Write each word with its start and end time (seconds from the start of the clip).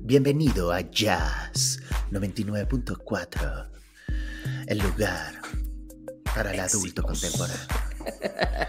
Bienvenido 0.00 0.72
a 0.72 0.80
Jazz 0.80 1.80
99.4, 2.10 3.68
el 4.66 4.78
lugar 4.78 5.34
para 6.34 6.52
el 6.52 6.60
adulto 6.60 7.02
contemporáneo. 7.02 7.66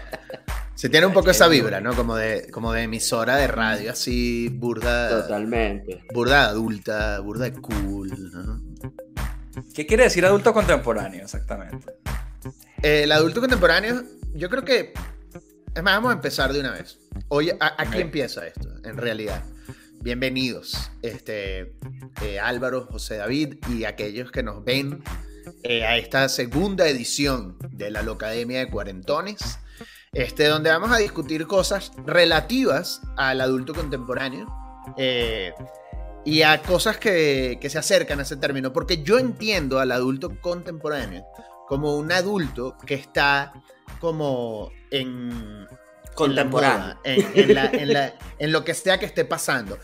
Se 0.74 0.88
tiene 0.88 1.06
un 1.06 1.12
poco 1.12 1.30
esa 1.30 1.46
vibra, 1.46 1.80
¿no? 1.80 1.94
Como 1.94 2.16
de, 2.16 2.50
como 2.50 2.72
de 2.72 2.82
emisora 2.84 3.36
de 3.36 3.46
radio, 3.46 3.92
así 3.92 4.48
burda. 4.48 5.10
Totalmente. 5.22 6.04
Burda 6.14 6.46
adulta, 6.46 7.20
burda 7.20 7.52
cool, 7.52 8.10
¿no? 8.32 8.62
¿Qué 9.74 9.86
quiere 9.86 10.04
decir 10.04 10.24
adulto 10.24 10.54
contemporáneo 10.54 11.24
exactamente? 11.24 11.86
El 12.82 13.12
adulto 13.12 13.40
contemporáneo, 13.40 14.02
yo 14.34 14.48
creo 14.48 14.64
que. 14.64 14.94
Es 15.74 15.82
más, 15.82 15.94
vamos 15.96 16.10
a 16.10 16.14
empezar 16.14 16.52
de 16.52 16.60
una 16.60 16.72
vez. 16.72 16.98
Oye, 17.28 17.56
aquí 17.60 17.96
Ok. 17.96 18.00
empieza 18.00 18.46
esto, 18.46 18.68
en 18.82 18.96
realidad. 18.96 19.44
Bienvenidos, 20.02 20.90
este, 21.02 21.74
eh, 22.22 22.40
Álvaro, 22.42 22.86
José 22.90 23.18
David 23.18 23.56
y 23.68 23.84
aquellos 23.84 24.32
que 24.32 24.42
nos 24.42 24.64
ven 24.64 25.04
eh, 25.62 25.84
a 25.84 25.98
esta 25.98 26.26
segunda 26.30 26.88
edición 26.88 27.58
de 27.70 27.90
la 27.90 28.00
Locademia 28.00 28.60
de 28.60 28.70
Cuarentones, 28.70 29.58
este, 30.14 30.46
donde 30.46 30.70
vamos 30.70 30.90
a 30.90 30.96
discutir 30.96 31.46
cosas 31.46 31.92
relativas 32.06 33.02
al 33.18 33.42
adulto 33.42 33.74
contemporáneo 33.74 34.48
eh, 34.96 35.52
y 36.24 36.40
a 36.42 36.62
cosas 36.62 36.96
que, 36.96 37.58
que 37.60 37.68
se 37.68 37.78
acercan 37.78 38.20
a 38.20 38.22
ese 38.22 38.38
término, 38.38 38.72
porque 38.72 39.02
yo 39.02 39.18
entiendo 39.18 39.80
al 39.80 39.92
adulto 39.92 40.40
contemporáneo 40.40 41.26
como 41.68 41.98
un 41.98 42.10
adulto 42.10 42.74
que 42.86 42.94
está 42.94 43.52
como 44.00 44.72
en 44.90 45.66
Contemporáneo. 46.28 46.98
en, 47.04 47.26
en 47.34 47.54
la- 47.54 47.66
en 47.70 47.92
la- 47.92 48.14
en 48.38 48.52
lo 48.52 48.64
que 48.64 48.74
sea 48.74 48.98
que 48.98 49.06
esté 49.06 49.24
pasando. 49.24 49.78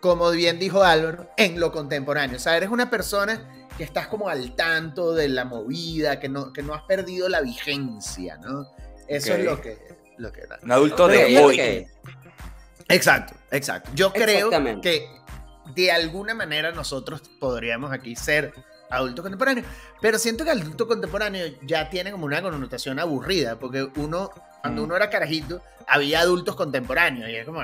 Como 0.00 0.30
bien 0.32 0.58
dijo 0.58 0.82
Álvaro, 0.82 1.30
en 1.36 1.60
lo 1.60 1.70
contemporáneo. 1.72 2.36
O 2.36 2.40
sea, 2.40 2.56
eres 2.56 2.70
una 2.70 2.90
persona 2.90 3.66
que 3.78 3.84
estás 3.84 4.08
como 4.08 4.28
al 4.28 4.54
tanto 4.56 5.14
de 5.14 5.28
la 5.28 5.44
movida, 5.44 6.18
que 6.20 6.28
no, 6.28 6.52
que 6.52 6.62
no 6.62 6.74
has 6.74 6.82
perdido 6.82 7.28
la 7.28 7.40
vigencia, 7.40 8.36
¿no? 8.38 8.66
Eso 9.08 9.34
es 9.34 9.44
lo 9.44 9.60
que, 9.60 9.78
lo 10.18 10.32
que 10.32 10.46
da. 10.46 10.58
Un 10.62 10.72
adulto 10.72 11.06
Pero 11.06 11.28
de 11.28 11.38
hoy. 11.38 11.56
que- 11.56 11.88
Exacto, 12.88 13.34
exacto. 13.50 13.90
Yo 13.94 14.12
creo 14.12 14.50
que 14.82 15.06
de 15.74 15.92
alguna 15.92 16.34
manera 16.34 16.72
nosotros 16.72 17.22
podríamos 17.40 17.92
aquí 17.92 18.16
ser 18.16 18.52
adultos 18.92 19.22
contemporáneos, 19.22 19.66
pero 20.00 20.18
siento 20.18 20.44
que 20.44 20.50
adulto 20.50 20.86
contemporáneo 20.86 21.46
ya 21.62 21.88
tiene 21.90 22.10
como 22.12 22.26
una 22.26 22.42
connotación 22.42 22.98
aburrida, 22.98 23.58
porque 23.58 23.88
uno, 23.96 24.30
cuando 24.60 24.82
Mm. 24.82 24.84
uno 24.84 24.96
era 24.96 25.10
carajito, 25.10 25.60
había 25.86 26.20
adultos 26.20 26.54
contemporáneos, 26.56 27.28
y 27.30 27.36
es 27.36 27.44
como, 27.46 27.60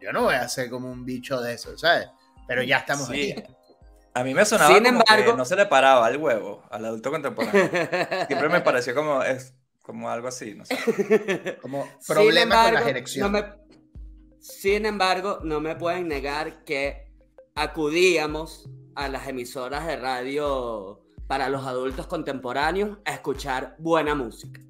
yo 0.00 0.12
no 0.12 0.22
voy 0.22 0.34
a 0.34 0.48
ser 0.48 0.68
como 0.70 0.90
un 0.90 1.04
bicho 1.04 1.40
de 1.40 1.54
eso, 1.54 1.76
¿sabes? 1.78 2.08
Pero 2.48 2.62
ya 2.62 2.78
estamos 2.78 3.06
Sí. 3.08 3.32
aquí. 3.32 3.44
A 4.14 4.24
mí 4.24 4.34
me 4.34 4.44
sonaba 4.44 4.74
Sin 4.74 4.84
como 4.84 5.00
embargo- 5.00 5.30
que 5.32 5.36
no 5.38 5.44
se 5.44 5.56
le 5.56 5.64
paraba 5.66 6.06
el 6.10 6.18
huevo 6.18 6.62
al 6.70 6.84
adulto 6.84 7.10
contemporáneo. 7.10 7.70
Siempre 8.28 8.48
me 8.50 8.60
pareció 8.60 8.94
como, 8.94 9.22
es, 9.22 9.54
como 9.82 10.10
algo 10.10 10.28
así, 10.28 10.54
no 10.54 10.64
sé. 10.66 10.76
Como 11.62 11.84
Sin 12.00 12.14
problemas 12.14 12.42
con 12.64 12.74
las 12.74 12.82
embargo, 12.82 12.88
erecciones. 12.88 13.32
no 13.32 13.38
me- 13.38 13.62
sin 14.40 14.84
embargo, 14.86 15.38
no 15.44 15.60
me 15.60 15.76
pueden 15.76 16.08
negar 16.08 16.64
que 16.64 17.06
acudíamos 17.54 18.68
a 18.94 19.08
las 19.08 19.28
emisoras 19.28 19.86
de 19.86 19.96
radio 19.96 21.00
para 21.26 21.48
los 21.48 21.64
adultos 21.66 22.06
contemporáneos 22.06 22.98
a 23.04 23.14
escuchar 23.14 23.76
buena 23.78 24.14
música, 24.14 24.60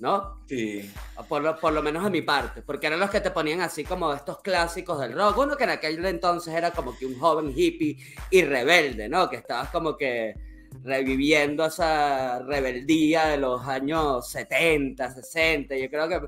¿no? 0.00 0.42
Sí. 0.46 0.92
Por 1.28 1.42
lo, 1.42 1.58
por 1.58 1.72
lo 1.72 1.82
menos 1.82 2.04
de 2.04 2.10
mi 2.10 2.22
parte, 2.22 2.62
porque 2.62 2.88
eran 2.88 3.00
los 3.00 3.10
que 3.10 3.20
te 3.20 3.30
ponían 3.30 3.60
así 3.60 3.84
como 3.84 4.12
estos 4.12 4.40
clásicos 4.42 5.00
del 5.00 5.14
rock. 5.14 5.38
Uno 5.38 5.56
que 5.56 5.64
en 5.64 5.70
aquel 5.70 6.04
entonces 6.04 6.52
era 6.54 6.72
como 6.72 6.96
que 6.96 7.06
un 7.06 7.18
joven 7.18 7.52
hippie 7.56 7.96
y 8.30 8.42
rebelde, 8.42 9.08
¿no? 9.08 9.30
Que 9.30 9.36
estabas 9.36 9.70
como 9.70 9.96
que 9.96 10.34
reviviendo 10.84 11.64
esa 11.64 12.40
rebeldía 12.40 13.28
de 13.28 13.38
los 13.38 13.66
años 13.66 14.28
70, 14.28 15.14
60. 15.14 15.76
Yo 15.76 15.88
creo 15.88 16.08
que 16.08 16.20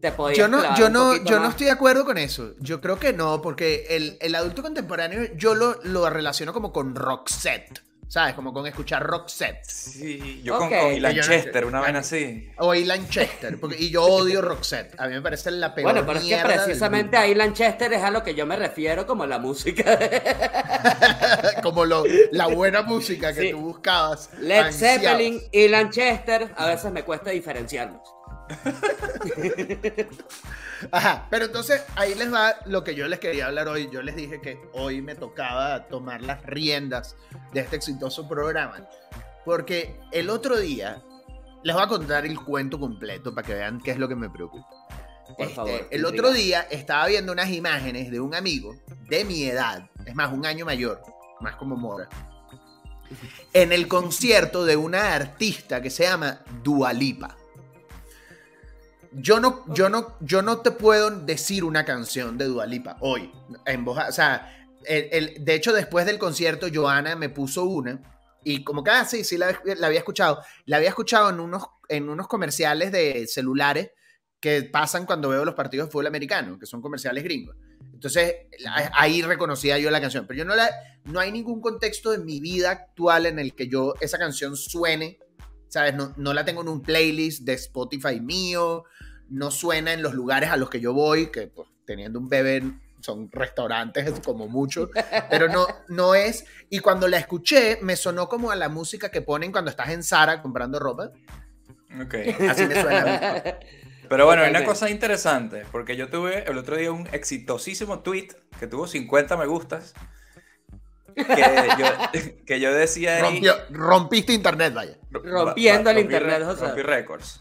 te 0.00 0.12
podías 0.12 0.38
Yo 0.38 0.48
no, 0.48 0.76
yo 0.76 0.88
no, 0.88 1.16
yo 1.24 1.40
no 1.40 1.48
estoy 1.48 1.66
de 1.66 1.72
acuerdo 1.72 2.04
con 2.04 2.16
eso. 2.16 2.54
Yo 2.60 2.80
creo 2.80 2.98
que 2.98 3.12
no, 3.12 3.42
porque 3.42 3.86
el, 3.90 4.16
el 4.20 4.34
adulto 4.36 4.62
contemporáneo 4.62 5.34
yo 5.36 5.54
lo, 5.54 5.80
lo 5.82 6.08
relaciono 6.08 6.52
como 6.52 6.72
con 6.72 6.94
Roxette, 6.94 7.82
¿sabes? 8.08 8.34
Como 8.34 8.52
con 8.52 8.66
escuchar 8.66 9.02
Roxette. 9.04 9.64
Sí, 9.64 10.40
yo 10.44 10.58
con, 10.58 10.68
con 10.70 10.92
Ilan 10.94 11.20
Chester, 11.20 11.64
una 11.64 11.80
vaina 11.80 11.98
así. 12.00 12.50
O 12.58 12.74
Ilan 12.74 13.08
Chester, 13.08 13.58
porque, 13.60 13.76
y 13.78 13.90
yo 13.90 14.04
odio 14.04 14.42
Roxette. 14.42 14.94
A 14.98 15.06
mí 15.08 15.14
me 15.14 15.22
parece 15.22 15.50
la 15.50 15.74
peor 15.74 15.92
Bueno, 15.92 16.06
pero 16.06 16.18
es 16.20 16.24
que 16.26 16.36
precisamente 16.44 17.16
a 17.16 17.26
Ilan 17.26 17.52
Chester 17.52 17.92
es 17.92 18.02
a 18.02 18.10
lo 18.10 18.22
que 18.22 18.34
yo 18.34 18.46
me 18.46 18.56
refiero 18.56 19.06
como 19.06 19.26
la 19.26 19.38
música 19.38 19.96
de 19.96 20.22
como 21.62 21.84
lo- 21.84 22.04
la 22.32 22.46
buena 22.48 22.82
música 22.82 23.32
que 23.34 23.40
Sí. 23.42 23.50
tú 23.50 23.58
buscabas. 23.60 24.30
Led 24.40 24.58
ansiabas. 24.66 25.00
Zeppelin 25.02 25.42
y 25.52 25.68
Lanchester. 25.68 26.52
A 26.56 26.66
veces 26.66 26.92
me 26.92 27.02
cuesta 27.04 27.30
diferenciarlos. 27.30 28.00
Ajá, 30.92 31.26
pero 31.30 31.46
entonces 31.46 31.82
ahí 31.96 32.14
les 32.14 32.32
va 32.32 32.54
lo 32.66 32.84
que 32.84 32.94
yo 32.94 33.08
les 33.08 33.18
quería 33.18 33.46
hablar 33.46 33.68
hoy. 33.68 33.88
Yo 33.90 34.02
les 34.02 34.14
dije 34.16 34.40
que 34.40 34.58
hoy 34.72 35.00
me 35.02 35.14
tocaba 35.14 35.86
tomar 35.88 36.22
las 36.22 36.42
riendas 36.44 37.16
de 37.52 37.60
este 37.60 37.76
exitoso 37.76 38.28
programa. 38.28 38.86
Porque 39.44 39.98
el 40.12 40.28
otro 40.30 40.58
día 40.58 41.02
les 41.62 41.74
voy 41.74 41.84
a 41.84 41.88
contar 41.88 42.26
el 42.26 42.38
cuento 42.40 42.78
completo 42.78 43.34
para 43.34 43.46
que 43.46 43.54
vean 43.54 43.80
qué 43.80 43.92
es 43.92 43.98
lo 43.98 44.08
que 44.08 44.16
me 44.16 44.28
preocupa. 44.28 44.66
Por 45.36 45.40
Este, 45.40 45.54
favor. 45.54 45.88
el 45.90 46.04
otro 46.04 46.30
día 46.32 46.62
estaba 46.70 47.06
viendo 47.06 47.32
unas 47.32 47.50
imágenes 47.50 48.10
de 48.10 48.20
un 48.20 48.34
amigo 48.34 48.76
de 49.08 49.24
mi 49.24 49.42
edad, 49.44 49.88
es 50.04 50.14
más, 50.14 50.32
un 50.32 50.46
año 50.46 50.64
mayor, 50.64 51.02
más 51.40 51.56
como 51.56 51.74
Mora, 51.76 52.08
en 53.52 53.72
el 53.72 53.88
concierto 53.88 54.64
de 54.64 54.76
una 54.76 55.14
artista 55.14 55.82
que 55.82 55.90
se 55.90 56.04
llama 56.04 56.40
Dualipa. 56.62 57.36
Yo 59.18 59.40
no, 59.40 59.64
yo, 59.74 59.88
no, 59.88 60.16
yo 60.20 60.42
no 60.42 60.58
te 60.60 60.70
puedo 60.70 61.10
decir 61.10 61.64
una 61.64 61.84
canción 61.84 62.36
de 62.36 62.44
Dualipa 62.46 62.96
hoy, 63.00 63.32
en 63.64 63.84
voz, 63.84 63.98
o 64.08 64.12
sea, 64.12 64.52
el- 64.84 65.08
el- 65.10 65.44
de 65.44 65.54
hecho 65.54 65.72
después 65.72 66.04
del 66.06 66.18
concierto 66.18 66.66
Joana 66.72 67.16
me 67.16 67.28
puso 67.28 67.64
una 67.64 68.00
y 68.44 68.62
como 68.62 68.84
que, 68.84 68.90
ah, 68.90 69.04
sí, 69.04 69.24
sí 69.24 69.38
la, 69.38 69.58
la 69.64 69.86
había 69.86 69.98
escuchado, 70.00 70.40
la 70.66 70.76
había 70.76 70.90
escuchado 70.90 71.30
en 71.30 71.40
unos, 71.40 71.64
en 71.88 72.08
unos 72.08 72.28
comerciales 72.28 72.92
de 72.92 73.26
celulares 73.26 73.90
que 74.38 74.62
pasan 74.64 75.06
cuando 75.06 75.30
veo 75.30 75.44
los 75.44 75.54
partidos 75.54 75.88
de 75.88 75.92
fútbol 75.92 76.06
americano, 76.08 76.58
que 76.58 76.66
son 76.66 76.82
comerciales 76.82 77.24
gringos. 77.24 77.56
Entonces, 77.94 78.34
ahí 78.92 79.22
reconocía 79.22 79.78
yo 79.78 79.90
la 79.90 80.00
canción, 80.00 80.26
pero 80.26 80.38
yo 80.38 80.44
no 80.44 80.54
la, 80.54 80.68
no 81.04 81.18
hay 81.18 81.32
ningún 81.32 81.62
contexto 81.62 82.10
de 82.10 82.18
mi 82.18 82.40
vida 82.40 82.70
actual 82.70 83.24
en 83.26 83.38
el 83.38 83.54
que 83.54 83.68
yo 83.68 83.94
esa 84.00 84.18
canción 84.18 84.54
suene, 84.56 85.18
¿sabes? 85.68 85.94
No, 85.94 86.12
no 86.18 86.34
la 86.34 86.44
tengo 86.44 86.60
en 86.60 86.68
un 86.68 86.82
playlist 86.82 87.42
de 87.44 87.54
Spotify 87.54 88.20
mío, 88.20 88.84
no 89.28 89.50
suena 89.50 89.92
en 89.92 90.02
los 90.02 90.14
lugares 90.14 90.50
a 90.50 90.56
los 90.56 90.70
que 90.70 90.80
yo 90.80 90.92
voy, 90.92 91.26
que 91.30 91.46
pues, 91.48 91.68
teniendo 91.84 92.18
un 92.18 92.28
bebé 92.28 92.62
son 93.00 93.30
restaurantes 93.30 94.20
como 94.24 94.48
mucho, 94.48 94.90
pero 95.30 95.48
no, 95.48 95.66
no 95.88 96.14
es. 96.14 96.44
Y 96.70 96.80
cuando 96.80 97.06
la 97.08 97.18
escuché, 97.18 97.78
me 97.82 97.94
sonó 97.94 98.28
como 98.28 98.50
a 98.50 98.56
la 98.56 98.68
música 98.68 99.10
que 99.10 99.22
ponen 99.22 99.52
cuando 99.52 99.70
estás 99.70 99.90
en 99.90 100.02
Zara 100.02 100.42
comprando 100.42 100.78
ropa. 100.80 101.10
Ok. 102.00 102.14
Así 102.50 102.66
me 102.66 102.80
suena. 102.82 103.16
a 103.28 103.32
mí. 103.34 103.40
Pero 104.08 104.24
bueno, 104.26 104.42
hay 104.42 104.50
una 104.50 104.64
cosa 104.64 104.88
interesante, 104.90 105.64
porque 105.72 105.96
yo 105.96 106.08
tuve 106.08 106.48
el 106.50 106.58
otro 106.58 106.76
día 106.76 106.90
un 106.92 107.08
exitosísimo 107.12 108.00
tweet 108.00 108.28
que 108.58 108.66
tuvo 108.66 108.86
50 108.86 109.36
me 109.36 109.46
gustas. 109.46 109.94
Que 111.14 111.68
yo, 111.78 111.86
que 112.46 112.60
yo 112.60 112.72
decía 112.74 113.16
ahí. 113.16 113.40
Rompió- 113.40 113.56
rompiste 113.70 114.32
internet, 114.32 114.74
vaya. 114.74 114.98
Rompiendo 115.10 115.90
el 115.90 115.96
rompí 115.96 116.14
internet, 116.14 116.38
re- 116.40 116.44
José. 116.44 116.66
Rompí 116.66 116.82
récords. 116.82 117.40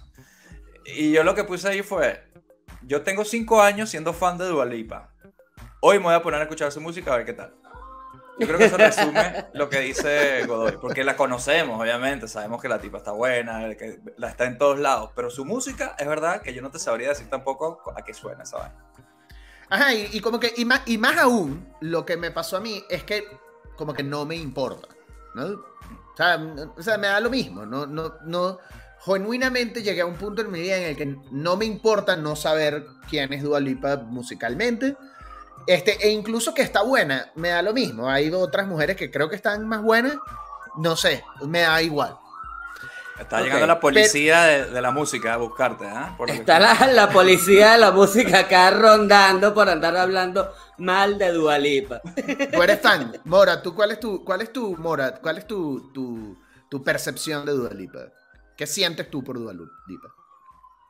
Y 0.86 1.12
yo 1.12 1.24
lo 1.24 1.36
que 1.36 1.44
puse 1.44 1.68
ahí 1.68 1.82
fue: 1.82 2.24
Yo 2.84 3.02
tengo 3.02 3.26
5 3.26 3.62
años 3.62 3.90
siendo 3.90 4.14
fan 4.14 4.38
de 4.38 4.46
Dua 4.46 4.66
Lipa. 4.66 5.12
Hoy 5.82 5.98
me 5.98 6.06
voy 6.06 6.14
a 6.14 6.22
poner 6.22 6.40
a 6.40 6.44
escuchar 6.44 6.72
su 6.72 6.82
música 6.82 7.14
a 7.14 7.18
ver 7.18 7.26
qué 7.26 7.34
tal. 7.34 7.54
Yo 8.38 8.48
creo 8.48 8.58
que 8.58 8.66
eso 8.66 8.78
resume 8.78 9.46
lo 9.54 9.70
que 9.70 9.80
dice 9.80 10.46
Godoy, 10.46 10.78
porque 10.82 11.04
la 11.04 11.16
conocemos, 11.16 11.80
obviamente, 11.80 12.28
sabemos 12.28 12.62
que 12.62 12.68
la 12.68 12.80
tipa 12.80 12.98
está 12.98 13.12
buena, 13.12 13.74
que 13.76 14.02
la 14.18 14.28
está 14.28 14.46
en 14.46 14.58
todos 14.58 14.78
lados, 14.78 15.12
pero 15.16 15.30
su 15.30 15.46
música 15.46 15.96
es 15.98 16.08
verdad 16.08 16.42
que 16.42 16.54
yo 16.54 16.62
no 16.62 16.70
te 16.70 16.80
sabría 16.80 17.10
decir 17.10 17.30
tampoco 17.30 17.82
a 17.96 18.04
qué 18.04 18.14
suena 18.14 18.44
esa 18.44 18.58
vaina. 18.58 18.86
Ajá, 19.70 19.94
y, 19.94 20.10
y 20.12 20.20
como 20.20 20.40
que, 20.40 20.54
y 20.58 20.66
más, 20.66 20.82
y 20.86 20.98
más 20.98 21.18
aún, 21.18 21.74
lo 21.80 22.06
que 22.06 22.18
me 22.18 22.30
pasó 22.30 22.58
a 22.58 22.60
mí 22.60 22.84
es 22.90 23.04
que 23.04 23.26
como 23.78 23.94
que 23.94 24.04
no 24.04 24.26
me 24.26 24.36
importa, 24.36 24.90
¿no? 25.34 25.46
O 25.46 26.18
sea, 26.18 26.40
o 26.76 26.82
sea, 26.82 26.98
me 26.98 27.08
da 27.08 27.20
lo 27.20 27.30
mismo, 27.30 27.66
no, 27.66 27.86
no, 27.86 28.16
no, 28.24 28.60
genuinamente 29.06 29.84
llegué 29.84 30.02
a 30.02 30.06
un 30.06 30.16
punto 30.16 30.42
en 30.42 30.52
mi 30.52 30.62
vida 30.62 30.78
en 30.78 30.84
el 30.84 30.96
que 30.96 31.16
no 31.32 31.58
me 31.58 31.66
importa 31.66 32.16
no 32.16 32.36
saber 32.36 32.86
quién 33.10 33.32
es 33.34 33.44
Dua 33.44 33.60
Lipa 33.60 33.98
musicalmente, 33.98 34.98
este, 35.68 36.06
e 36.06 36.12
incluso 36.12 36.54
que 36.54 36.62
está 36.62 36.82
buena, 36.84 37.32
me 37.36 37.50
da 37.50 37.62
lo 37.62 37.74
mismo, 37.74 38.10
hay 38.10 38.32
otras 38.32 38.68
mujeres 38.68 38.96
que 38.96 39.12
creo 39.12 39.30
que 39.30 39.36
están 39.36 39.68
más 39.68 39.82
buenas, 39.82 40.16
no 40.78 40.96
sé, 40.96 41.24
me 41.46 41.62
da 41.62 41.82
igual. 41.82 42.18
Está 43.20 43.42
llegando 43.42 43.66
la 43.66 43.80
policía 43.80 44.44
de, 44.44 44.66
de 44.72 44.82
la 44.82 44.92
música 44.92 45.36
a 45.36 45.38
buscarte, 45.38 45.86
¿ah? 45.86 46.18
Está 46.28 46.60
la, 46.60 46.88
la 46.88 47.10
policía 47.10 47.72
de 47.74 47.78
la 47.78 47.92
música 47.92 48.40
acá 48.40 48.72
rondando 48.72 49.54
por 49.54 49.70
andar 49.70 49.96
hablando 49.96 50.52
mal 50.80 51.18
de 51.18 51.32
Dualipa. 51.32 52.02
Tú 52.52 52.62
eres 52.62 52.82
fan. 52.82 53.14
Mora, 53.24 53.62
¿tú 53.62 53.74
cuál 53.74 53.92
es 53.92 54.02
tu, 54.02 54.26
cuál 54.26 54.42
es 54.42 54.52
tu, 54.52 54.76
Mora, 54.76 55.16
cuál 55.22 55.38
es 55.38 55.48
tu, 55.48 55.94
tu, 55.94 56.38
tu 56.70 56.84
percepción 56.84 57.46
de 57.46 57.54
Dualipa? 57.54 58.00
¿Qué 58.58 58.66
sientes 58.68 59.10
tú 59.10 59.24
por 59.24 59.38
Dualipa? 59.40 59.74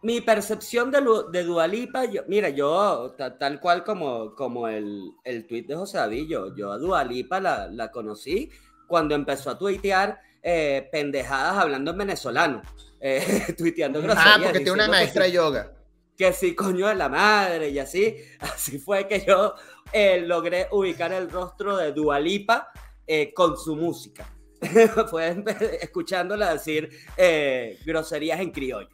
Mi 0.01 0.21
percepción 0.21 0.91
de, 0.91 1.01
de 1.31 1.43
Dualipa, 1.43 2.05
yo, 2.05 2.21
mira, 2.27 2.49
yo, 2.49 3.15
ta- 3.17 3.37
tal 3.39 3.59
cual 3.59 3.83
como, 3.83 4.35
como 4.35 4.67
el, 4.67 5.11
el 5.23 5.47
tweet 5.47 5.63
de 5.63 5.75
José 5.75 5.97
David, 5.97 6.27
yo, 6.55 6.71
a 6.71 6.77
Dualipa 6.77 7.39
la, 7.39 7.67
la 7.67 7.89
conocí 7.91 8.51
cuando 8.87 9.15
empezó 9.15 9.49
a 9.49 9.57
tuitear 9.57 10.19
eh, 10.43 10.87
pendejadas 10.91 11.57
hablando 11.57 11.89
en 11.91 11.97
venezolano, 11.97 12.61
eh, 12.99 13.23
tuiteando 13.57 13.99
Ah, 14.15 14.37
porque 14.43 14.59
tiene 14.59 14.73
una 14.73 14.87
maestra 14.87 15.25
sí- 15.25 15.31
de 15.31 15.35
yoga. 15.35 15.71
que 16.15 16.33
sí, 16.33 16.53
coño 16.53 16.87
de 16.87 16.95
la 16.95 17.09
madre, 17.09 17.69
y 17.69 17.79
así, 17.79 18.15
así 18.41 18.77
fue 18.77 19.07
que 19.07 19.25
yo 19.25 19.55
eh, 19.91 20.21
logré 20.21 20.67
ubicar 20.71 21.11
el 21.13 21.31
rostro 21.31 21.77
de 21.77 21.93
Dualipa 21.93 22.67
eh, 23.07 23.33
con 23.33 23.57
su 23.57 23.75
música. 23.75 24.31
fue 25.09 25.35
empe- 25.35 25.77
escuchándola 25.81 26.53
decir 26.53 26.89
eh, 27.17 27.79
groserías 27.85 28.39
en 28.39 28.51
criollo. 28.51 28.89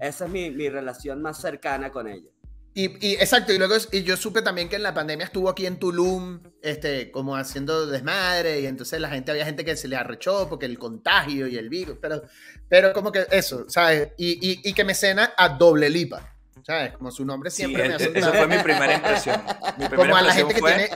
Esa 0.00 0.24
es 0.24 0.30
mi, 0.30 0.50
mi 0.50 0.68
relación 0.68 1.22
más 1.22 1.40
cercana 1.40 1.90
con 1.90 2.08
ella. 2.08 2.28
Y, 2.76 2.86
y- 3.06 3.14
exacto, 3.14 3.52
y 3.52 3.58
luego 3.58 3.76
y 3.92 4.02
yo 4.02 4.16
supe 4.16 4.42
también 4.42 4.68
que 4.68 4.74
en 4.74 4.82
la 4.82 4.92
pandemia 4.92 5.26
estuvo 5.26 5.48
aquí 5.48 5.64
en 5.64 5.78
Tulum, 5.78 6.40
este, 6.60 7.12
como 7.12 7.36
haciendo 7.36 7.86
desmadre, 7.86 8.60
y 8.60 8.66
entonces 8.66 9.00
la 9.00 9.08
gente, 9.08 9.30
había 9.30 9.44
gente 9.44 9.64
que 9.64 9.76
se 9.76 9.86
le 9.86 9.94
arrechó 9.94 10.48
porque 10.48 10.66
el 10.66 10.76
contagio 10.76 11.46
y 11.46 11.56
el 11.56 11.68
virus, 11.68 11.98
pero, 12.02 12.22
pero 12.68 12.92
como 12.92 13.12
que 13.12 13.26
eso, 13.30 13.66
¿sabes? 13.68 14.08
Y, 14.18 14.32
y, 14.50 14.60
y 14.68 14.72
que 14.72 14.82
me 14.82 14.94
cena 14.96 15.34
a 15.36 15.50
doble 15.50 15.88
lipa, 15.88 16.34
¿sabes? 16.66 16.94
Como 16.94 17.12
su 17.12 17.24
nombre 17.24 17.48
Sí, 17.52 17.58
siempre 17.58 17.84
me 17.84 17.90
e- 17.90 17.94
hace 17.94 18.10
esa 18.18 18.32
fue 18.32 18.48
mi 18.48 18.58
primera 18.58 18.92
impresión. 18.94 19.40
Mi 19.78 19.86
primera 19.88 19.96
Como 19.96 20.16
a 20.16 20.22
la 20.22 20.28
impresión 20.30 20.48
gente 20.48 20.54
que 20.54 20.60
fue 20.60 20.72
tiene 20.74 20.90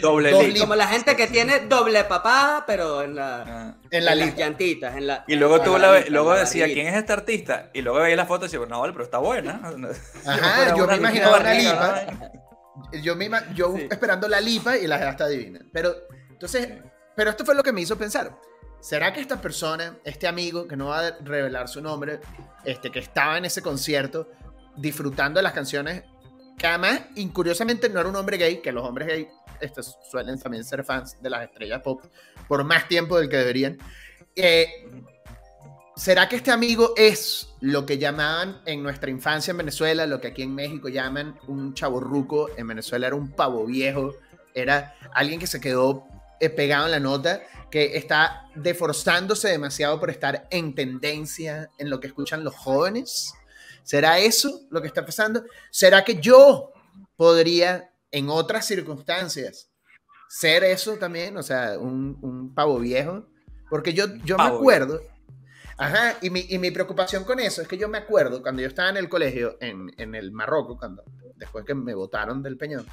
doble 0.00 0.32
lip. 0.32 0.52
lip. 0.54 0.60
Como 0.60 0.74
la 0.74 0.86
gente 0.88 1.14
que 1.16 1.26
tiene 1.26 1.60
doble 1.60 2.04
papada, 2.04 2.64
pero 2.66 3.02
en, 3.02 3.14
la, 3.14 3.42
Ah. 3.46 3.76
en 3.90 4.04
la 4.04 4.14
las 4.14 4.26
lipa. 4.26 4.38
llantitas. 4.38 4.96
En 4.96 5.06
la, 5.06 5.24
Y 5.26 5.36
luego 5.36 5.60
tú 5.60 5.76
en 5.76 5.82
la, 5.82 5.92
la 5.92 6.04
luego 6.08 6.30
en 6.32 6.36
la 6.36 6.40
decía. 6.44 6.66
¿quién 6.66 6.86
es 6.88 6.94
este 6.96 7.12
artista? 7.12 7.70
Y 7.72 7.82
luego 7.82 8.00
veía 8.00 8.16
la 8.16 8.26
foto 8.26 8.46
y 8.46 8.48
decía, 8.50 8.64
no, 8.68 8.80
vale, 8.80 8.92
pero 8.92 9.04
está 9.04 9.18
buena. 9.18 9.60
Ajá, 10.26 10.76
yo 10.76 10.86
me 10.86 10.96
imaginaba 10.96 11.36
una 11.38 11.44
barriga, 11.44 12.04
lipa. 12.06 12.32
Yo, 13.02 13.16
me 13.16 13.30
yo 13.54 13.74
Sí. 13.76 13.86
esperando 13.90 14.26
la 14.28 14.40
lipa 14.40 14.76
y 14.76 14.86
la 14.86 14.96
hasta 15.08 15.24
adivina. 15.24 15.60
Pero, 15.72 15.94
entonces, 16.30 16.68
pero 17.14 17.30
esto 17.30 17.44
fue 17.44 17.54
lo 17.54 17.62
que 17.62 17.72
me 17.72 17.80
hizo 17.80 17.96
pensar. 17.96 18.36
¿Será 18.80 19.12
que 19.12 19.20
esta 19.20 19.40
persona, 19.40 19.96
este 20.04 20.26
amigo, 20.26 20.66
que 20.68 20.76
no 20.76 20.88
va 20.88 21.06
a 21.06 21.10
revelar 21.22 21.68
su 21.68 21.80
nombre, 21.80 22.20
este, 22.64 22.90
que 22.90 22.98
estaba 22.98 23.38
en 23.38 23.44
ese 23.46 23.62
concierto, 23.62 24.28
disfrutando 24.76 25.38
de 25.38 25.42
las 25.44 25.52
canciones, 25.52 26.02
que 26.58 26.66
además, 26.66 27.00
incuriosamente, 27.14 27.88
no 27.88 28.00
era 28.00 28.08
un 28.08 28.16
hombre 28.16 28.36
gay, 28.36 28.60
que 28.60 28.72
los 28.72 28.84
hombres 28.84 29.08
gay 29.08 29.28
este, 29.60 29.82
suelen 29.82 30.38
también 30.38 30.64
ser 30.64 30.84
fans 30.84 31.20
de 31.20 31.30
las 31.30 31.44
estrellas 31.44 31.80
pop 31.82 32.02
por 32.48 32.64
más 32.64 32.88
tiempo 32.88 33.18
del 33.18 33.28
que 33.28 33.36
deberían. 33.36 33.78
Eh, 34.36 34.90
¿Será 35.96 36.28
que 36.28 36.36
este 36.36 36.50
amigo 36.50 36.92
es 36.96 37.50
lo 37.60 37.86
que 37.86 37.98
llamaban 37.98 38.60
en 38.66 38.82
nuestra 38.82 39.10
infancia 39.10 39.52
en 39.52 39.58
Venezuela, 39.58 40.06
lo 40.06 40.20
que 40.20 40.28
aquí 40.28 40.42
en 40.42 40.52
México 40.52 40.88
llaman 40.88 41.38
un 41.46 41.72
chaborruco? 41.72 42.50
En 42.56 42.66
Venezuela 42.66 43.06
era 43.06 43.14
un 43.14 43.30
pavo 43.30 43.64
viejo, 43.64 44.12
era 44.54 44.96
alguien 45.12 45.38
que 45.38 45.46
se 45.46 45.60
quedó 45.60 46.04
eh, 46.40 46.50
pegado 46.50 46.86
en 46.86 46.90
la 46.90 47.00
nota, 47.00 47.42
que 47.70 47.96
está 47.96 48.48
deforzándose 48.56 49.48
demasiado 49.48 50.00
por 50.00 50.10
estar 50.10 50.48
en 50.50 50.74
tendencia 50.74 51.70
en 51.78 51.90
lo 51.90 52.00
que 52.00 52.08
escuchan 52.08 52.42
los 52.42 52.56
jóvenes. 52.56 53.32
¿Será 53.84 54.18
eso 54.18 54.62
lo 54.70 54.80
que 54.80 54.88
está 54.88 55.06
pasando? 55.06 55.44
¿Será 55.70 56.02
que 56.04 56.16
yo 56.16 56.72
podría, 57.16 57.92
en 58.14 58.28
otras 58.30 58.66
circunstancias, 58.66 59.70
ser 60.28 60.64
eso 60.64 60.96
también? 60.96 61.36
O 61.36 61.42
sea, 61.42 61.78
un, 61.78 62.18
un 62.22 62.54
pavo 62.54 62.78
viejo. 62.78 63.26
Porque 63.70 63.92
yo, 63.92 64.06
yo 64.24 64.36
me 64.36 64.44
acuerdo. 64.56 65.00
Ajá, 65.76 66.16
y 66.22 66.30
mi, 66.30 66.46
y 66.48 66.58
mi 66.58 66.70
preocupación 66.70 67.24
con 67.24 67.40
eso 67.40 67.60
es 67.60 67.66
que 67.66 67.76
yo 67.76 67.88
me 67.88 67.98
acuerdo 67.98 68.40
cuando 68.42 68.62
yo 68.62 68.68
estaba 68.68 68.90
en 68.90 68.96
el 68.96 69.08
colegio 69.08 69.56
en, 69.60 69.92
en 69.98 70.14
el 70.14 70.30
Marroco, 70.30 70.78
cuando, 70.78 71.02
después 71.34 71.64
que 71.64 71.74
me 71.74 71.94
botaron 71.94 72.42
del 72.42 72.56
Peñón, 72.56 72.86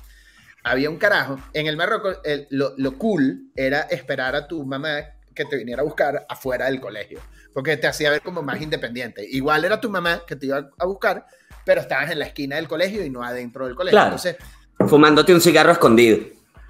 había 0.63 0.89
un 0.89 0.97
carajo. 0.97 1.37
En 1.53 1.67
el 1.67 1.77
Marroco, 1.77 2.23
el- 2.23 2.47
lo, 2.49 2.73
lo 2.77 2.97
cool 2.97 3.51
era 3.55 3.81
esperar 3.81 4.35
a 4.35 4.47
tu 4.47 4.65
mamá 4.65 5.01
que 5.35 5.45
te 5.45 5.57
viniera 5.57 5.81
a 5.81 5.85
buscar 5.85 6.25
afuera 6.27 6.65
del 6.65 6.81
colegio, 6.81 7.19
porque 7.53 7.77
te 7.77 7.85
hacía 7.87 8.09
ver 8.09 8.21
como 8.21 8.41
más 8.41 8.59
independiente. 8.61 9.23
Igual 9.29 9.63
era 9.63 9.79
tu 9.79 9.89
mamá 9.89 10.23
que 10.25 10.35
te 10.35 10.47
iba 10.47 10.69
a 10.79 10.85
buscar, 10.85 11.25
pero 11.63 11.81
estabas 11.81 12.09
en 12.09 12.17
la 12.19 12.25
esquina 12.25 12.55
del 12.55 12.67
colegio 12.67 13.05
y 13.05 13.09
no 13.11 13.23
adentro 13.23 13.67
del 13.67 13.75
colegio. 13.75 13.95
Claro. 13.97 14.07
Entonces, 14.15 14.37
Fumándote 14.87 15.33
un 15.33 15.41
cigarro 15.41 15.71
escondido. 15.71 16.19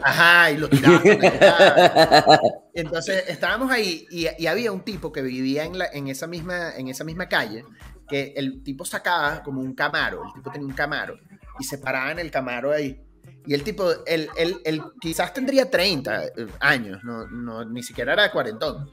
Ajá, 0.03 0.51
y 0.51 0.57
lo 0.57 0.67
allá. 0.67 2.39
Entonces 2.73 3.25
estábamos 3.27 3.71
ahí 3.71 4.07
y, 4.09 4.27
y 4.37 4.47
había 4.47 4.71
un 4.71 4.81
tipo 4.81 5.11
que 5.11 5.21
vivía 5.21 5.63
en, 5.65 5.77
la, 5.77 5.87
en, 5.91 6.07
esa 6.07 6.27
misma, 6.27 6.75
en 6.75 6.87
esa 6.87 7.03
misma 7.03 7.27
calle, 7.27 7.63
que 8.07 8.33
el 8.35 8.63
tipo 8.63 8.83
sacaba 8.85 9.43
como 9.43 9.61
un 9.61 9.73
camaro, 9.73 10.23
el 10.25 10.33
tipo 10.33 10.51
tenía 10.51 10.67
un 10.67 10.73
camaro 10.73 11.19
y 11.59 11.63
se 11.63 11.77
paraba 11.77 12.11
en 12.11 12.19
el 12.19 12.31
camaro 12.31 12.71
ahí. 12.71 13.01
Y 13.45 13.53
el 13.53 13.63
tipo, 13.63 13.89
él, 14.05 14.29
él, 14.37 14.61
él 14.65 14.81
quizás 14.99 15.33
tendría 15.33 15.69
30 15.69 16.23
años, 16.59 17.03
no, 17.03 17.27
no, 17.27 17.65
ni 17.65 17.81
siquiera 17.81 18.13
era 18.13 18.31
cuarentón, 18.31 18.91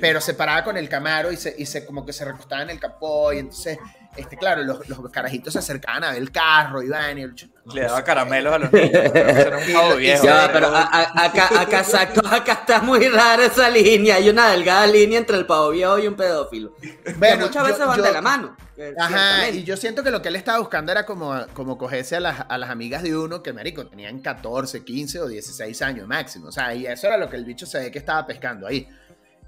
pero 0.00 0.20
se 0.20 0.34
paraba 0.34 0.62
con 0.62 0.76
el 0.76 0.88
camaro 0.88 1.32
y 1.32 1.36
se, 1.36 1.54
y 1.56 1.66
se 1.66 1.84
como 1.84 2.06
que 2.06 2.12
se 2.12 2.24
recostaba 2.24 2.62
en 2.62 2.70
el 2.70 2.78
capó 2.78 3.32
y 3.32 3.38
entonces, 3.38 3.78
este, 4.16 4.36
claro, 4.36 4.62
los, 4.62 4.88
los 4.88 4.98
carajitos 5.10 5.52
se 5.52 5.58
acercaban 5.58 6.04
a 6.04 6.10
ver 6.12 6.22
el 6.22 6.30
carro, 6.30 6.82
iban 6.82 7.18
y 7.18 7.22
el 7.22 7.34
Le 7.72 7.82
daba 7.82 8.02
caramelos 8.04 8.52
a 8.52 8.58
los 8.58 8.72
niños. 8.72 8.90
Era 8.92 9.56
un 9.58 9.72
pavo 9.72 9.96
viejo. 9.96 10.24
Ya, 10.24 10.50
pero 10.52 10.66
a- 10.68 10.82
a- 10.82 11.24
acá, 11.24 11.60
acá, 11.60 11.80
exacto, 11.80 12.20
acá 12.30 12.52
está 12.52 12.80
muy 12.82 13.08
rara 13.08 13.46
esa 13.46 13.70
línea. 13.70 14.16
Hay 14.16 14.28
una 14.28 14.50
delgada 14.50 14.86
línea 14.86 15.18
entre 15.18 15.36
el 15.36 15.46
pavo 15.46 15.70
viejo 15.70 15.98
y 15.98 16.06
un 16.08 16.14
pedófilo. 16.14 16.74
que 16.80 17.14
Bueno, 17.18 17.46
muchas 17.46 17.62
yo- 17.62 17.72
veces 17.72 17.86
van 17.86 17.96
yo- 17.98 18.02
de 18.02 18.12
la 18.12 18.20
mano. 18.20 18.56
eh, 18.76 18.94
Ajá, 18.98 19.48
y 19.50 19.62
yo 19.64 19.76
siento 19.76 20.02
que 20.02 20.10
lo 20.10 20.20
que 20.22 20.28
él 20.28 20.36
estaba 20.36 20.58
buscando 20.58 20.90
era 20.92 21.06
como, 21.06 21.34
como 21.54 21.78
cogerse 21.78 22.16
a 22.16 22.20
las, 22.20 22.44
a 22.48 22.58
las 22.58 22.68
amigas 22.70 23.02
de 23.02 23.16
uno 23.16 23.42
que, 23.42 23.52
marico, 23.52 23.86
tenían 23.86 24.18
14, 24.20 24.82
15 24.84 25.20
o 25.20 25.28
16 25.28 25.80
años 25.82 26.06
máximo. 26.08 26.48
O 26.48 26.52
sea, 26.52 26.74
y 26.74 26.86
eso 26.86 27.06
era 27.06 27.16
lo 27.16 27.30
que 27.30 27.36
el 27.36 27.44
bicho 27.44 27.64
se 27.66 27.78
ve 27.78 27.90
que 27.90 27.98
estaba 27.98 28.26
pescando 28.26 28.66
ahí. 28.66 28.88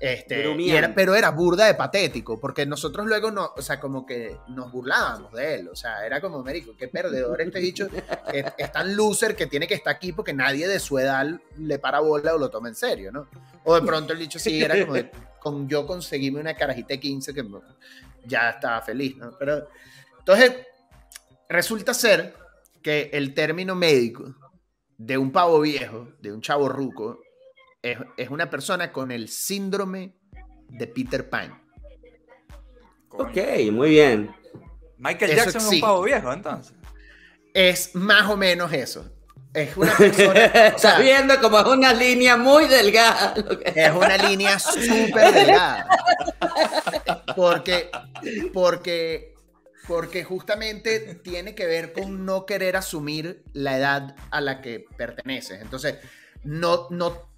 Este, 0.05 0.39
y 0.39 0.43
Grumiando. 0.43 0.77
era, 0.77 0.95
pero 0.95 1.15
era 1.15 1.31
burda 1.31 1.65
de 1.65 1.73
patético, 1.73 2.39
porque 2.39 2.67
nosotros 2.67 3.07
luego, 3.07 3.31
no, 3.31 3.53
o 3.57 3.63
sea, 3.63 3.81
como 3.81 4.05
que 4.05 4.37
nos 4.49 4.71
burlábamos 4.71 5.33
de 5.33 5.55
él. 5.55 5.69
O 5.69 5.75
sea, 5.75 6.05
era 6.05 6.21
como, 6.21 6.45
marico, 6.45 6.77
qué 6.77 6.89
perdedor 6.89 7.41
este 7.41 7.59
bicho. 7.59 7.89
Es, 8.31 8.45
es 8.59 8.71
tan 8.71 8.95
loser 8.95 9.35
que 9.35 9.47
tiene 9.47 9.67
que 9.67 9.73
estar 9.73 9.95
aquí 9.97 10.13
porque 10.13 10.35
nadie 10.35 10.69
de 10.69 10.79
su 10.79 10.99
edad 10.99 11.27
le 11.57 11.79
para 11.79 12.01
bola 12.01 12.35
o 12.35 12.39
lo 12.39 12.51
toma 12.51 12.69
en 12.69 12.75
serio, 12.75 13.11
¿no? 13.11 13.29
O 13.65 13.75
de 13.75 13.81
pronto 13.81 14.13
el 14.13 14.19
bicho 14.19 14.39
sí 14.39 14.63
era 14.63 14.79
como 14.79 14.93
de, 14.93 15.11
con 15.41 15.67
yo 15.71 15.87
conseguirme 15.87 16.39
una 16.39 16.55
carajita 16.55 16.89
de 16.89 17.01
15 17.01 17.33
que 17.33 17.43
ya 18.27 18.51
estaba 18.51 18.83
feliz, 18.83 19.17
¿no? 19.17 19.35
Pero 19.39 19.69
entonces 20.19 20.53
resulta 21.49 21.95
ser 21.95 22.35
que 22.83 23.09
el 23.15 23.33
término 23.33 23.75
médico 23.75 24.35
de 24.99 25.17
un 25.17 25.33
pavo 25.33 25.61
viejo, 25.61 26.09
de 26.21 26.31
un 26.31 26.43
chavo 26.43 26.69
ruco, 26.69 27.23
es, 27.85 27.99
es 28.17 28.31
una 28.31 28.49
persona 28.49 28.91
con 28.93 29.13
el 29.13 29.29
síndrome 29.29 30.15
de 30.71 30.87
Peter 30.87 31.29
Pan. 31.29 31.63
Coño. 33.09 33.29
Ok, 33.29 33.37
muy 33.73 33.91
bien. 33.91 34.35
Michael 34.97 35.33
Eso 35.33 35.45
Jackson 35.45 35.61
es 35.61 35.69
un 35.69 35.81
pavo 35.81 36.03
viejo, 36.03 36.33
entonces. 36.33 36.75
Es 37.53 37.95
más 37.95 38.31
o 38.31 38.39
menos 38.39 38.73
eso. 38.73 39.13
Es 39.53 39.77
una 39.77 39.95
persona. 39.97 40.73
o 40.75 40.79
sea, 40.79 40.99
viendo 40.99 41.39
como 41.41 41.61
es 41.61 41.67
una 41.67 41.93
línea 41.93 42.39
muy 42.39 42.67
delgada. 42.67 43.35
Es 43.67 43.93
una 43.93 44.17
línea 44.17 44.59
súper 44.59 45.35
delgada. 45.35 45.87
Porque, 47.37 47.91
porque, 48.55 49.35
porque 49.87 50.25
justamente 50.25 51.21
tiene 51.23 51.55
que 51.55 51.67
ver 51.67 51.93
con 51.93 52.25
no 52.25 52.47
querer 52.47 52.77
asumir 52.77 53.45
la 53.53 53.77
edad 53.77 54.17
a 54.31 54.41
la 54.41 54.63
que 54.63 54.87
perteneces. 54.97 55.61
Entonces, 55.61 55.97
no, 56.45 56.89
no, 56.91 57.34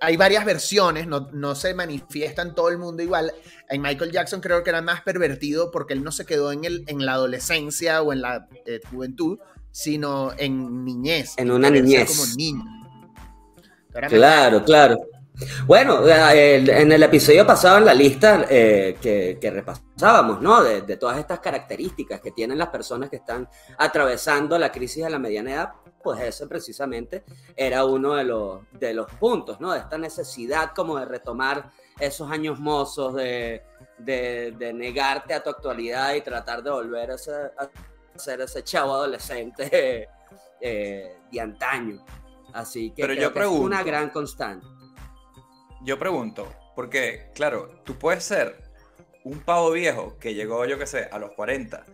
hay 0.00 0.16
varias 0.16 0.44
versiones, 0.44 1.06
no, 1.06 1.28
no 1.32 1.54
se 1.54 1.74
manifiestan 1.74 2.54
todo 2.54 2.68
el 2.68 2.78
mundo 2.78 3.02
igual. 3.02 3.32
En 3.68 3.82
Michael 3.82 4.12
Jackson 4.12 4.40
creo 4.40 4.62
que 4.62 4.70
era 4.70 4.82
más 4.82 5.02
pervertido 5.02 5.70
porque 5.70 5.94
él 5.94 6.02
no 6.02 6.12
se 6.12 6.24
quedó 6.24 6.52
en, 6.52 6.64
el, 6.64 6.84
en 6.86 7.04
la 7.04 7.12
adolescencia 7.12 8.02
o 8.02 8.12
en 8.12 8.22
la 8.22 8.48
eh, 8.66 8.80
juventud, 8.90 9.38
sino 9.70 10.32
en 10.36 10.84
niñez. 10.84 11.34
En 11.36 11.50
una 11.50 11.70
niñez. 11.70 12.16
Como 12.16 12.34
niño. 12.36 12.64
Claro, 14.08 14.64
claro. 14.64 14.98
Bueno, 15.66 16.06
eh, 16.06 16.56
en 16.56 16.90
el 16.90 17.02
episodio 17.02 17.46
pasado 17.46 17.78
en 17.78 17.84
la 17.84 17.94
lista 17.94 18.46
eh, 18.50 18.96
que, 19.00 19.38
que 19.40 19.50
repasábamos, 19.50 20.40
¿no? 20.40 20.62
De, 20.62 20.82
de 20.82 20.96
todas 20.96 21.18
estas 21.18 21.38
características 21.38 22.20
que 22.20 22.32
tienen 22.32 22.58
las 22.58 22.68
personas 22.68 23.08
que 23.08 23.16
están 23.16 23.48
atravesando 23.78 24.58
la 24.58 24.72
crisis 24.72 25.04
de 25.04 25.10
la 25.10 25.18
mediana 25.18 25.52
edad, 25.52 25.72
pues 26.02 26.20
ese 26.20 26.46
precisamente 26.46 27.24
era 27.56 27.84
uno 27.84 28.14
de 28.14 28.24
los, 28.24 28.60
de 28.72 28.94
los 28.94 29.10
puntos, 29.14 29.60
¿no? 29.60 29.72
De 29.72 29.80
esta 29.80 29.98
necesidad 29.98 30.72
como 30.74 30.98
de 30.98 31.04
retomar 31.04 31.70
esos 31.98 32.30
años 32.30 32.58
mozos, 32.58 33.14
de, 33.14 33.62
de, 33.98 34.54
de 34.56 34.72
negarte 34.72 35.34
a 35.34 35.42
tu 35.42 35.50
actualidad 35.50 36.14
y 36.14 36.20
tratar 36.20 36.62
de 36.62 36.70
volver 36.70 37.10
a 37.10 37.18
ser, 37.18 37.52
a 37.58 37.68
ser 38.18 38.40
ese 38.40 38.62
chavo 38.62 38.94
adolescente 38.94 40.08
eh, 40.60 41.16
de 41.30 41.40
antaño. 41.40 42.04
Así 42.52 42.90
que 42.90 43.02
Pero 43.02 43.14
creo 43.14 43.28
yo 43.28 43.34
que 43.34 43.40
es 43.40 43.46
una 43.46 43.82
gran 43.82 44.10
constante. 44.10 44.66
Yo 45.82 45.98
pregunto, 45.98 46.48
porque, 46.74 47.30
claro, 47.34 47.82
tú 47.84 47.98
puedes 47.98 48.24
ser 48.24 48.62
un 49.24 49.40
pavo 49.40 49.72
viejo 49.72 50.16
que 50.18 50.34
llegó, 50.34 50.64
yo 50.64 50.78
qué 50.78 50.86
sé, 50.86 51.08
a 51.10 51.18
los 51.18 51.32
40 51.32 51.84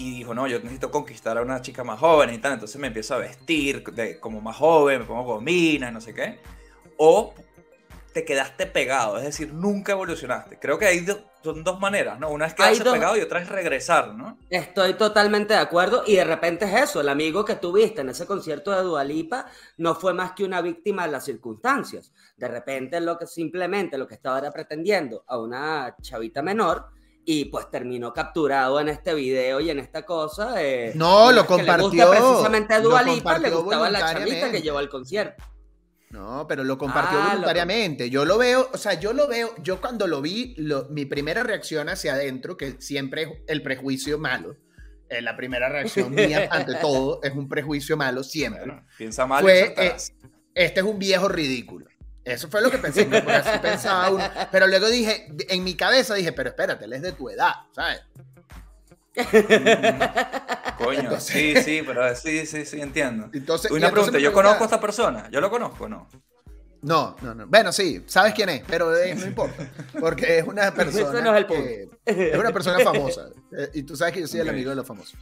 y 0.00 0.14
dijo, 0.18 0.34
no, 0.34 0.46
yo 0.46 0.58
necesito 0.58 0.90
conquistar 0.90 1.36
a 1.38 1.42
una 1.42 1.60
chica 1.62 1.84
más 1.84 1.98
joven 2.00 2.32
y 2.34 2.38
tal, 2.38 2.54
entonces 2.54 2.80
me 2.80 2.86
empiezo 2.88 3.14
a 3.14 3.18
vestir 3.18 3.84
de, 3.84 4.18
como 4.20 4.40
más 4.40 4.56
joven, 4.56 5.00
me 5.00 5.04
pongo 5.04 5.24
gominas, 5.24 5.92
no 5.92 6.00
sé 6.00 6.14
qué. 6.14 6.38
O 6.96 7.34
te 8.12 8.24
quedaste 8.24 8.66
pegado, 8.66 9.18
es 9.18 9.24
decir, 9.24 9.52
nunca 9.54 9.92
evolucionaste. 9.92 10.58
Creo 10.58 10.78
que 10.78 10.86
hay 10.86 11.00
do- 11.00 11.30
son 11.44 11.62
dos 11.62 11.78
maneras, 11.78 12.18
¿no? 12.18 12.28
Una 12.30 12.46
es 12.46 12.54
quedarse 12.54 12.82
dos- 12.82 12.92
pegado 12.92 13.16
y 13.16 13.20
otra 13.20 13.40
es 13.40 13.48
regresar, 13.48 14.14
¿no? 14.14 14.36
Estoy 14.50 14.94
totalmente 14.94 15.54
de 15.54 15.60
acuerdo 15.60 16.02
y 16.06 16.16
de 16.16 16.24
repente 16.24 16.64
es 16.64 16.74
eso, 16.90 17.00
el 17.00 17.08
amigo 17.08 17.44
que 17.44 17.54
tuviste 17.54 18.00
en 18.00 18.08
ese 18.08 18.26
concierto 18.26 18.72
de 18.72 18.82
Dualipa 18.82 19.46
no 19.78 19.94
fue 19.94 20.12
más 20.12 20.32
que 20.32 20.42
una 20.44 20.60
víctima 20.60 21.06
de 21.06 21.12
las 21.12 21.24
circunstancias. 21.24 22.12
De 22.36 22.48
repente 22.48 23.00
lo 23.00 23.16
que 23.16 23.26
simplemente 23.26 23.96
lo 23.96 24.08
que 24.08 24.14
estaba 24.14 24.38
era 24.40 24.50
pretendiendo 24.50 25.24
a 25.28 25.38
una 25.38 25.94
chavita 26.02 26.42
menor 26.42 26.88
y 27.24 27.44
pues 27.46 27.70
terminó 27.70 28.12
capturado 28.12 28.80
en 28.80 28.88
este 28.88 29.14
video 29.14 29.60
y 29.60 29.70
en 29.70 29.78
esta 29.78 30.04
cosa. 30.04 30.62
eh, 30.62 30.92
No, 30.94 31.30
lo 31.32 31.46
que 31.46 31.54
le 31.54 31.62
gusta 31.62 31.76
compartió, 31.78 32.10
precisamente 32.10 32.74
a 32.74 32.78
lo 32.78 32.90
le 32.90 33.00
compartió 33.12 33.60
gustaba 33.62 33.90
la 33.90 34.00
chavita 34.00 34.50
que 34.50 34.62
llevó 34.62 34.78
al 34.78 34.88
concierto. 34.88 35.44
No, 36.10 36.46
pero 36.48 36.64
lo 36.64 36.76
compartió 36.76 37.18
Ah, 37.20 37.22
lo 37.24 37.30
voluntariamente. 37.32 38.10
Yo 38.10 38.24
lo 38.24 38.36
veo, 38.36 38.68
o 38.72 38.76
sea, 38.76 38.94
yo 38.94 39.12
lo 39.12 39.28
veo, 39.28 39.54
yo 39.62 39.80
cuando 39.80 40.08
lo 40.08 40.20
vi, 40.20 40.54
lo- 40.56 40.88
mi 40.90 41.04
primera 41.04 41.44
reacción 41.44 41.88
hacia 41.88 42.14
adentro, 42.14 42.56
que 42.56 42.80
siempre 42.80 43.22
es 43.22 43.28
el 43.46 43.62
prejuicio 43.62 44.18
malo, 44.18 44.56
eh, 45.08 45.22
la 45.22 45.36
primera 45.36 45.68
reacción 45.68 46.12
mía 46.12 46.48
ante 46.50 46.74
todo 46.76 47.20
es 47.22 47.32
un 47.32 47.48
prejuicio 47.48 47.96
malo 47.96 48.24
siempre. 48.24 48.64
Bueno, 48.66 48.84
piensa 48.98 49.24
mal 49.24 49.42
fue, 49.42 49.62
acertarás. 49.62 50.12
este 50.54 50.80
es 50.80 50.86
un 50.86 50.98
viejo 50.98 51.28
ridículo. 51.28 51.86
Eso 52.24 52.48
fue 52.48 52.60
lo 52.60 52.70
que 52.70 52.78
pensé, 52.78 53.08
así 53.10 53.58
pensaba 53.60 54.10
uno. 54.10 54.24
Pero 54.52 54.66
luego 54.66 54.88
dije, 54.88 55.26
en 55.48 55.64
mi 55.64 55.74
cabeza 55.74 56.14
dije, 56.14 56.32
pero 56.32 56.50
espérate, 56.50 56.84
él 56.84 56.92
es 56.92 57.02
de 57.02 57.12
tu 57.12 57.30
edad, 57.30 57.54
¿sabes? 57.74 58.00
Coño, 60.78 61.00
Entonces- 61.00 61.24
sí, 61.32 61.54
sí, 61.62 61.82
pero 61.84 62.14
sí, 62.14 62.46
sí, 62.46 62.64
sí, 62.64 62.80
entiendo. 62.80 63.28
Entonces, 63.32 63.70
Una 63.70 63.88
entonces 63.88 63.92
pregunta, 63.92 64.18
me 64.18 64.22
¿yo 64.22 64.32
conozco 64.32 64.64
a 64.64 64.66
esta 64.66 64.80
persona? 64.80 65.28
¿Yo 65.30 65.40
lo 65.40 65.50
conozco 65.50 65.84
o 65.84 65.88
no? 65.88 66.08
No, 66.82 67.14
no, 67.20 67.34
no. 67.34 67.46
Bueno, 67.46 67.72
sí, 67.72 68.02
sabes 68.06 68.32
quién 68.32 68.48
es, 68.48 68.62
pero 68.66 68.96
eh, 68.96 69.14
no 69.14 69.26
importa. 69.26 69.70
Porque 69.98 70.38
es 70.38 70.46
una 70.46 70.72
persona. 70.74 71.08
Ese 71.10 71.22
no 71.22 71.34
es 71.34 71.38
el 71.42 71.46
que- 71.46 71.88
es 72.06 72.38
una 72.38 72.52
persona 72.52 72.78
famosa. 72.80 73.28
eh, 73.56 73.70
y 73.74 73.82
tú 73.82 73.96
sabes 73.96 74.14
que 74.14 74.20
yo 74.20 74.26
soy 74.26 74.40
el 74.40 74.46
Ok. 74.48 74.52
amigo 74.54 74.70
de 74.70 74.76
los 74.76 74.86
famosos. 74.86 75.18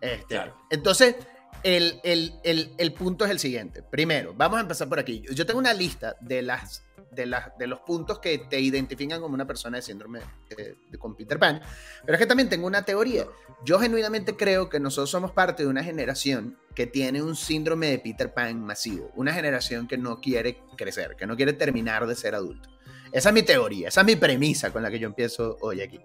Este, 0.00 0.26
Claro. 0.26 0.56
Entonces, 0.70 1.16
el, 1.64 2.00
el- 2.04 2.34
el- 2.44 2.72
el 2.78 2.92
punto 2.92 3.24
es 3.24 3.30
el 3.30 3.38
siguiente. 3.38 3.82
Primero, 3.82 4.34
vamos 4.36 4.58
a 4.58 4.62
empezar 4.62 4.88
por 4.88 4.98
aquí. 4.98 5.22
Yo 5.32 5.46
tengo 5.46 5.58
una 5.58 5.72
lista 5.74 6.16
de, 6.20 6.42
las, 6.42 6.84
de, 7.10 7.26
las, 7.26 7.56
de 7.58 7.66
los 7.66 7.80
puntos 7.80 8.18
que 8.18 8.38
te 8.38 8.60
identifican 8.60 9.20
como 9.20 9.34
una 9.34 9.46
persona 9.46 9.76
de 9.78 9.82
síndrome 9.82 10.20
de, 10.56 10.76
con 10.98 11.16
Peter 11.16 11.38
Pan. 11.38 11.60
Pero 12.04 12.14
es 12.14 12.18
que 12.18 12.26
también 12.26 12.48
tengo 12.48 12.66
una 12.66 12.84
teoría. 12.84 13.26
Yo 13.64 13.78
genuinamente 13.78 14.36
creo 14.36 14.68
que 14.68 14.80
nosotros 14.80 15.10
somos 15.10 15.30
parte 15.32 15.62
de 15.62 15.68
una 15.68 15.84
generación 15.84 16.58
que 16.74 16.86
tiene 16.86 17.22
un 17.22 17.36
síndrome 17.36 17.88
de 17.88 17.98
Peter 17.98 18.32
Pan 18.32 18.60
masivo. 18.60 19.10
Una 19.14 19.32
generación 19.32 19.86
que 19.86 19.98
no 19.98 20.20
quiere 20.20 20.58
crecer, 20.76 21.16
que 21.16 21.26
no 21.26 21.36
quiere 21.36 21.52
terminar 21.52 22.06
de 22.06 22.16
ser 22.16 22.34
adulto. 22.34 22.68
Esa 23.12 23.28
es 23.28 23.34
mi 23.34 23.42
teoría, 23.42 23.88
esa 23.88 24.00
es 24.00 24.06
mi 24.06 24.16
premisa 24.16 24.72
con 24.72 24.82
la 24.82 24.90
que 24.90 24.98
yo 24.98 25.06
empiezo 25.06 25.58
hoy 25.60 25.82
aquí. 25.82 26.00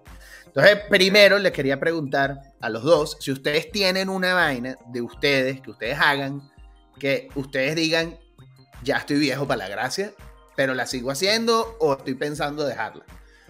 Entonces, 0.58 0.86
primero 0.88 1.38
les 1.38 1.52
quería 1.52 1.78
preguntar 1.78 2.40
a 2.60 2.68
los 2.68 2.82
dos 2.82 3.16
si 3.20 3.30
ustedes 3.30 3.70
tienen 3.70 4.08
una 4.08 4.34
vaina 4.34 4.76
de 4.88 5.00
ustedes, 5.00 5.60
que 5.60 5.70
ustedes 5.70 5.96
hagan, 6.00 6.42
que 6.98 7.28
ustedes 7.36 7.76
digan, 7.76 8.18
ya 8.82 8.96
estoy 8.96 9.18
viejo 9.18 9.46
para 9.46 9.58
la 9.58 9.68
gracia, 9.68 10.12
pero 10.56 10.74
la 10.74 10.86
sigo 10.86 11.12
haciendo 11.12 11.76
o 11.78 11.92
estoy 11.92 12.14
pensando 12.14 12.66
dejarla. 12.66 13.04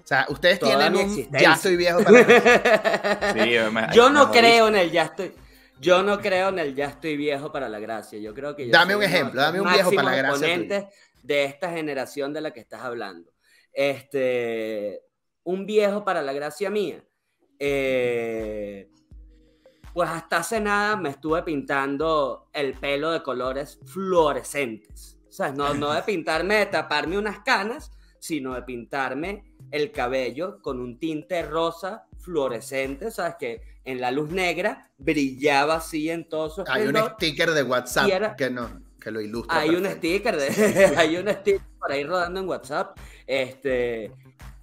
O 0.05 0.07
sea, 0.07 0.27
ustedes 0.29 0.59
Toda 0.59 0.77
tienen 0.77 0.97
un, 0.97 1.01
existencia. 1.11 1.41
ya 1.49 1.55
estoy 1.55 1.77
viejo 1.77 2.03
para 2.05 2.11
la 2.11 2.23
gracia. 2.25 3.33
Sí, 3.33 3.73
me- 3.73 3.95
Yo 3.95 4.09
me 4.09 4.15
no 4.15 4.31
creo 4.31 4.69
en 4.69 4.77
el 4.77 4.91
ya 4.91 5.05
estoy. 5.05 5.35
Yo 5.81 6.03
no 6.03 6.21
creo 6.21 6.49
en 6.51 6.59
el 6.59 6.75
ya 6.75 6.87
estoy 6.89 7.17
viejo 7.17 7.51
para 7.51 7.71
la 7.71 7.79
gracia. 7.79 8.19
Yo 8.19 8.35
creo 8.35 8.55
que 8.55 8.67
yo 8.67 8.73
Dame 8.73 8.93
soy 8.93 8.99
un 9.07 9.11
ejemplo, 9.11 9.41
dame 9.41 9.63
un 9.63 9.73
viejo 9.73 9.93
para 9.93 10.11
la 10.11 10.17
gracia 10.17 10.91
de 11.23 11.45
esta 11.45 11.71
generación 11.71 12.35
de 12.35 12.41
la 12.43 12.51
que 12.51 12.61
estás 12.61 12.83
hablando. 12.83 13.33
Este, 13.73 15.01
un 15.49 15.65
viejo 15.65 16.05
para 16.05 16.21
la 16.21 16.35
gracia 16.35 16.69
mía. 16.69 17.03
Eh, 17.59 18.91
pues 19.95 20.11
hasta 20.11 20.37
hace 20.37 20.61
nada 20.61 20.97
me 20.97 21.09
estuve 21.09 21.43
pintando 21.43 22.51
el 22.53 22.75
pelo 22.75 23.11
de 23.13 23.23
colores 23.23 23.81
fluorescentes. 23.87 25.19
O 25.27 25.33
sea, 25.33 25.51
no, 25.51 25.73
no 25.73 25.95
de 25.95 26.03
pintarme, 26.03 26.57
de 26.57 26.67
taparme 26.67 27.17
unas 27.17 27.39
canas, 27.41 27.91
sino 28.19 28.55
de 28.55 28.63
pintarme 28.63 29.55
el 29.71 29.91
cabello 29.91 30.61
con 30.61 30.81
un 30.81 30.99
tinte 30.99 31.43
rosa 31.43 32.07
fluorescente, 32.19 33.11
¿sabes? 33.11 33.37
Que 33.39 33.63
en 33.85 34.03
la 34.03 34.11
luz 34.11 34.31
negra 34.31 34.91
brillaba 34.99 35.77
así 35.77 36.11
en 36.11 36.29
todo 36.29 36.51
su 36.51 36.65
Hay 36.67 36.89
un 36.89 36.97
sticker 37.15 37.53
de 37.53 37.63
WhatsApp 37.63 38.11
era- 38.11 38.37
que, 38.37 38.51
no, 38.51 38.83
que 39.01 39.11
lo 39.11 39.23
ilustra. 39.23 39.61
Hay 39.61 39.71
un 39.71 39.87
sticker, 39.87 40.37
de, 40.37 40.93
hay 40.99 41.17
un 41.17 41.27
sticker 41.27 41.63
por 41.79 41.91
ahí 41.91 42.05
rodando 42.05 42.41
en 42.41 42.49
WhatsApp. 42.49 42.99
Este, 43.27 44.13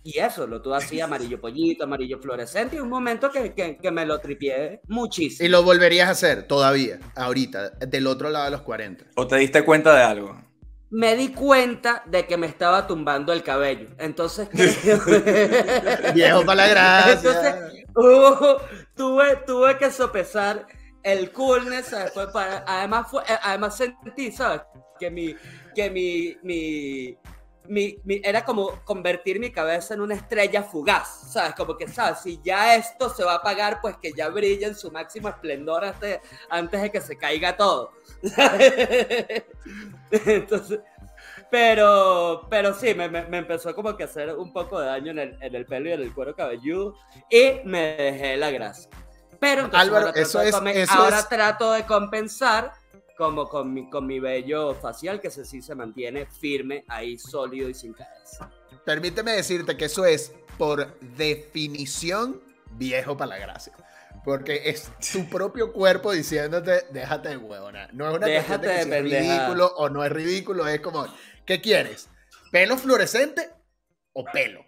y 0.05 0.19
eso, 0.19 0.45
lo 0.45 0.61
tuve 0.61 0.77
así, 0.77 1.01
amarillo 1.01 1.41
pollito, 1.41 1.83
amarillo 1.83 2.19
fluorescente, 2.19 2.75
y 2.75 2.79
un 2.79 2.89
momento 2.89 3.31
que, 3.31 3.55
que, 3.55 3.77
que 3.77 3.89
me 3.91 4.05
lo 4.05 4.19
tripié 4.19 4.79
muchísimo. 4.87 5.47
Y 5.47 5.49
lo 5.49 5.63
volverías 5.63 6.07
a 6.07 6.11
hacer 6.11 6.43
todavía, 6.47 6.99
ahorita, 7.15 7.71
del 7.71 8.05
otro 8.05 8.29
lado 8.29 8.45
de 8.45 8.51
los 8.51 8.61
40. 8.61 9.03
¿O 9.15 9.25
te 9.25 9.35
diste 9.37 9.63
cuenta 9.65 9.95
de 9.95 10.03
algo? 10.03 10.39
Me 10.91 11.15
di 11.15 11.29
cuenta 11.29 12.03
de 12.05 12.27
que 12.27 12.37
me 12.37 12.45
estaba 12.45 12.85
tumbando 12.85 13.33
el 13.33 13.41
cabello. 13.41 13.89
Entonces, 13.97 14.47
Viejo 16.13 16.45
para 16.45 16.55
la 16.55 16.67
gracia. 16.69 17.13
Entonces, 17.13 17.55
uh, 17.95 18.57
tuve, 18.95 19.35
tuve 19.47 19.77
que 19.77 19.89
sopesar 19.91 20.67
el 21.03 21.31
coolness, 21.31 21.87
¿sabes? 21.87 22.13
Fue 22.13 22.31
para- 22.31 22.63
además, 22.67 23.07
fue, 23.09 23.23
eh, 23.23 23.37
además 23.41 23.75
sentí, 23.75 24.31
¿sabes? 24.31 24.61
Que 24.99 25.09
mi, 25.11 25.35
que 25.75 25.89
mi, 25.89 26.37
mi, 26.43 27.17
mi- 27.67 27.99
mi- 28.03 28.21
era 28.23 28.43
como 28.45 28.71
convertir 28.83 29.39
mi 29.39 29.51
cabeza 29.51 29.93
en 29.93 30.01
una 30.01 30.15
estrella 30.15 30.63
fugaz, 30.63 31.31
¿sabes? 31.33 31.53
Como 31.55 31.75
que, 31.77 31.87
¿sabes? 31.87 32.19
Si 32.19 32.39
ya 32.43 32.75
esto 32.75 33.09
se 33.09 33.23
va 33.23 33.33
a 33.33 33.35
apagar, 33.37 33.79
pues 33.81 33.97
que 33.97 34.13
ya 34.13 34.29
brille 34.29 34.65
en 34.65 34.75
su 34.75 34.91
máximo 34.91 35.29
esplendor 35.29 35.85
antes, 35.85 36.19
antes 36.49 36.81
de 36.81 36.91
que 36.91 37.01
se 37.01 37.17
caiga 37.17 37.55
todo. 37.57 37.91
Entonces, 40.11 40.79
pero, 41.49 42.47
pero 42.49 42.73
sí, 42.73 42.93
me, 42.93 43.09
me- 43.09 43.25
me 43.25 43.37
empezó 43.39 43.73
como 43.75 43.95
que 43.95 44.03
a 44.03 44.05
hacer 44.07 44.33
un 44.35 44.51
poco 44.53 44.79
de 44.79 44.87
daño 44.87 45.11
en 45.11 45.19
el, 45.19 45.37
en 45.41 45.55
el 45.55 45.65
pelo 45.65 45.89
y 45.89 45.93
en 45.93 46.01
el 46.01 46.13
cuero 46.13 46.35
cabelludo 46.35 46.95
y 47.29 47.59
me 47.65 47.95
dejé 47.95 48.37
la 48.37 48.51
grasa. 48.51 48.89
Pero 49.39 49.65
entonces 49.65 49.87
Álvaro, 49.89 50.07
ahora, 50.07 50.19
eso 50.21 50.41
es- 50.41 50.55
eso 50.55 50.93
ahora 50.93 51.19
es- 51.19 51.29
trato 51.29 51.71
de 51.73 51.85
compensar 51.85 52.71
como 53.17 53.47
con 53.47 53.73
mi, 53.73 53.89
con 53.89 54.05
mi 54.05 54.19
vello 54.19 54.75
facial 54.75 55.21
que 55.21 55.29
ese 55.29 55.45
sí 55.45 55.61
se 55.61 55.75
mantiene 55.75 56.25
firme 56.25 56.83
ahí 56.87 57.17
sólido 57.17 57.69
y 57.69 57.73
sin 57.73 57.93
caerse. 57.93 58.45
Permíteme 58.85 59.31
decirte 59.31 59.77
que 59.77 59.85
eso 59.85 60.05
es, 60.05 60.33
por 60.57 60.99
definición, 60.99 62.41
viejo 62.71 63.17
para 63.17 63.29
la 63.29 63.37
gracia. 63.37 63.73
Porque 64.23 64.69
es 64.69 64.89
tu 65.11 65.25
propio 65.29 65.71
cuerpo 65.71 66.11
diciéndote, 66.11 66.85
déjate 66.91 67.29
de 67.29 67.37
huevona. 67.37 67.87
No 67.93 68.09
es 68.09 68.15
una 68.15 68.27
cuestión 68.27 68.43
Déjate 68.43 68.67
de 68.67 68.75
que 68.75 68.83
si 68.83 68.91
es 68.91 69.03
ridículo 69.03 69.67
o 69.75 69.89
no 69.89 70.03
es 70.03 70.11
ridículo. 70.11 70.67
Es 70.67 70.81
como, 70.81 71.07
¿qué 71.45 71.61
quieres? 71.61 72.09
¿Pelo 72.51 72.77
fluorescente 72.77 73.49
o 74.13 74.23
pelo? 74.25 74.65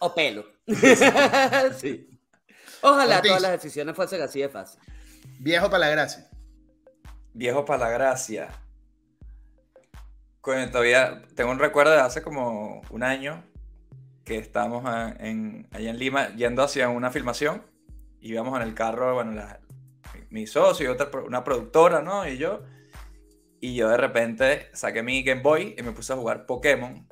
O 0.00 0.14
pelo. 0.14 0.44
sí. 1.78 2.06
Ojalá 2.82 3.16
Ortiz. 3.16 3.28
todas 3.28 3.42
las 3.42 3.52
decisiones 3.52 3.94
fuesen 3.94 4.22
así 4.22 4.40
de 4.40 4.48
fácil. 4.48 4.80
Viejo 5.38 5.66
para 5.70 5.86
la 5.86 5.88
gracia. 5.90 6.28
Viejo 7.40 7.64
para 7.64 7.86
la 7.86 7.88
gracia. 7.88 8.50
Todavía 10.42 11.22
tengo 11.34 11.50
un 11.50 11.58
recuerdo 11.58 11.92
de 11.92 12.00
hace 12.00 12.20
como 12.20 12.82
un 12.90 13.02
año 13.02 13.42
que 14.26 14.36
estábamos 14.36 14.84
a- 14.84 15.16
en, 15.18 15.66
allá 15.70 15.88
en 15.88 15.98
Lima 15.98 16.28
yendo 16.36 16.62
hacia 16.62 16.90
una 16.90 17.10
filmación. 17.10 17.62
Íbamos 18.20 18.60
en 18.60 18.68
el 18.68 18.74
carro, 18.74 19.14
bueno, 19.14 19.32
la- 19.32 19.58
mi, 20.28 20.46
socio 20.46 20.84
y 20.84 20.88
otra, 20.92 21.08
una 21.22 21.42
productora, 21.42 22.02
¿no? 22.02 22.28
Y 22.28 22.36
yo. 22.36 22.62
Y 23.58 23.74
yo 23.74 23.88
de 23.88 23.96
repente 23.96 24.68
saqué 24.74 25.02
mi 25.02 25.22
Game 25.22 25.40
Boy 25.40 25.74
y 25.78 25.82
me 25.82 25.92
puse 25.92 26.12
a 26.12 26.16
jugar 26.16 26.44
Pokémon. 26.44 27.08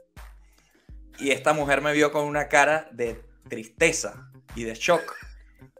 Y 1.18 1.30
esta 1.30 1.54
mujer 1.54 1.80
me 1.80 1.94
vio 1.94 2.12
con 2.12 2.26
una 2.26 2.48
cara 2.48 2.90
de 2.92 3.18
tristeza 3.48 4.30
y 4.54 4.64
de 4.64 4.74
shock. 4.74 5.10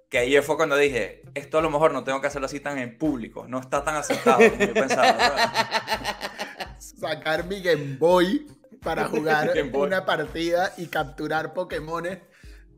Que 0.09 0.19
ahí 0.19 0.41
fue 0.41 0.57
cuando 0.57 0.77
dije, 0.77 1.23
esto 1.35 1.59
a 1.59 1.63
lo 1.63 1.71
mejor 1.71 1.93
no 1.93 2.03
tengo 2.05 2.21
que 2.21 2.29
hacerlo 2.29 2.47
así 2.47 2.61
tan 2.61 2.79
en 2.79 2.97
público, 2.97 3.47
no 3.47 3.61
está 3.61 3.85
tan 3.85 3.97
aceptado 3.97 4.39
como 4.51 4.65
yo 4.65 4.73
pensaba. 4.75 5.13
¿verdad? 5.13 5.53
Sacar 6.79 7.45
mi 7.45 7.61
Game 7.61 7.97
Boy 7.99 8.47
para 8.83 9.05
jugar 9.09 9.49
Game 9.55 9.71
Boy. 9.71 9.87
una 9.89 10.07
partida 10.07 10.73
y 10.79 10.87
capturar 10.87 11.53
Pokémones 11.53 12.19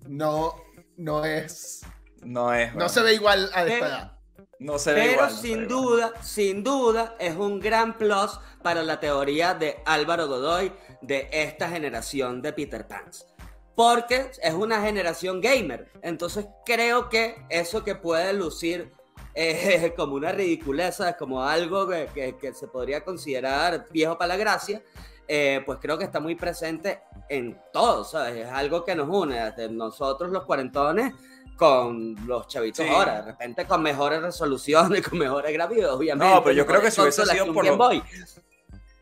no, 0.06 0.54
no 0.96 1.24
es... 1.24 1.82
No 2.22 2.52
es. 2.52 2.74
No 2.74 2.88
se 2.88 3.00
ve 3.02 3.14
igual 3.14 3.50
a 3.54 3.62
esta 3.62 3.64
Pero- 3.64 3.86
edad. 3.86 4.16
No 4.58 4.78
se 4.78 4.92
ve 4.92 5.00
Pero 5.00 5.12
igual, 5.12 5.30
no 5.30 5.36
se 5.36 5.42
sin 5.42 5.56
ve 5.58 5.64
igual. 5.64 5.68
duda, 5.86 6.12
sin 6.22 6.64
duda, 6.64 7.16
es 7.18 7.34
un 7.34 7.60
gran 7.60 7.96
plus 7.96 8.38
para 8.62 8.82
la 8.82 9.00
teoría 9.00 9.54
de 9.54 9.78
Álvaro 9.86 10.26
Godoy 10.28 10.70
de 11.00 11.30
esta 11.32 11.70
generación 11.70 12.42
de 12.42 12.52
Peter 12.52 12.86
Pans. 12.86 13.24
Porque 13.74 14.30
es 14.42 14.54
una 14.54 14.82
generación 14.82 15.40
gamer. 15.40 15.90
Entonces 16.02 16.46
creo 16.66 17.08
que 17.08 17.36
eso 17.48 17.82
que 17.84 17.94
puede 17.94 18.32
lucir 18.32 18.92
eh, 19.34 19.92
como 19.96 20.14
una 20.16 20.32
ridiculeza, 20.32 21.16
como 21.16 21.42
algo 21.44 21.88
que, 21.88 22.08
que- 22.12 22.36
que 22.36 22.52
se 22.52 22.66
podría 22.68 23.04
considerar 23.04 23.86
viejo 23.90 24.18
para 24.18 24.28
la 24.28 24.36
gracia, 24.36 24.82
eh, 25.28 25.62
pues 25.64 25.78
creo 25.80 25.96
que 25.96 26.04
está 26.04 26.18
muy 26.18 26.34
presente 26.34 27.00
en 27.28 27.56
todos, 27.72 28.10
¿sabes? 28.10 28.44
Es 28.46 28.52
algo 28.52 28.84
que 28.84 28.94
nos 28.96 29.08
une, 29.08 29.36
desde 29.40 29.68
nosotros 29.70 30.30
los 30.32 30.44
cuarentones 30.44 31.14
con 31.56 32.16
los 32.26 32.48
chavitos 32.48 32.84
Sí. 32.84 32.90
ahora, 32.92 33.16
de 33.20 33.22
repente 33.32 33.64
con 33.66 33.82
mejores 33.82 34.20
resoluciones, 34.22 35.02
con 35.08 35.18
mejores 35.18 35.52
gráficos, 35.52 35.84
obviamente. 35.90 36.34
No, 36.34 36.42
pero 36.42 36.56
yo 36.56 36.66
creo 36.66 36.80
que 36.80 36.90
si 36.90 37.00
hubiese 37.00 37.24
sido 37.26 37.46
por 37.52 37.64
Game 37.64 37.76
lo- 37.76 37.84
Boy. 37.84 38.02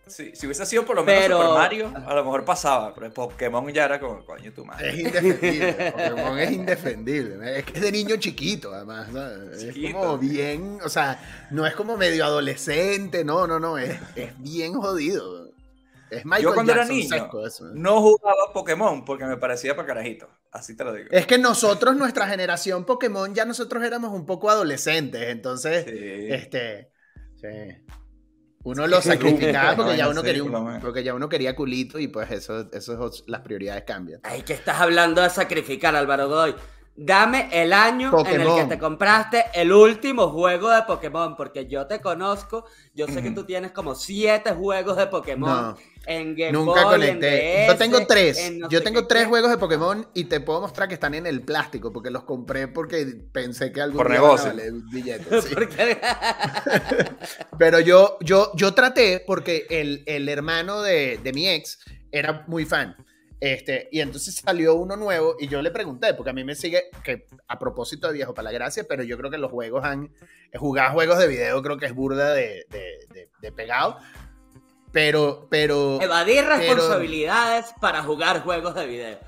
Sí, 0.08 0.32
si 0.34 0.46
hubiese 0.46 0.64
sido 0.66 0.84
por 0.84 0.96
lo 0.96 1.04
menos 1.04 1.22
Pero- 1.22 1.36
Super 1.38 1.54
Mario, 1.54 1.92
a 2.06 2.14
lo 2.14 2.24
mejor 2.24 2.44
pasaba, 2.44 2.94
pero 2.94 3.12
Pokémon 3.12 3.68
ya 3.72 3.84
era 3.84 4.00
como, 4.00 4.24
coño, 4.24 4.52
tu 4.52 4.64
madre. 4.64 4.90
Es 4.90 4.98
indefendible. 4.98 5.92
Pokémon 5.92 6.38
es 6.38 6.50
indefendible. 6.50 7.58
Es 7.58 7.64
que 7.64 7.72
es 7.74 7.80
de 7.80 7.92
niño 7.92 8.16
chiquito, 8.16 8.72
además. 8.72 9.08
¿sabes? 9.12 9.62
Es 9.62 9.94
como 9.94 10.18
bien. 10.18 10.78
O 10.84 10.88
sea, 10.88 11.20
no 11.50 11.66
es 11.66 11.74
como 11.74 11.96
medio 11.96 12.24
adolescente. 12.24 13.24
No, 13.24 13.46
no, 13.46 13.60
no. 13.60 13.78
Es, 13.78 13.98
es 14.16 14.32
bien 14.40 14.74
jodido. 14.74 15.48
Es 16.10 16.24
Michael 16.24 16.42
Yo 16.44 16.54
cuando 16.54 16.72
era 16.72 16.86
niño 16.86 17.06
sesco 17.06 17.46
eso. 17.46 17.64
no 17.74 18.00
jugaba 18.00 18.52
Pokémon 18.54 19.04
porque 19.04 19.26
me 19.26 19.36
parecía 19.36 19.76
para 19.76 19.88
carajito. 19.88 20.26
Así 20.50 20.74
te 20.74 20.82
lo 20.82 20.94
digo. 20.94 21.08
Es 21.10 21.26
que 21.26 21.36
nosotros, 21.36 21.94
nuestra 21.96 22.26
generación 22.26 22.86
Pokémon, 22.86 23.34
ya 23.34 23.44
nosotros 23.44 23.84
éramos 23.84 24.12
un 24.14 24.24
poco 24.24 24.48
adolescentes. 24.48 25.22
Entonces, 25.28 25.84
Sí. 25.84 26.32
este. 26.32 26.90
Sí. 27.36 27.46
Uno 28.68 28.86
lo 28.86 29.00
sacrificaba 29.00 29.74
porque 29.76 29.96
ya 29.96 30.08
uno 30.08 30.22
quería 30.22 30.44
un- 30.44 30.80
porque 30.80 31.02
ya 31.02 31.14
uno 31.14 31.28
quería 31.28 31.56
culito 31.56 31.98
y 31.98 32.08
pues 32.08 32.30
eso, 32.30 32.66
eso 32.72 33.06
es- 33.08 33.24
las 33.26 33.40
prioridades 33.40 33.84
cambian. 33.84 34.20
Ay, 34.24 34.42
que 34.42 34.52
estás 34.52 34.80
hablando 34.80 35.22
de 35.22 35.30
sacrificar, 35.30 35.96
Álvaro 35.96 36.28
Godoy. 36.28 36.54
Dame 37.00 37.48
el 37.52 37.72
año 37.72 38.10
en 38.26 38.40
el 38.40 38.54
que 38.56 38.64
te 38.64 38.76
compraste 38.78 39.44
el 39.54 39.70
último 39.72 40.30
juego 40.30 40.68
de 40.68 40.82
Pokémon, 40.82 41.36
porque 41.36 41.68
yo 41.68 41.86
te 41.86 42.00
conozco, 42.00 42.64
yo 42.92 43.06
sé 43.06 43.22
que 43.22 43.30
tú 43.30 43.44
tienes 43.44 43.70
como 43.70 43.94
siete 43.94 44.50
juegos 44.50 44.96
de 44.96 45.06
Pokémon 45.06 45.48
No. 45.48 45.76
en 46.06 46.34
Game 46.34 46.50
Nunca 46.50 46.82
en 46.82 46.88
conecté. 46.88 47.66
Yo 47.68 47.76
tengo 47.76 48.04
tres. 48.04 48.50
no 48.56 48.68
Yo 48.68 48.82
tengo 48.82 49.06
tres 49.06 49.22
qué. 49.22 49.28
juegos 49.28 49.48
de 49.50 49.58
Pokémon 49.58 50.08
y 50.12 50.24
te 50.24 50.40
puedo 50.40 50.60
mostrar 50.60 50.88
que 50.88 50.94
están 50.94 51.14
en 51.14 51.28
el 51.28 51.42
plástico 51.42 51.92
porque 51.92 52.10
los 52.10 52.24
compré 52.24 52.66
porque 52.66 53.06
pensé 53.30 53.70
que 53.70 53.80
algún 53.80 53.98
Por 53.98 54.08
día 54.08 54.16
negocio. 54.20 54.46
van 54.48 54.54
a 54.58 54.62
valer 54.64 54.72
billetes, 54.90 55.44
sí. 55.48 55.54
Porque- 55.54 55.98
Pero 57.58 57.78
yo, 57.80 58.18
yo, 58.22 58.50
yo 58.56 58.74
traté 58.74 59.22
porque 59.24 59.66
el, 59.70 60.02
el 60.06 60.28
hermano 60.28 60.82
de, 60.82 61.20
de 61.22 61.32
mi 61.32 61.48
ex 61.48 61.78
era 62.10 62.44
muy 62.48 62.64
fan. 62.64 62.96
Este, 63.40 63.88
y 63.92 64.00
entonces 64.00 64.34
salió 64.34 64.74
uno 64.74 64.96
nuevo 64.96 65.36
y 65.38 65.46
yo 65.46 65.62
le 65.62 65.70
pregunté, 65.70 66.12
porque 66.14 66.30
a 66.30 66.32
mí 66.32 66.42
me 66.42 66.54
sigue, 66.56 66.90
que 67.04 67.26
a 67.46 67.58
propósito 67.58 68.08
de 68.08 68.14
Viejo 68.14 68.34
para 68.34 68.44
la 68.46 68.52
Gracia, 68.52 68.84
pero 68.88 69.04
yo 69.04 69.16
creo 69.16 69.30
que 69.30 69.38
los 69.38 69.50
juegos 69.52 69.84
han, 69.84 70.12
jugar 70.54 70.92
juegos 70.92 71.18
de 71.18 71.28
video 71.28 71.62
creo 71.62 71.76
que 71.78 71.86
es 71.86 71.94
burda 71.94 72.32
de, 72.34 72.66
de, 72.68 72.98
de- 73.14 73.28
de 73.40 73.52
pegado. 73.52 73.98
Pero, 74.90 75.46
pero... 75.50 76.00
Evadir 76.00 76.44
Pero- 76.44 76.56
responsabilidades 76.56 77.66
para 77.80 78.02
jugar 78.02 78.42
juegos 78.42 78.74
de 78.74 78.86
video. 78.86 79.18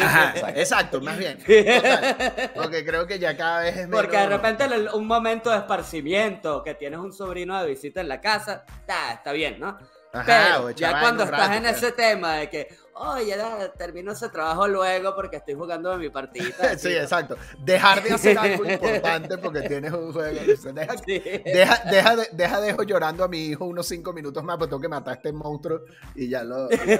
Ajá, 0.00 0.34
exacto, 0.56 1.00
más 1.00 1.18
bien. 1.18 1.38
Total, 1.46 2.50
porque 2.54 2.84
creo 2.84 3.06
que 3.06 3.18
ya 3.18 3.36
cada 3.36 3.60
vez 3.60 3.76
es 3.76 3.88
menos... 3.88 4.00
Porque 4.00 4.16
de 4.16 4.26
repente 4.26 4.64
un 4.94 5.06
momento 5.06 5.50
de 5.50 5.58
esparcimiento, 5.58 6.62
que 6.64 6.74
tienes 6.74 6.98
un 6.98 7.12
sobrino 7.12 7.60
de 7.60 7.68
visita 7.68 8.00
en 8.00 8.08
la 8.08 8.20
casa, 8.20 8.64
está, 8.80 9.12
está 9.12 9.32
bien, 9.32 9.60
¿no? 9.60 9.76
Ajá, 10.12 10.24
Pero 10.56 10.70
ya 10.70 10.98
cuando 11.00 11.24
estás 11.24 11.40
rato, 11.40 11.54
en 11.54 11.66
ese 11.66 11.92
tema 11.92 12.36
de 12.36 12.48
que, 12.48 12.68
oye, 12.98 13.26
ya 13.28 13.72
termino 13.72 14.12
ese 14.12 14.28
trabajo 14.28 14.66
luego 14.68 15.14
porque 15.14 15.36
estoy 15.36 15.54
jugando 15.54 15.92
en 15.92 16.00
mi 16.00 16.08
partida. 16.10 16.46
Sí, 16.78 16.88
exacto. 16.94 17.36
Dejar 17.58 18.02
de 18.02 18.12
hacer 18.12 18.38
algo 18.38 18.64
importante 18.70 19.38
porque 19.38 19.62
tienes 19.62 19.92
un 19.92 20.12
juego. 20.12 20.40
Deja, 20.72 20.94
Sí. 20.98 21.22
deja, 21.44 21.82
deja 21.90 22.16
de, 22.16 22.28
deja 22.32 22.60
dejo 22.60 22.82
llorando 22.82 23.24
a 23.24 23.28
mi 23.28 23.46
hijo 23.46 23.64
unos 23.64 23.86
cinco 23.86 24.12
minutos 24.12 24.42
más, 24.44 24.56
porque 24.56 24.70
tengo 24.70 24.82
que 24.82 24.88
matar 24.88 25.14
a 25.14 25.16
este 25.16 25.32
monstruo 25.32 25.80
y 26.14 26.28
ya 26.28 26.42
lo. 26.44 26.68
y 26.70 26.76
ya 26.76 26.84
lo- 26.86 26.92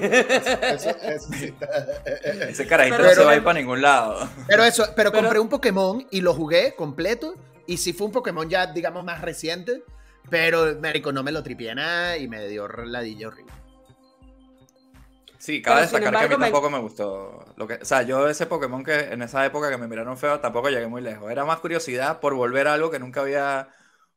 eso, 0.66 0.90
eso 0.90 1.28
sí 1.32 1.44
está- 1.46 1.86
Ese 2.48 2.66
carajito 2.66 2.96
Pero- 2.96 3.08
no 3.08 3.14
se 3.14 3.24
va 3.24 3.30
a 3.32 3.36
ir 3.36 3.44
para 3.44 3.58
ningún 3.58 3.80
lado. 3.82 4.28
Pero 4.46 4.64
eso, 4.64 4.84
pero, 4.96 5.10
Pero- 5.10 5.22
compré 5.22 5.38
un 5.40 5.48
Pokémon 5.48 6.06
y 6.10 6.20
lo 6.20 6.34
jugué 6.34 6.74
completo. 6.74 7.34
Y 7.68 7.78
sí 7.78 7.92
fue 7.92 8.06
un 8.06 8.12
Pokémon 8.12 8.48
ya, 8.48 8.66
digamos, 8.66 9.02
más 9.04 9.20
reciente. 9.22 9.82
Pero, 10.30 10.76
marico, 10.80 11.12
no 11.12 11.22
me 11.22 11.32
lo 11.32 11.42
tripié 11.42 11.74
nada 11.74 12.16
y 12.16 12.28
me 12.28 12.46
dio 12.48 12.66
ladilla 12.68 13.28
horrible. 13.28 13.52
Sí, 15.46 15.62
cabe 15.62 15.82
Pero, 15.90 15.92
destacar 15.92 16.16
que 16.18 16.24
a 16.24 16.28
mí 16.28 16.36
me- 16.36 16.38
tampoco 16.38 16.70
me 16.70 16.78
gustó. 16.80 17.44
Lo 17.56 17.66
que, 17.68 17.74
o 17.74 17.84
sea, 17.84 18.02
yo 18.02 18.28
ese 18.28 18.46
Pokémon 18.46 18.82
que 18.82 18.94
en 19.12 19.22
esa 19.22 19.46
época 19.46 19.70
que 19.70 19.76
me 19.78 19.86
miraron 19.86 20.18
feo 20.18 20.40
tampoco 20.40 20.68
llegué 20.70 20.88
muy 20.88 21.00
lejos. 21.02 21.30
Era 21.30 21.44
más 21.44 21.60
curiosidad 21.60 22.18
por 22.20 22.34
volver 22.34 22.66
a 22.66 22.74
algo 22.74 22.90
que 22.90 22.98
nunca 22.98 23.20
había 23.20 23.68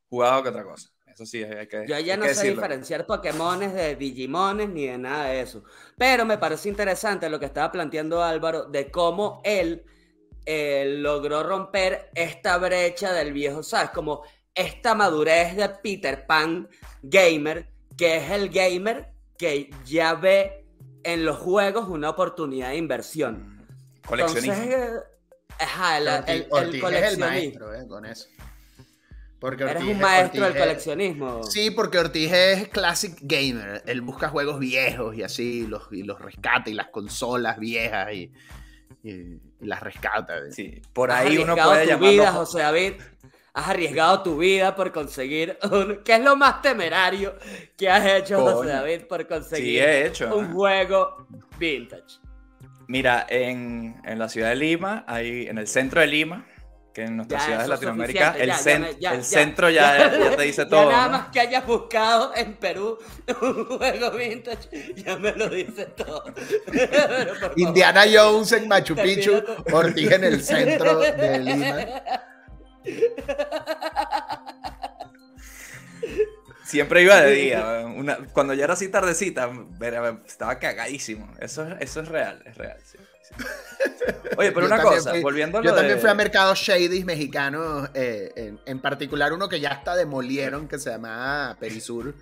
jugado 0.08 0.42
que 0.42 0.48
otra 0.48 0.64
cosa. 0.64 0.88
Eso 1.06 1.24
sí, 1.26 1.44
hay 1.44 1.68
que, 1.68 1.86
Yo 1.86 1.98
ya 1.98 2.16
no 2.16 2.28
sé 2.28 2.42
decirlo. 2.42 2.44
diferenciar 2.44 3.06
Pokémones 3.06 3.72
de 3.74 3.96
Digimones 3.96 4.68
ni 4.68 4.86
de 4.86 4.98
nada 4.98 5.26
de 5.26 5.40
eso. 5.40 5.64
Pero 5.96 6.24
me 6.26 6.38
parece 6.38 6.68
interesante 6.68 7.28
lo 7.30 7.40
que 7.40 7.46
estaba 7.46 7.72
planteando 7.72 8.22
Álvaro 8.22 8.64
de 8.66 8.90
cómo 8.90 9.40
él 9.44 9.82
eh, 10.46 10.84
logró 10.98 11.42
romper 11.42 12.10
esta 12.14 12.58
brecha 12.58 13.12
del 13.12 13.32
viejo, 13.32 13.62
¿sabes? 13.62 13.90
Como 13.90 14.22
esta 14.54 14.94
madurez 14.94 15.56
de 15.56 15.68
Peter 15.70 16.26
Pan 16.26 16.68
gamer, 17.02 17.68
que 17.96 18.16
es 18.18 18.30
el 18.30 18.50
gamer 18.50 19.12
que 19.38 19.70
ya 19.86 20.14
ve 20.14 20.59
en 21.04 21.24
los 21.24 21.38
juegos 21.38 21.88
una 21.88 22.10
oportunidad 22.10 22.70
de 22.70 22.76
inversión. 22.76 23.66
Coleccionismo. 24.06 24.52
Entonces, 24.54 24.80
eh, 24.80 25.54
ajá, 25.58 25.98
el, 25.98 26.08
Ortiz, 26.08 26.28
el- 26.34 26.42
el 26.42 26.46
Ortiz 26.50 26.68
es 26.68 26.74
el 26.74 26.80
coleccionismo. 26.80 27.26
maestro, 27.26 27.74
eh, 27.74 27.86
con 27.88 28.06
eso. 28.06 28.28
Porque 29.38 29.62
Eres 29.62 29.76
Ortiz 29.76 29.88
un 29.88 29.96
es- 29.96 30.02
maestro 30.02 30.40
del 30.40 30.42
Ortiz 30.50 30.56
es- 30.60 30.66
coleccionismo. 30.68 31.42
Sí, 31.44 31.70
porque 31.70 31.98
Ortiz 31.98 32.32
es 32.32 32.68
classic 32.68 33.16
gamer. 33.22 33.82
Él 33.86 34.00
busca 34.02 34.28
juegos 34.28 34.58
viejos 34.58 35.16
y 35.16 35.22
así, 35.22 35.66
los, 35.66 35.84
y 35.92 36.02
los 36.02 36.20
rescata 36.20 36.68
y 36.68 36.74
las 36.74 36.88
consolas 36.88 37.58
viejas 37.58 38.12
y, 38.12 38.32
y- 39.02 39.10
y 39.10 39.66
las 39.66 39.80
rescata. 39.82 40.36
¿eh? 40.38 40.52
Sí, 40.52 40.82
por 40.92 41.10
ahí 41.10 41.38
uno 41.38 41.54
puede 41.56 41.86
llamarlo. 41.86 42.10
vida, 42.10 42.32
José 42.32 42.58
David. 42.60 42.94
Has 43.60 43.68
arriesgado 43.68 44.22
tu 44.22 44.38
vida 44.38 44.74
por 44.74 44.90
conseguir 44.92 45.58
un... 45.70 46.00
¿Qué 46.04 46.14
es 46.14 46.20
lo 46.20 46.36
más 46.36 46.62
temerario 46.62 47.36
que 47.76 47.88
has 47.90 48.04
hecho, 48.06 48.36
Coño. 48.36 48.56
José 48.56 48.68
David, 48.70 49.00
por 49.08 49.20
Sí, 49.20 49.26
conseguir 49.26 49.82
he 49.82 50.06
hecho. 50.06 50.34
un 50.36 50.52
juego 50.52 51.26
vintage? 51.58 52.18
Mira, 52.88 53.26
en, 53.28 54.00
en 54.04 54.18
la 54.18 54.28
ciudad 54.28 54.48
de 54.48 54.56
Lima, 54.56 55.04
ahí 55.06 55.46
en 55.46 55.58
el 55.58 55.68
centro 55.68 56.00
de 56.00 56.08
Lima, 56.08 56.46
que 56.92 57.02
en 57.04 57.16
nuestras 57.18 57.42
Ya, 57.42 57.46
ciudades 57.46 57.66
de 57.66 57.74
Latinoamérica, 57.74 58.34
el, 58.36 58.48
ya, 58.48 58.72
el 58.74 58.98
ya. 58.98 59.22
centro 59.22 59.70
ya, 59.78 60.10
ya 60.18 60.36
te 60.36 60.42
dice 60.42 60.62
Ya 60.62 60.68
todo. 60.68 60.90
nada 60.90 61.04
¿no? 61.06 61.10
más 61.18 61.28
que 61.28 61.38
hayas 61.40 61.64
buscado 61.64 62.32
en 62.34 62.54
Perú 62.54 62.98
un 63.42 63.64
juego 63.66 64.10
vintage, 64.10 64.94
ya 64.96 65.16
me 65.16 65.30
lo 65.32 65.48
dice 65.48 65.86
todo. 65.86 66.24
Pero, 66.72 67.28
por 67.28 67.38
favor, 67.38 67.52
Indiana 67.56 68.04
Jones 68.12 68.50
en 68.52 68.66
Machu 68.66 68.96
Picchu, 68.96 69.40
Ortiz 69.72 70.10
en 70.10 70.24
el 70.24 70.42
centro 70.42 70.98
de 70.98 71.38
Lima. 71.38 71.76
Siempre 76.64 77.02
iba 77.02 77.20
de 77.20 77.32
día. 77.32 77.84
una- 77.96 78.18
cuando 78.32 78.54
ya 78.54 78.64
era 78.64 78.74
así 78.74 78.88
tardecita, 78.88 79.50
estaba 80.26 80.58
cagadísimo. 80.58 81.32
Eso, 81.40 81.66
es- 81.66 81.76
eso 81.80 82.00
es 82.00 82.08
real, 82.08 82.42
es 82.46 82.56
real. 82.56 82.78
sí, 82.84 82.98
sí. 83.22 83.34
Oye, 84.36 84.52
pero 84.52 84.60
Yo 84.60 84.66
una 84.66 84.76
también 84.76 84.98
cosa, 84.98 85.10
fui- 85.10 85.22
volviendo 85.22 85.58
a 85.58 85.62
Yo 85.62 85.70
lo 85.70 85.74
también 85.76 85.96
de- 85.96 86.00
fui 86.00 86.10
a 86.10 86.14
mercados 86.14 86.58
shady 86.60 87.04
mexicanos, 87.04 87.90
eh, 87.94 88.32
en, 88.36 88.60
en 88.66 88.80
particular 88.80 89.32
uno 89.32 89.48
que 89.48 89.58
ya 89.60 89.70
hasta 89.70 89.96
demolieron, 89.96 90.68
que 90.68 90.78
se 90.78 90.90
llamaba 90.90 91.56
Perisur, 91.58 92.14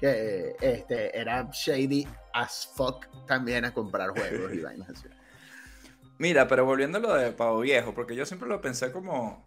que 0.00 0.56
este, 0.60 1.16
era 1.18 1.48
shady 1.52 2.06
as 2.34 2.68
fuck 2.74 3.06
también 3.26 3.64
a 3.64 3.72
comprar 3.72 4.10
juegos 4.10 4.52
y 4.52 4.58
vainas 4.60 4.90
así. 4.90 5.06
Mira, 6.18 6.48
pero 6.48 6.64
volviendo 6.64 6.98
a 6.98 7.00
lo 7.00 7.14
de 7.14 7.30
Pavo 7.32 7.60
Viejo, 7.60 7.94
porque 7.94 8.16
yo 8.16 8.26
siempre 8.26 8.48
lo 8.48 8.60
pensé 8.60 8.90
como, 8.90 9.46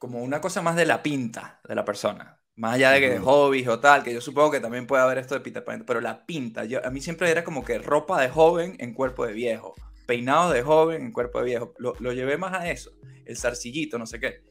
como 0.00 0.22
una 0.22 0.40
cosa 0.40 0.62
más 0.62 0.76
de 0.76 0.86
la 0.86 1.02
pinta 1.02 1.60
de 1.68 1.74
la 1.74 1.84
persona. 1.84 2.40
Más 2.56 2.74
allá 2.74 2.90
de 2.92 3.00
que 3.00 3.10
de 3.10 3.18
hobbies 3.18 3.68
o 3.68 3.80
tal, 3.80 4.02
que 4.02 4.14
yo 4.14 4.20
supongo 4.22 4.50
que 4.50 4.58
también 4.58 4.86
puede 4.86 5.02
haber 5.02 5.18
esto 5.18 5.34
de 5.34 5.40
Peter 5.40 5.62
Pan, 5.62 5.84
pero 5.86 6.00
la 6.00 6.24
pinta, 6.24 6.64
yo, 6.64 6.84
a 6.84 6.90
mí 6.90 7.02
siempre 7.02 7.30
era 7.30 7.44
como 7.44 7.62
que 7.62 7.78
ropa 7.78 8.20
de 8.20 8.30
joven 8.30 8.76
en 8.78 8.94
cuerpo 8.94 9.26
de 9.26 9.34
viejo, 9.34 9.74
peinado 10.06 10.52
de 10.52 10.62
joven 10.62 11.02
en 11.02 11.12
cuerpo 11.12 11.40
de 11.40 11.44
viejo. 11.44 11.74
Lo, 11.78 11.94
lo 12.00 12.12
llevé 12.14 12.38
más 12.38 12.54
a 12.54 12.70
eso, 12.70 12.92
el 13.26 13.36
zarcillito, 13.36 13.98
no 13.98 14.06
sé 14.06 14.18
qué. 14.18 14.42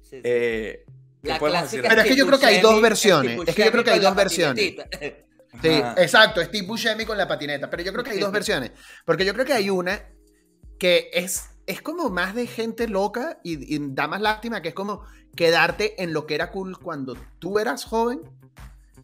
Sí, 0.00 0.16
sí. 0.16 0.20
Eh, 0.24 0.84
¿qué 1.22 1.28
La 1.28 1.38
podemos 1.38 1.60
clásica 1.60 1.82
decir? 1.82 1.88
Pero 1.90 2.00
es 2.00 2.08
que 2.08 2.16
yo 2.16 2.26
creo 2.26 2.38
que 2.38 2.46
hay 2.46 2.60
dos 2.62 2.80
versiones, 2.80 3.40
es 3.46 3.54
que 3.54 3.64
yo 3.66 3.72
creo 3.72 3.84
que 3.84 3.90
hay 3.90 4.00
dos 4.00 4.14
versiones. 4.16 4.74
Sí, 5.62 5.68
Ajá. 5.68 5.94
exacto, 6.02 6.42
Steve 6.42 6.66
Buscemi 6.66 7.04
con 7.04 7.16
la 7.16 7.28
patineta. 7.28 7.68
Pero 7.70 7.82
yo 7.82 7.92
creo 7.92 8.04
que 8.04 8.10
hay 8.10 8.18
dos 8.18 8.32
versiones. 8.32 8.72
Porque 9.04 9.24
yo 9.24 9.32
creo 9.34 9.44
que 9.46 9.54
hay 9.54 9.70
una 9.70 10.02
que 10.78 11.10
es 11.12 11.55
es 11.66 11.82
como 11.82 12.10
más 12.10 12.34
de 12.34 12.46
gente 12.46 12.88
loca 12.88 13.38
y, 13.42 13.74
y 13.74 13.78
da 13.90 14.06
más 14.08 14.20
lástima 14.20 14.62
que 14.62 14.68
es 14.68 14.74
como 14.74 15.02
quedarte 15.34 16.02
en 16.02 16.12
lo 16.12 16.26
que 16.26 16.34
era 16.34 16.50
cool 16.50 16.78
cuando 16.78 17.16
tú 17.38 17.58
eras 17.58 17.84
joven, 17.84 18.20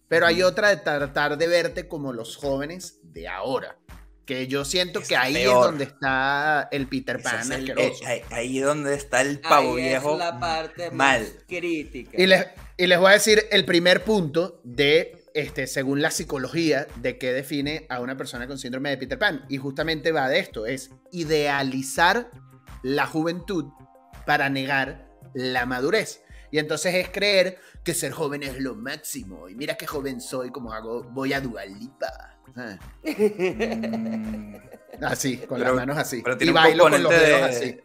pero 0.09 0.27
hay 0.27 0.43
otra 0.43 0.69
de 0.71 0.77
tratar 0.77 1.37
de 1.39 1.47
verte 1.47 1.89
como 1.89 2.13
los 2.13 2.37
jóvenes 2.37 2.99
de 3.03 3.29
ahora. 3.29 3.77
Que 4.25 4.47
yo 4.47 4.65
siento 4.65 5.01
Es 5.01 5.09
que 5.09 5.17
ahí 5.17 5.35
peor. 5.35 5.57
es 5.59 5.67
donde 5.67 5.85
está 5.85 6.69
el 6.71 6.87
Peter 6.87 7.21
Pan 7.21 7.41
es 7.41 7.51
el- 7.51 7.71
asqueroso. 7.71 8.05
eh, 8.05 8.07
ahí, 8.07 8.23
ahí 8.31 8.59
es 8.61 8.65
donde 8.65 8.95
está 8.95 9.21
el 9.21 9.41
pavo 9.41 9.75
Ahí 9.75 9.83
viejo. 9.83 10.13
Es 10.13 10.19
la 10.21 10.39
parte 10.39 10.91
mal. 10.93 11.23
más 11.23 11.31
crítica. 11.49 12.11
Y 12.17 12.27
les, 12.27 12.47
y 12.77 12.87
les 12.87 12.99
voy 13.01 13.11
a 13.11 13.15
decir 13.15 13.43
el 13.51 13.65
primer 13.65 14.05
punto 14.05 14.61
de, 14.63 15.27
este, 15.35 15.67
según 15.67 16.01
la 16.03 16.13
psicología, 16.13 16.87
de 16.97 17.19
qué 17.19 17.33
define 17.33 17.85
a 17.91 18.01
una 18.01 18.17
persona 18.17 18.47
con 18.47 18.59
síndrome 18.59 18.91
de 18.91 18.97
Peter 18.97 19.19
Pan. 19.19 19.45
Y 19.49 19.57
justamente 19.57 20.13
va 20.13 20.29
de 20.29 20.39
esto, 20.39 20.67
es 20.67 20.91
idealizar 21.11 22.31
la 22.83 23.07
juventud 23.07 23.67
para 24.27 24.49
negar 24.49 25.09
la 25.35 25.67
madurez. 25.67 26.23
Y 26.51 26.59
entonces 26.59 26.95
es 26.95 27.09
creer 27.09 27.59
que 27.83 27.95
ser 27.95 28.13
joven 28.13 28.43
es 28.43 28.61
lo 28.61 28.75
máximo. 28.75 29.49
Y 29.49 29.55
mira 29.55 29.77
qué 29.77 29.87
joven 29.87 30.21
soy, 30.21 30.51
como 30.51 30.73
hago, 30.73 31.03
voy 31.05 31.33
a 31.33 31.41
Dualipa. 31.41 32.37
Ah, 32.57 32.77
Mm, 33.03 34.57
Así, 35.05 35.39
con 35.39 35.59
Pero- 35.59 35.71
las 35.75 35.77
manos 35.87 35.97
así. 35.99 36.21
pero 36.23 36.37
Y 36.37 36.39
tiene 36.39 36.51
un 36.53 36.55
bailo 36.55 36.83
con 36.85 36.93
los 36.93 37.01
componente 37.03 37.27
dedos 37.27 37.41
de- 37.51 37.57
así. 37.57 37.81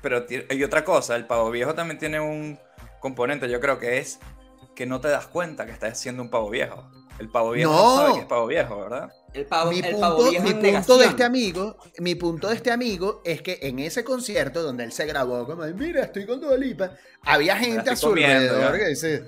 Pero 0.00 0.24
hay 0.50 0.64
otra 0.64 0.84
cosa, 0.84 1.16
el 1.16 1.26
pavo 1.26 1.50
viejo 1.50 1.74
también 1.74 1.98
tiene 1.98 2.20
un 2.20 2.58
componente, 3.00 3.48
yo 3.50 3.60
creo 3.60 3.78
que 3.78 3.98
es 3.98 4.18
que 4.74 4.86
no 4.86 5.00
te 5.00 5.08
das 5.08 5.26
cuenta 5.26 5.66
que 5.66 5.72
estás 5.72 5.98
siendo 5.98 6.22
un 6.22 6.30
pavo 6.30 6.48
viejo. 6.50 6.88
El 7.22 7.28
pavo 7.30 7.52
viejo 7.52 7.70
no, 7.72 7.78
No. 7.78 7.96
sabe 8.02 8.14
que 8.14 8.20
es 8.20 8.26
pavo 8.26 8.46
viejo, 8.48 8.76
¿verdad? 8.80 9.12
El 9.32 9.46
pavo, 9.46 9.70
mi 9.70 9.78
el 9.78 9.84
punto, 9.84 10.00
pavo 10.00 10.28
viejo 10.28 10.44
mi 10.44 10.52
punto 10.54 10.98
de 10.98 11.06
este 11.06 11.24
amigo, 11.24 11.76
mi 11.98 12.14
punto 12.16 12.48
de 12.48 12.54
este 12.56 12.70
amigo 12.72 13.22
es 13.24 13.42
que 13.42 13.58
en 13.62 13.78
ese 13.78 14.02
concierto 14.02 14.62
donde 14.62 14.82
él 14.84 14.92
se 14.92 15.06
grabó 15.06 15.46
como, 15.46 15.62
mira, 15.68 16.02
estoy 16.02 16.26
con 16.26 16.40
Dua 16.40 16.56
Lipa, 16.56 16.90
había 17.22 17.56
gente 17.56 17.90
a 17.90 17.96
su 17.96 18.08
comiendo, 18.08 18.34
alrededor 18.54 18.76
que 18.78 18.88
dice, 18.88 19.24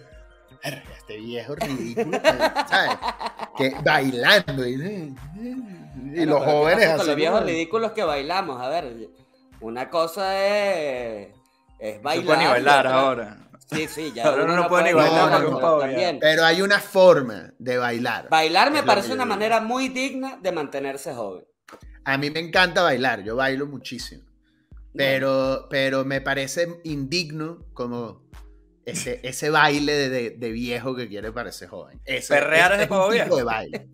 "Verga, 0.63 0.83
este 0.99 1.17
viejo 1.19 1.55
ridículo, 1.55 2.21
¿sabes? 2.69 2.97
Que 3.57 3.75
bailando 3.85 4.67
y, 4.67 4.73
y 4.75 4.77
Bueno, 4.77 5.15
los 5.37 6.15
pero 6.17 6.39
¿qué 6.41 6.51
jóvenes 6.51 6.89
así. 6.89 7.07
los 7.07 7.17
viejos 7.17 7.45
ridículos 7.45 7.93
que 7.93 8.03
bailamos. 8.03 8.61
A 8.61 8.69
ver, 8.69 9.09
una 9.61 9.89
cosa 9.89 10.37
es, 10.45 11.29
es 11.79 11.97
No 11.99 12.03
bailar. 12.03 12.27
puede 12.27 12.39
ni 12.41 12.47
bailar 12.47 12.85
y 12.85 12.89
otra- 12.89 13.01
ahora. 13.01 13.37
Sí, 13.75 13.89
sí, 13.89 14.13
ya. 14.15 14.25
Ahora 14.25 14.45
uno 14.45 14.53
uno 14.55 14.63
no 14.63 14.69
puede 14.69 14.85
ni 14.85 14.93
bailar 14.93 15.43
pero 15.45 15.79
también. 15.79 16.21
Hay 16.23 16.63
una 16.63 16.79
forma 16.81 17.53
de 17.59 17.77
bailar. 17.79 18.29
Bailar 18.31 18.71
me 18.71 18.79
Es 18.81 18.85
parece 18.85 19.09
yo 19.09 19.15
una 19.15 19.25
manera 19.25 19.61
muy 19.61 19.89
digna 19.89 20.39
de 20.43 20.53
mantenerse 20.53 21.15
joven. 21.15 21.45
A 22.05 22.19
mí 22.19 22.31
me 22.31 22.41
encanta 22.41 22.83
bailar, 22.83 23.23
yo 23.23 23.37
bailo 23.37 23.67
muchísimo. 23.67 24.25
Pero, 24.97 25.67
pero 25.71 26.05
me 26.05 26.21
parece 26.21 26.81
indigno 26.85 27.67
como 27.73 28.29
ese, 28.85 29.21
ese 29.25 29.51
baile 29.51 29.93
de, 29.93 30.09
de- 30.09 30.31
de 30.31 30.51
viejo 30.53 30.95
que 30.95 31.09
quiere 31.09 31.33
parecer 31.33 31.69
joven. 31.69 32.01
Ese- 32.05 32.33
Perrear 32.35 32.73
es 32.75 32.79
de 32.81 32.87
pavo 32.87 33.09
viejo. 33.09 33.37
de 33.37 33.43
baile. 33.43 33.89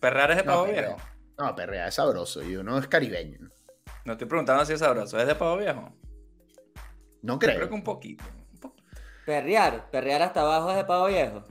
Perrear 0.00 0.32
es 0.32 0.36
de 0.38 0.42
No, 0.44 0.52
pavo 0.52 0.64
viejo. 0.66 0.96
No, 1.38 1.54
perrear 1.54 1.88
es 1.88 1.94
sabroso 1.94 2.42
y 2.42 2.56
uno 2.56 2.78
es 2.78 2.86
caribeño. 2.88 3.38
No 4.04 4.12
estoy 4.12 4.26
preguntando 4.26 4.64
si 4.66 4.72
es 4.74 4.80
sabroso, 4.80 5.18
¿es 5.18 5.26
de 5.26 5.34
pavo 5.36 5.56
viejo? 5.56 5.96
No 7.22 7.34
Yo 7.34 7.38
creo. 7.38 7.56
creo 7.56 7.68
que 7.68 7.74
un 7.74 7.84
poquito. 7.84 8.24
Perrear, 9.26 9.90
perrear 9.90 10.22
hasta 10.22 10.42
abajo 10.42 10.70
es 10.70 10.76
de 10.76 10.84
pavo 10.84 11.06
viejo. 11.08 11.42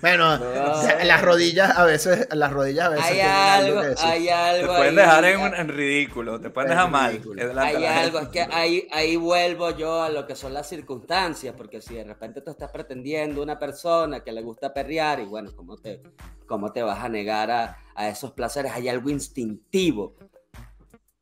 Bueno, 0.00 0.38
No. 0.38 1.04
las 1.04 1.20
rodillas 1.20 1.76
a 1.76 1.84
veces, 1.84 2.28
las 2.30 2.52
rodillas 2.52 2.86
a 2.86 2.88
veces 2.90 3.10
Hay 3.10 3.20
algo, 3.20 3.80
hay 3.98 4.24
Te 4.24 4.32
algo. 4.32 4.66
pueden 4.76 4.88
ahí. 4.90 5.04
dejar 5.04 5.24
en, 5.24 5.40
un- 5.40 5.54
en 5.56 5.68
ridículo, 5.68 6.40
te 6.40 6.50
pueden 6.50 6.70
En 6.70 6.76
dejar 6.78 6.90
mal. 6.92 7.20
Hay 7.58 7.84
algo, 7.84 8.20
es 8.20 8.28
que 8.28 8.42
ahí, 8.42 8.86
ahí 8.92 9.16
vuelvo 9.16 9.70
yo 9.76 10.00
a 10.00 10.10
lo 10.10 10.28
que 10.28 10.36
son 10.36 10.54
las 10.54 10.68
circunstancias, 10.68 11.54
porque 11.56 11.80
si 11.82 11.94
de 11.96 12.04
repente 12.04 12.40
tú 12.40 12.52
estás 12.52 12.70
pretendiendo 12.70 13.42
una 13.42 13.58
persona 13.58 14.20
que 14.20 14.30
le 14.30 14.42
gusta 14.42 14.72
perrear, 14.72 15.18
y 15.18 15.24
bueno, 15.24 15.50
¿cómo 15.56 15.76
te, 15.78 16.02
cómo 16.46 16.72
te 16.72 16.84
vas 16.84 17.02
a 17.04 17.08
negar 17.08 17.50
a, 17.50 17.78
a 17.96 18.08
esos 18.08 18.30
placeres? 18.30 18.70
Hay 18.72 18.88
algo 18.88 19.10
instintivo. 19.10 20.14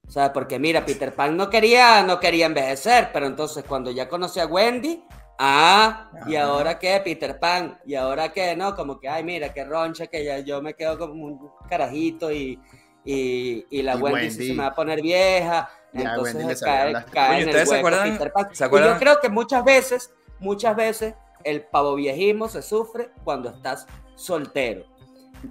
¿Sabes? 0.08 0.32
Porque 0.34 0.58
mira, 0.58 0.84
Peter 0.84 1.14
Pan 1.14 1.36
no 1.36 1.48
quería, 1.48 2.02
no 2.02 2.18
quería 2.18 2.46
envejecer, 2.46 3.10
pero 3.12 3.26
entonces 3.28 3.64
cuando 3.66 3.92
ya 3.92 4.08
conocí 4.08 4.40
a 4.40 4.46
Wendy, 4.46 5.04
ah, 5.42 6.10
¿y 6.26 6.36
Ajá. 6.36 6.44
ahora 6.46 6.78
qué? 6.78 7.00
Peter 7.02 7.38
Pan, 7.40 7.78
¿y 7.86 7.94
ahora 7.94 8.30
qué? 8.32 8.54
No, 8.54 8.74
como 8.76 9.00
que, 9.00 9.08
ay, 9.08 9.24
mira, 9.24 9.52
qué 9.52 9.64
roncha, 9.64 10.06
que 10.06 10.24
ya 10.24 10.38
yo 10.40 10.60
me 10.62 10.74
quedo 10.74 10.98
como 10.98 11.24
un 11.24 11.50
carajito 11.68 12.30
y, 12.30 12.60
y, 13.04 13.64
y 13.70 13.82
la 13.82 13.94
Y 13.94 13.98
Wendy, 13.98 14.30
se 14.30 14.52
me 14.52 14.62
va 14.62 14.66
a 14.66 14.74
poner 14.74 15.00
vieja. 15.02 15.68
Ya, 15.92 16.02
Entonces 16.14 16.60
cae, 16.60 16.92
cae 17.10 17.30
Oye, 17.30 17.36
en 17.38 17.42
el 17.42 17.48
¿ustedes 17.48 17.68
se 17.68 17.74
hueco 17.74 17.88
acuerdan- 17.88 18.12
Peter 18.12 18.32
Pan. 18.32 18.48
se 18.54 18.62
Y 18.62 18.66
acuerdan? 18.66 18.92
yo 18.92 18.98
creo 19.00 19.20
que 19.20 19.28
muchas 19.30 19.64
veces, 19.64 20.14
muchas 20.38 20.76
veces, 20.76 21.14
el 21.42 21.62
pavo 21.62 21.94
viejismo 21.96 22.48
se 22.48 22.60
sufre 22.62 23.10
cuando 23.24 23.48
estás 23.48 23.86
soltero. 24.14 24.84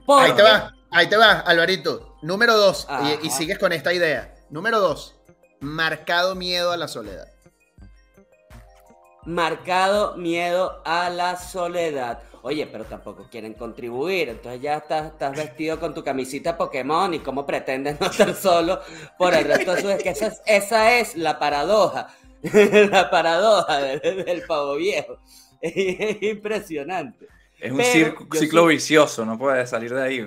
Ahí 0.08 0.34
te 0.34 0.44
va, 0.44 0.72
ahí 0.92 1.08
te 1.10 1.18
va, 1.18 1.40
Alvarito. 1.40 2.16
Número 2.22 2.56
dos, 2.56 2.88
y, 3.22 3.28
y 3.28 3.30
sigues 3.32 3.58
con 3.58 3.74
esta 3.74 3.92
idea. 3.92 4.36
Número 4.52 4.80
dos, 4.80 5.20
marcado 5.60 6.36
miedo 6.36 6.72
a 6.72 6.78
la 6.78 6.88
soledad. 6.88 7.28
Marcado 9.26 10.16
miedo 10.18 10.82
a 10.86 11.10
la 11.10 11.36
soledad. 11.38 12.20
Oye, 12.42 12.68
pero 12.68 12.86
tampoco 12.86 13.28
quieren 13.30 13.54
contribuir, 13.54 14.30
entonces 14.30 14.62
ya 14.62 14.78
estás, 14.78 15.08
estás 15.08 15.36
vestido 15.36 15.78
con 15.80 15.94
tu 15.94 16.04
camisita 16.04 16.56
Pokémon 16.58 17.14
y 17.14 17.20
cómo 17.20 17.46
pretendes 17.46 18.00
no 18.00 18.08
estar 18.08 18.34
solo 18.34 18.80
por 19.18 19.34
el 19.34 19.44
resto 19.44 19.76
de 19.76 19.82
su 19.82 19.90
es 19.90 20.02
que 20.02 20.10
esa 20.10 20.28
es, 20.28 20.42
esa 20.46 20.98
es 21.00 21.18
la 21.18 21.38
paradoja, 21.38 22.08
la 22.42 23.10
paradoja 23.10 23.80
del, 23.80 24.24
del 24.26 24.42
pavo 24.48 24.76
viejo. 24.76 25.18
Es 25.62 26.22
impresionante. 26.24 27.28
Es 27.60 27.74
un 27.74 27.80
circo- 27.82 28.26
ciclo 28.38 28.62
sí- 28.64 28.68
vicioso, 28.76 29.26
no 29.26 29.38
puedes 29.38 29.70
salir 29.70 29.94
de 29.94 30.02
ahí. 30.02 30.26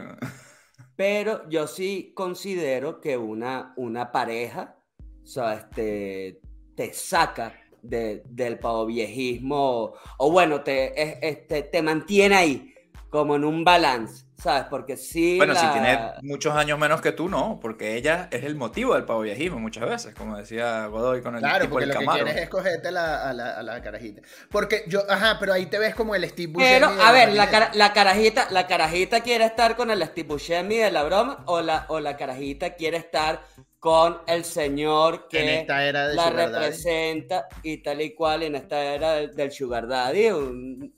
Pero 0.94 1.48
yo 1.48 1.66
sí 1.66 2.12
considero 2.14 3.00
que 3.00 3.16
una, 3.16 3.72
una 3.76 4.12
pareja, 4.12 4.76
o 5.22 5.26
sea, 5.26 5.54
este, 5.54 6.42
te 6.76 6.92
saca 6.92 7.54
de- 7.82 8.22
del 8.26 8.58
pavo 8.58 8.86
viejismo, 8.86 9.94
o 10.18 10.30
bueno, 10.32 10.62
te, 10.62 11.28
es- 11.28 11.70
te 11.70 11.82
mantiene 11.82 12.34
ahí, 12.36 12.74
como 13.10 13.36
en 13.36 13.44
un 13.44 13.62
balance, 13.62 14.24
¿sabes? 14.42 14.64
Porque 14.70 14.96
sí. 14.96 15.36
Bueno, 15.36 15.54
si 15.54 15.66
la- 15.66 15.72
tiene 15.72 15.98
muchos 16.22 16.54
años 16.54 16.78
menos 16.78 17.02
que 17.02 17.12
tú, 17.12 17.28
no, 17.28 17.58
porque 17.60 17.94
ella 17.96 18.28
es 18.30 18.44
el 18.44 18.54
motivo 18.56 18.94
del 18.94 19.04
pavo 19.04 19.20
viejismo 19.20 19.58
muchas 19.58 19.86
veces, 19.86 20.14
como 20.14 20.36
decía 20.38 20.86
Godoy 20.86 21.20
con 21.20 21.34
el 21.34 21.40
Claro, 21.40 21.64
tipo 21.64 21.72
porque 21.74 21.86
del 21.86 21.94
lo 21.94 22.00
que 22.00 22.06
Camaro. 22.06 22.24
quieres 22.24 22.42
es 22.44 22.48
cogerte 22.48 22.90
la- 22.90 23.28
a, 23.28 23.32
la, 23.34 23.50
a 23.58 23.62
la 23.62 23.82
carajita. 23.82 24.22
Porque 24.50 24.84
yo, 24.88 25.00
ajá, 25.10 25.36
pero 25.38 25.52
ahí 25.52 25.66
te 25.66 25.78
ves 25.78 25.94
como 25.94 26.14
el 26.14 26.26
Steve 26.26 26.52
Buscemi 26.54 26.86
Pero, 26.86 27.02
a 27.02 27.12
ver, 27.12 27.34
la, 27.34 27.50
cara- 27.50 27.70
la 27.74 27.92
carajita, 27.92 28.48
la 28.50 28.66
carajita 28.66 29.20
quiere 29.20 29.44
estar 29.44 29.76
con 29.76 29.90
el 29.90 30.02
Steve 30.04 30.28
Buscemi 30.28 30.76
de 30.78 30.90
la 30.90 31.02
broma, 31.04 31.44
o 31.46 31.60
la, 31.60 31.84
o 31.88 32.00
la 32.00 32.16
carajita 32.16 32.74
quiere 32.76 32.96
estar 32.96 33.42
con 33.82 34.18
el 34.28 34.44
señor 34.44 35.26
que 35.26 35.42
En 35.42 35.48
esta 35.62 35.84
era 35.84 36.06
de 36.06 36.14
la 36.14 36.30
Daddy. 36.30 36.52
representa 36.54 37.48
y 37.64 37.78
tal 37.78 38.00
y 38.00 38.14
cual 38.14 38.44
en 38.44 38.54
esta 38.54 38.80
era 38.80 39.14
del, 39.14 39.34
del 39.34 39.50
Sugar 39.50 39.88
Daddy. 39.88 40.28
un- 40.30 40.94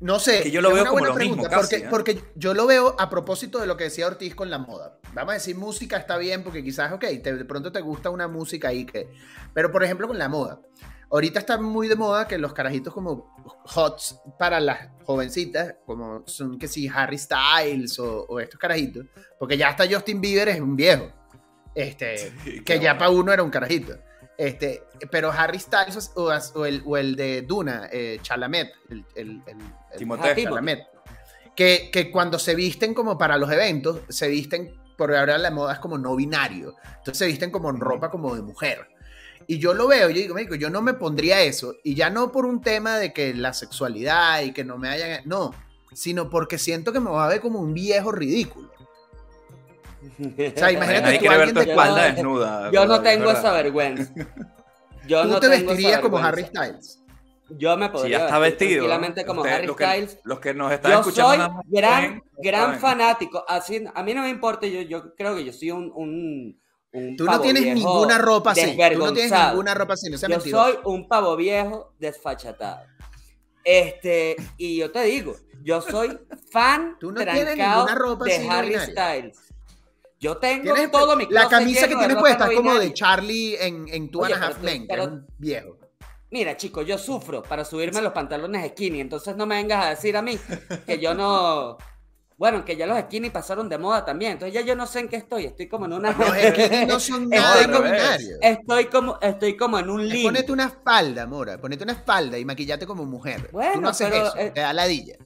No 0.00 0.18
sé. 0.18 0.42
Que 0.42 0.50
yo 0.50 0.60
lo 0.60 0.70
es 0.70 0.74
veo 0.74 0.82
una 0.82 0.90
como 0.90 1.00
buena 1.02 1.14
lo 1.14 1.20
mismo 1.20 1.36
pregunta, 1.44 1.56
casi, 1.56 1.76
porque, 1.76 1.76
¿eh? 1.84 1.88
porque 1.88 2.14
porque 2.16 2.32
yo 2.34 2.54
lo 2.54 2.66
veo 2.66 2.96
a 2.98 3.08
propósito 3.08 3.60
de 3.60 3.68
lo 3.68 3.76
que 3.76 3.84
decía 3.84 4.08
Ortiz 4.08 4.34
con 4.34 4.50
la 4.50 4.58
moda. 4.58 4.98
Vamos 5.14 5.30
a 5.30 5.34
decir, 5.34 5.54
música 5.56 5.96
está 5.96 6.16
bien 6.16 6.42
porque 6.42 6.64
quizás, 6.64 6.90
ok, 6.92 7.04
te- 7.22 7.36
de 7.36 7.44
pronto 7.44 7.70
te 7.70 7.80
gusta 7.82 8.10
una 8.10 8.26
música 8.26 8.68
ahí 8.68 8.84
que... 8.84 9.08
Pero, 9.54 9.70
por 9.70 9.84
ejemplo, 9.84 10.08
con 10.08 10.18
la 10.18 10.28
moda. 10.28 10.60
Ahorita 11.12 11.40
está 11.40 11.58
muy 11.58 11.88
de 11.88 11.94
moda 11.94 12.26
que 12.26 12.38
los 12.38 12.54
carajitos 12.54 12.94
como 12.94 13.36
hots 13.74 14.18
para 14.38 14.58
las 14.60 14.88
jovencitas, 15.04 15.74
como 15.84 16.22
son 16.26 16.58
que 16.58 16.66
sí, 16.66 16.88
Harry 16.92 17.18
Styles 17.18 17.98
o, 17.98 18.24
o 18.24 18.40
estos 18.40 18.58
carajitos, 18.58 19.04
porque 19.38 19.58
ya 19.58 19.68
hasta 19.68 19.86
Justin 19.86 20.22
Bieber 20.22 20.48
es 20.48 20.58
un 20.58 20.74
viejo. 20.74 21.12
Este, 21.74 22.16
Sí, 22.16 22.60
que 22.64 22.80
ya 22.80 22.96
para 22.96 23.10
uno 23.10 23.30
era 23.30 23.42
un 23.42 23.50
carajito. 23.50 23.98
Este, 24.38 24.84
pero 25.10 25.30
Harry 25.30 25.58
Styles 25.58 26.12
o, 26.14 26.30
o 26.54 26.64
el, 26.64 26.82
o 26.86 26.96
el 26.96 27.14
de 27.14 27.42
Duna, 27.42 27.90
eh, 27.92 28.18
Chalamet, 28.22 28.72
el, 28.88 29.04
el, 29.14 29.42
el-. 29.46 30.42
Chalamet, 30.42 30.86
que, 31.54 31.90
que 31.92 32.10
cuando 32.10 32.38
se 32.38 32.54
visten 32.54 32.94
como 32.94 33.18
para 33.18 33.36
los 33.36 33.52
eventos, 33.52 34.00
se 34.08 34.28
visten, 34.28 34.80
por 34.96 35.14
ahora 35.14 35.36
la 35.36 35.50
moda 35.50 35.74
es 35.74 35.78
como 35.78 35.98
no 35.98 36.16
binario, 36.16 36.74
entonces 36.84 37.18
se 37.18 37.26
visten 37.26 37.50
como 37.50 37.68
en 37.68 37.80
ropa 37.80 38.10
como 38.10 38.34
de 38.34 38.40
mujer. 38.40 38.88
Y 39.46 39.58
yo 39.58 39.74
lo 39.74 39.86
veo, 39.88 40.08
yo 40.10 40.16
digo, 40.16 40.34
"Marico, 40.34 40.54
yo 40.54 40.70
no 40.70 40.82
me 40.82 40.94
pondría 40.94 41.40
eso, 41.42 41.74
y 41.84 41.94
ya 41.94 42.10
no 42.10 42.30
por 42.32 42.46
un 42.46 42.60
tema 42.60 42.96
de 42.98 43.12
que 43.12 43.34
la 43.34 43.52
sexualidad 43.52 44.42
y 44.42 44.52
que 44.52 44.64
no 44.64 44.78
me 44.78 44.88
hayan, 44.88 45.22
no, 45.24 45.52
sino 45.92 46.30
porque 46.30 46.58
siento 46.58 46.92
que 46.92 47.00
me 47.00 47.10
va 47.10 47.24
a 47.26 47.28
ver 47.28 47.40
como 47.40 47.60
un 47.60 47.74
viejo 47.74 48.12
ridículo. 48.12 48.70
O 50.02 50.58
sea, 50.58 50.70
imagínate 50.72 51.02
Nadie 51.02 51.18
tú, 51.20 51.30
alguien 51.30 51.54
tu 51.54 51.60
de- 51.60 51.70
espalda 51.70 52.08
Yo- 52.08 52.14
desnuda. 52.14 52.70
Yo 52.72 52.86
no 52.86 53.00
tengo 53.02 53.26
¿verdad? 53.26 53.40
esa 53.40 53.52
vergüenza. 53.52 54.12
Yo 55.06 55.22
Tú 55.22 55.28
no 55.28 55.40
te 55.40 55.48
vestirías 55.48 56.00
como 56.00 56.18
Harry. 56.18 56.44
Styles. 56.44 56.98
Yo 57.58 57.76
me 57.76 57.86
Si 57.86 57.92
podría 57.92 58.18
ya 58.18 58.24
está 58.26 58.38
vestido. 58.38 58.70
tranquilamente 58.86 59.26
como 59.26 59.44
Harry 59.44 59.66
los 59.66 59.76
que- 59.76 59.84
Styles. 59.84 60.18
Los 60.24 60.38
que 60.40 60.54
nos 60.54 60.72
están 60.72 60.92
Yo 60.92 60.98
escuchando 61.00 61.28
soy 61.30 61.38
nada 61.38 61.48
más 61.52 61.64
gran, 61.68 62.22
gran 62.38 62.78
fanático. 62.80 63.44
Así, 63.48 63.84
a 63.94 64.02
mí 64.02 64.14
no 64.14 64.22
me 64.22 64.30
importa, 64.30 64.66
yo, 64.66 64.80
yo 64.82 65.14
creo 65.16 65.34
que 65.34 65.44
yo 65.44 65.52
soy 65.52 65.70
un, 65.72 65.92
un, 65.94 66.61
un 66.92 67.16
Tú 67.16 67.24
no 67.24 67.40
tienes 67.40 67.62
ninguna 67.74 68.18
ropa 68.18 68.52
así. 68.52 68.76
Tú 68.92 68.98
no 68.98 69.12
tienes 69.12 69.32
ninguna 69.32 69.74
ropa 69.74 69.94
así, 69.94 70.10
no 70.10 70.16
Yo 70.18 70.28
mentiroso. 70.28 70.64
soy 70.64 70.78
un 70.84 71.08
pavo 71.08 71.36
viejo 71.36 71.92
desfachatado. 71.98 72.84
Este, 73.64 74.36
y 74.56 74.76
yo 74.78 74.90
te 74.90 75.04
digo, 75.04 75.36
yo 75.62 75.80
soy 75.80 76.18
fan 76.50 76.96
Tú 76.98 77.12
no 77.12 77.20
tienes 77.22 77.44
trancado 77.44 77.84
ninguna 77.86 77.94
ropa 77.94 78.24
de 78.24 78.34
así 78.36 78.48
Harry. 78.48 78.74
Styles. 78.78 79.38
Yo 80.20 80.36
tengo 80.36 80.74
Tienes- 80.74 80.90
todo 80.90 81.16
mi 81.16 81.26
La 81.30 81.48
camisa 81.48 81.88
que 81.88 81.96
tienes 81.96 82.16
puesta 82.16 82.46
es 82.48 82.56
como 82.56 82.74
de. 82.74 82.92
Charlie 82.94 83.56
en, 83.60 83.86
en 83.88 84.10
Two 84.10 84.22
Oye, 84.22 84.34
Half 84.34 84.60
Men, 84.62 84.86
pero- 84.88 85.04
un 85.04 85.26
viejo. 85.38 85.78
Mira, 86.30 86.56
chicos, 86.56 86.86
yo 86.86 86.96
sufro 86.96 87.42
para 87.42 87.62
subirme 87.62 88.00
los 88.00 88.12
pantalones 88.14 88.70
skinny, 88.70 89.00
entonces 89.00 89.36
no 89.36 89.44
me 89.44 89.56
vengas 89.56 89.84
a 89.84 89.90
decir 89.90 90.16
a 90.16 90.22
mí 90.22 90.38
que 90.86 90.98
yo 90.98 91.12
no. 91.14 91.76
Bueno, 92.38 92.64
que 92.64 92.76
ya 92.76 92.86
los 92.86 92.98
skinny 92.98 93.30
pasaron 93.30 93.68
de 93.68 93.78
moda 93.78 94.04
también, 94.04 94.32
entonces 94.32 94.54
ya 94.54 94.60
yo 94.62 94.74
no 94.74 94.86
sé 94.86 95.00
en 95.00 95.08
qué 95.08 95.16
estoy, 95.16 95.44
estoy 95.46 95.68
como 95.68 95.86
en 95.86 95.92
una. 95.92 96.12
Los 96.12 96.28
skinny 96.36 96.86
no 96.86 96.98
son 97.00 97.28
Estoy 97.32 97.38
nada 97.40 97.66
como-. 97.66 97.94
Estoy 98.40 98.84
como, 98.86 99.18
estoy 99.20 99.56
como 99.56 99.78
en 99.78 99.90
un 99.90 100.00
Es 100.00 100.08
limbo. 100.08 100.28
Ponete 100.28 100.52
una 100.52 100.70
falda, 100.70 101.26
Mora. 101.26 101.58
Ponete 101.60 101.84
una 101.84 101.94
falda 101.94 102.38
y 102.38 102.44
maquillate 102.44 102.86
como 102.86 103.04
mujer. 103.04 103.42
Tú 103.46 103.52
Bueno, 103.52 103.80
no 103.80 103.88
haces 103.90 104.08
pero, 104.10 104.26
eso. 104.28 104.36
eh, 104.38 104.50
Te 104.50 104.60
da 104.60 104.72
ladilla. 104.72 105.16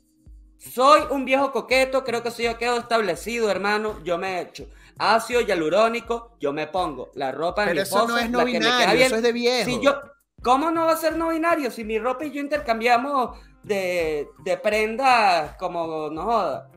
Soy 0.59 1.03
un 1.11 1.25
viejo 1.25 1.53
coqueto, 1.53 2.05
creo 2.05 2.23
que 2.23 2.31
soy 2.31 2.47
yo 2.47 2.59
quedo 2.59 2.79
establecido, 2.79 3.51
hermano. 3.51 4.03
Yo 4.05 4.19
me 4.19 4.41
echo 4.41 4.67
ácido 4.99 5.41
hialurónico, 5.43 6.37
yo 6.41 6.53
me 6.53 6.67
pongo 6.67 7.11
la 7.15 7.31
ropa 7.31 7.63
de 7.63 7.69
Pero 7.69 7.75
mi 7.75 7.83
eso 7.83 7.97
esposa, 7.99 8.13
no 8.13 8.19
es 8.19 8.31
no 8.31 8.45
bien. 8.45 8.63
Eso 8.65 9.17
es 9.17 9.23
de 9.23 9.33
viejo. 9.33 9.71
Si 9.71 9.81
yo, 9.81 10.01
¿Cómo 10.43 10.71
no 10.71 10.87
va 10.87 10.93
a 10.93 10.97
ser 10.97 11.17
no 11.17 11.29
binario? 11.31 11.71
Si 11.71 11.85
mi 11.85 11.99
ropa 11.99 12.25
y 12.25 12.31
yo 12.31 12.41
intercambiamos 12.41 13.39
de, 13.63 14.29
de 14.45 14.57
prendas 14.59 15.57
como, 15.57 16.09
no 16.11 16.23
joda, 16.25 16.71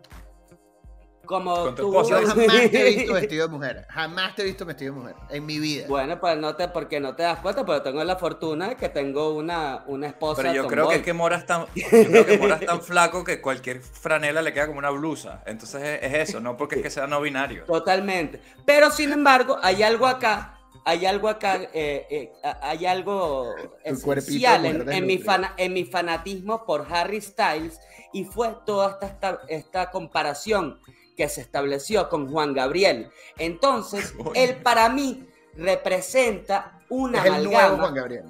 como 1.30 1.54
Con 1.54 1.76
tu 1.76 1.84
tú. 1.84 1.88
esposa. 2.02 2.22
Yo 2.22 2.28
jamás 2.28 2.72
te 2.72 2.82
he 2.82 2.96
visto 2.96 3.14
vestido 3.14 3.48
de 3.48 3.54
mujer. 3.54 3.86
Jamás 3.88 4.36
te 4.36 4.42
he 4.42 4.46
visto 4.46 4.66
vestido 4.66 4.96
de 4.96 5.00
mujer. 5.00 5.16
En 5.30 5.46
mi 5.46 5.60
vida. 5.60 5.86
Bueno, 5.88 6.20
pues 6.20 6.36
no 6.38 6.56
te, 6.56 6.68
porque 6.70 7.00
no 7.00 7.16
te 7.16 7.22
das 7.22 7.40
cuenta, 7.40 7.64
pero 7.64 7.84
tengo 7.84 8.04
la 8.04 8.16
fortuna 8.16 8.70
de 8.70 8.76
que 8.76 8.90
tengo 8.90 9.36
una, 9.36 9.84
una 9.86 10.08
esposa 10.08 10.42
Pero 10.42 10.56
yo 10.56 10.68
creo 10.68 10.90
que 10.90 10.96
es 10.96 11.02
que 11.04 11.14
Mora 11.14 11.38
es 11.38 11.46
tan, 11.46 11.68
yo 11.76 11.86
creo 11.88 12.26
que 12.26 12.38
Mora 12.40 12.56
es 12.56 12.66
tan 12.66 12.82
flaco 12.82 13.24
que 13.24 13.42
cualquier 13.42 13.80
franela 13.82 14.42
le 14.42 14.52
queda 14.54 14.66
como 14.66 14.80
una 14.80 14.90
blusa. 14.90 15.44
Entonces 15.46 15.84
es, 16.02 16.12
es 16.12 16.30
eso, 16.30 16.40
no 16.40 16.58
porque 16.58 16.78
es 16.78 16.82
que 16.82 16.90
sea 16.90 17.06
no 17.06 17.22
binario. 17.22 17.64
Totalmente. 17.66 18.42
Pero 18.66 18.90
sin 18.90 19.12
embargo, 19.12 19.60
hay 19.62 19.84
algo 19.84 20.08
acá, 20.08 20.56
hay 20.84 21.06
algo 21.06 21.30
acá, 21.30 21.58
eh, 21.74 22.08
eh, 22.10 22.32
hay 22.64 22.88
algo 22.88 23.54
esencial 23.84 24.66
en, 24.66 24.92
en 24.92 25.06
mi 25.06 25.20
fana- 25.20 25.54
en 25.58 25.74
mi 25.74 25.86
fanatismo 25.86 26.66
por 26.66 26.88
Harry 26.92 27.22
Styles 27.22 27.80
y 28.14 28.24
fue 28.24 28.56
toda 28.66 28.94
esta, 28.94 29.06
esta, 29.06 29.40
esta 29.48 29.92
comparación 29.92 30.80
que 31.20 31.28
se 31.28 31.42
estableció 31.42 32.08
con 32.08 32.32
Juan 32.32 32.54
Gabriel. 32.54 33.12
Entonces, 33.38 34.14
él 34.36 34.56
para 34.64 34.88
mí 34.88 35.28
representa 35.54 36.80
una 36.90 37.20
es 37.20 37.26
el 37.26 37.44
nuevo 37.44 37.60
amalgama. 37.60 37.78
Juan 37.84 37.94
Gabriel. 37.94 38.24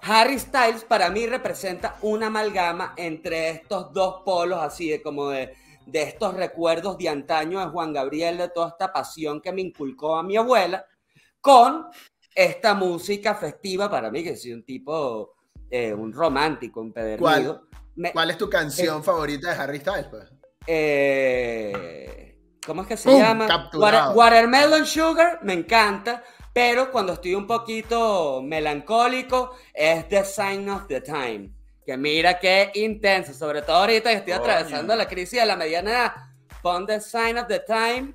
Harry 0.00 0.38
Styles 0.38 0.84
para 0.84 1.10
mí 1.10 1.26
representa 1.26 1.96
una 2.00 2.28
amalgama 2.28 2.94
entre 2.96 3.50
estos 3.50 3.92
dos 3.92 4.22
polos, 4.24 4.58
así 4.62 4.88
de 4.88 5.02
como 5.02 5.28
de, 5.28 5.52
de 5.84 6.02
estos 6.02 6.32
recuerdos 6.32 6.96
de 6.96 7.10
antaño 7.10 7.60
de 7.60 7.66
Juan 7.66 7.92
Gabriel, 7.92 8.38
de 8.38 8.48
toda 8.48 8.68
esta 8.68 8.90
pasión 8.90 9.42
que 9.42 9.52
me 9.52 9.60
inculcó 9.60 10.16
a 10.16 10.22
mi 10.22 10.38
abuela, 10.38 10.86
con 11.42 11.88
esta 12.34 12.72
música 12.72 13.34
festiva 13.34 13.90
para 13.90 14.10
mí, 14.10 14.24
que 14.24 14.34
soy 14.34 14.54
un 14.54 14.64
tipo, 14.64 15.34
eh, 15.70 15.92
un 15.92 16.10
romántico, 16.10 16.80
un 16.80 16.94
pedernido. 16.94 17.66
Me- 17.96 18.12
¿Cuál 18.14 18.30
es 18.30 18.38
tu 18.38 18.48
canción 18.48 19.04
favorita 19.04 19.50
de 19.52 19.60
Harry 19.62 19.80
Styles? 19.80 20.06
pues? 20.08 20.32
eh, 20.66 22.29
¿Cómo 22.66 22.82
es 22.82 22.88
que 22.88 22.96
se 22.96 23.08
¡Pum! 23.08 23.20
llama? 23.20 23.70
Water- 23.74 24.14
Watermelon 24.14 24.86
Sugar, 24.86 25.38
me 25.42 25.54
encanta. 25.54 26.22
Pero 26.52 26.90
cuando 26.90 27.12
estoy 27.14 27.34
un 27.34 27.46
poquito 27.46 28.42
melancólico, 28.42 29.56
es 29.72 30.08
The 30.08 30.24
Sign 30.24 30.68
of 30.68 30.86
the 30.88 31.00
Time. 31.00 31.52
Que 31.86 31.96
mira 31.96 32.38
qué 32.38 32.70
intenso, 32.74 33.32
sobre 33.32 33.62
todo 33.62 33.76
ahorita 33.76 34.10
que 34.10 34.16
estoy 34.16 34.32
Coño. 34.34 34.44
atravesando 34.44 34.96
la 34.96 35.06
crisis 35.08 35.40
de 35.40 35.46
la 35.46 35.56
mediana 35.56 35.90
edad. 35.90 36.12
Pon 36.62 36.86
The 36.86 37.00
Sign 37.00 37.38
of 37.38 37.46
the 37.46 37.60
Time 37.60 38.14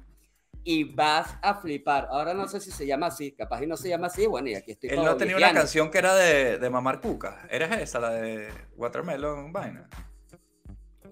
y 0.63 0.83
vas 0.83 1.35
a 1.41 1.55
flipar. 1.55 2.07
Ahora 2.11 2.33
no 2.33 2.47
sé 2.47 2.59
si 2.59 2.71
se 2.71 2.85
llama 2.85 3.07
así, 3.07 3.31
capaz 3.31 3.63
y 3.63 3.67
no 3.67 3.77
se 3.77 3.89
llama 3.89 4.07
así. 4.07 4.27
Bueno, 4.27 4.49
y 4.49 4.55
aquí 4.55 4.71
estoy 4.73 4.89
Él 4.89 5.03
no 5.03 5.15
tenía 5.15 5.37
una 5.37 5.53
canción 5.53 5.89
que 5.89 5.97
era 5.97 6.13
de, 6.13 6.57
de 6.59 6.69
Mamar 6.69 6.99
Cuca. 7.01 7.47
¿Era 7.49 7.79
esa, 7.81 7.99
la 7.99 8.09
de 8.11 8.49
Watermelon 8.75 9.51
Vaina? 9.53 9.89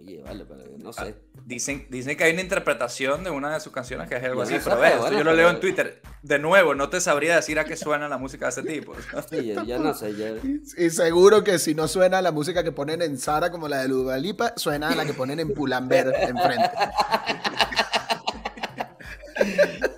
Oye, 0.06 0.22
vale, 0.22 0.46
pero 0.46 0.64
no 0.80 0.92
sé. 0.92 1.16
Dicen, 1.46 1.88
dicen 1.90 2.18
que 2.18 2.26
hay 2.26 2.34
una 2.34 2.42
interpretación 2.42 3.24
de 3.24 3.30
una 3.30 3.54
de 3.54 3.60
sus 3.62 3.72
canciones 3.72 4.10
que 4.10 4.18
es 4.18 4.24
algo 4.24 4.42
así, 4.42 4.56
pero 4.64 4.78
ves, 4.80 4.98
bueno, 5.00 5.18
yo 5.18 5.24
lo 5.24 5.34
leo 5.34 5.50
en 5.50 5.60
Twitter. 5.62 6.02
De 6.22 6.40
nuevo, 6.40 6.76
no 6.76 6.90
te 6.90 7.00
sabría 7.00 7.36
decir 7.38 7.58
a 7.60 7.64
qué 7.66 7.78
suena 7.78 8.10
la 8.10 8.18
música 8.18 8.46
de 8.46 8.50
ese 8.52 8.64
tipo. 8.64 8.94
Sí, 9.30 9.48
yo, 9.54 9.64
yo 9.64 9.80
no 9.80 9.94
sé. 9.94 10.14
yo- 10.16 10.36
Y 10.78 10.90
seguro 10.90 11.44
que 11.44 11.58
si 11.60 11.74
no 11.74 11.88
suena 11.88 12.22
la 12.22 12.32
música 12.34 12.64
que 12.64 12.72
ponen 12.74 13.02
en 13.02 13.18
Sara 13.18 13.50
como 13.52 13.68
la 13.70 13.82
de 13.82 13.88
Ludalipa, 13.88 14.54
suena 14.58 14.90
a 14.90 14.96
la 14.96 15.06
que 15.06 15.14
ponen 15.14 15.40
en 15.40 15.54
Pulamber 15.54 16.14
enfrente. 16.20 16.72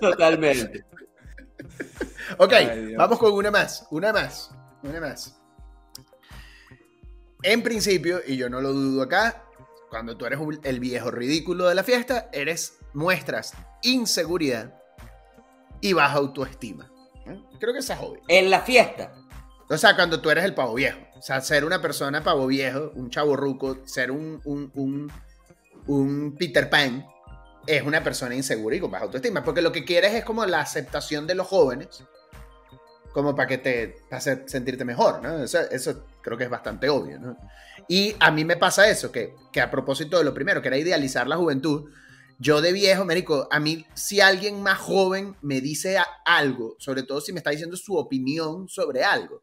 Totalmente. 0.00 0.84
Ok, 2.38 2.52
Ay, 2.52 2.94
vamos 2.96 3.18
con 3.18 3.32
una 3.32 3.50
más, 3.50 3.86
una 3.90 4.12
más, 4.12 4.50
una 4.82 5.00
más. 5.00 5.38
En 7.42 7.62
principio, 7.62 8.20
y 8.26 8.36
yo 8.36 8.50
no 8.50 8.60
lo 8.60 8.72
dudo 8.72 9.02
acá, 9.02 9.44
cuando 9.96 10.16
tú 10.16 10.26
eres 10.26 10.38
un- 10.38 10.60
el 10.62 10.78
viejo 10.80 11.10
ridículo 11.10 11.68
de 11.68 11.74
la 11.74 11.82
fiesta, 11.82 12.28
eres 12.32 12.78
muestras 12.92 13.54
inseguridad 13.82 14.74
y 15.80 15.92
baja 15.94 16.18
autoestima. 16.18 16.90
¿Eh? 17.26 17.40
Creo 17.58 17.72
que 17.72 17.78
esa 17.80 17.94
es 17.94 18.00
obvio. 18.00 18.22
En 18.28 18.50
la 18.50 18.60
fiesta. 18.60 19.12
O 19.68 19.76
sea, 19.78 19.96
cuando 19.96 20.20
tú 20.20 20.30
eres 20.30 20.44
el 20.44 20.54
pavo 20.54 20.74
viejo. 20.74 20.98
O 21.16 21.22
sea, 21.22 21.40
ser 21.40 21.64
una 21.64 21.80
persona 21.80 22.22
pavo 22.22 22.46
viejo, 22.46 22.92
un 22.94 23.10
chavo 23.10 23.36
ruco, 23.36 23.78
ser 23.86 24.10
un, 24.10 24.40
un, 24.44 24.70
un, 24.74 25.10
un 25.86 26.36
Peter 26.38 26.68
Pan, 26.70 27.04
es 27.66 27.82
una 27.82 28.04
persona 28.04 28.34
insegura 28.34 28.76
y 28.76 28.80
con 28.80 28.90
baja 28.90 29.04
autoestima. 29.04 29.42
Porque 29.42 29.62
lo 29.62 29.72
que 29.72 29.84
quieres 29.84 30.12
es 30.14 30.24
como 30.24 30.44
la 30.46 30.60
aceptación 30.60 31.26
de 31.26 31.34
los 31.34 31.46
jóvenes, 31.48 32.04
como 33.16 33.34
para 33.34 33.48
que 33.48 33.56
te 33.56 33.96
hacer 34.10 34.44
sentirte 34.44 34.84
mejor. 34.84 35.22
Eso, 35.42 36.04
creo 36.20 36.36
que 36.36 36.44
es 36.44 36.50
bastante 36.50 36.90
obvio. 36.90 37.18
Y 37.88 38.14
a 38.20 38.30
mí 38.30 38.44
me 38.44 38.58
pasa 38.58 38.90
eso, 38.90 39.10
que, 39.10 39.34
que 39.50 39.62
a 39.62 39.70
propósito 39.70 40.18
de 40.18 40.24
lo 40.24 40.34
primero, 40.34 40.60
que 40.60 40.68
era 40.68 40.76
idealizar 40.76 41.26
la 41.26 41.38
juventud, 41.38 41.88
yo 42.38 42.60
de 42.60 42.72
viejo, 42.72 43.06
Mérico, 43.06 43.48
a 43.50 43.58
mí 43.58 43.86
si 43.94 44.20
alguien 44.20 44.62
más 44.62 44.76
joven 44.76 45.34
me 45.40 45.62
dice 45.62 45.96
algo, 46.26 46.76
sobre 46.78 47.04
todo 47.04 47.22
si 47.22 47.32
me 47.32 47.38
está 47.38 47.48
diciendo 47.48 47.78
su 47.78 47.96
opinión 47.96 48.68
sobre 48.68 49.02
algo, 49.02 49.42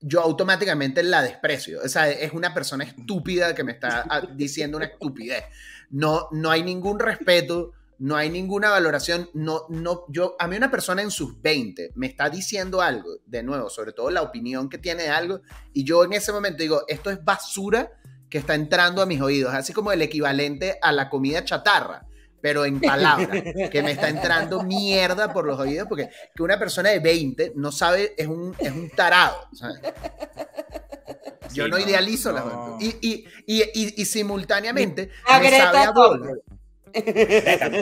yo 0.00 0.20
automáticamente 0.20 1.02
la 1.02 1.22
desprecio. 1.22 1.80
O 1.82 1.88
sea, 1.88 2.10
es 2.10 2.34
una 2.34 2.52
persona 2.52 2.84
estúpida 2.84 3.54
que 3.54 3.64
me 3.64 3.72
está 3.72 4.04
ah, 4.06 4.20
diciendo 4.34 4.76
una 4.76 4.84
estupidez. 4.84 5.44
No, 5.88 6.28
no 6.30 6.50
hay 6.50 6.62
ningún 6.62 6.98
respeto, 6.98 7.72
no 7.98 8.16
hay 8.16 8.30
ninguna 8.30 8.70
valoración. 8.70 9.28
No, 9.34 9.66
no, 9.68 10.04
yo, 10.08 10.36
a 10.38 10.46
mí 10.46 10.56
una 10.56 10.70
persona 10.70 11.02
en 11.02 11.10
sus 11.10 11.40
20 11.40 11.92
me 11.94 12.06
está 12.06 12.30
diciendo 12.30 12.80
algo, 12.80 13.10
de 13.26 13.42
nuevo, 13.42 13.68
sobre 13.70 13.92
todo 13.92 14.10
la 14.10 14.22
opinión 14.22 14.68
que 14.68 14.78
tiene 14.78 15.04
de 15.04 15.10
algo, 15.10 15.40
y 15.72 15.84
yo 15.84 16.04
en 16.04 16.12
ese 16.12 16.32
momento 16.32 16.62
digo, 16.62 16.84
esto 16.88 17.10
es 17.10 17.24
basura 17.24 17.90
que 18.30 18.38
está 18.38 18.54
entrando 18.54 19.02
a 19.02 19.06
mis 19.06 19.20
oídos, 19.20 19.54
así 19.54 19.72
como 19.72 19.90
el 19.92 20.02
equivalente 20.02 20.78
a 20.82 20.92
la 20.92 21.08
comida 21.08 21.44
chatarra, 21.44 22.06
pero 22.40 22.64
en 22.64 22.80
palabras, 22.80 23.30
que 23.70 23.82
me 23.82 23.92
está 23.92 24.08
entrando 24.08 24.62
mierda 24.62 25.32
por 25.32 25.44
los 25.44 25.58
oídos, 25.58 25.88
porque 25.88 26.10
que 26.34 26.42
una 26.42 26.58
persona 26.58 26.90
de 26.90 27.00
20 27.00 27.52
no 27.56 27.72
sabe, 27.72 28.14
es 28.16 28.26
un, 28.26 28.54
es 28.58 28.70
un 28.70 28.90
tarado. 28.90 29.48
¿sabes? 29.54 29.80
Yo 31.52 31.64
Sí, 31.64 31.70
no, 31.70 31.78
idealizo 31.78 32.32
no. 32.32 32.40
juventud. 32.40 32.98
Y, 33.00 33.08
y, 33.08 33.24
y, 33.46 34.02
y, 34.02 34.04
simultáneamente 34.04 35.10
me 35.40 35.50
sabe 35.50 35.78
a 35.78 35.90
bola. 35.90 36.34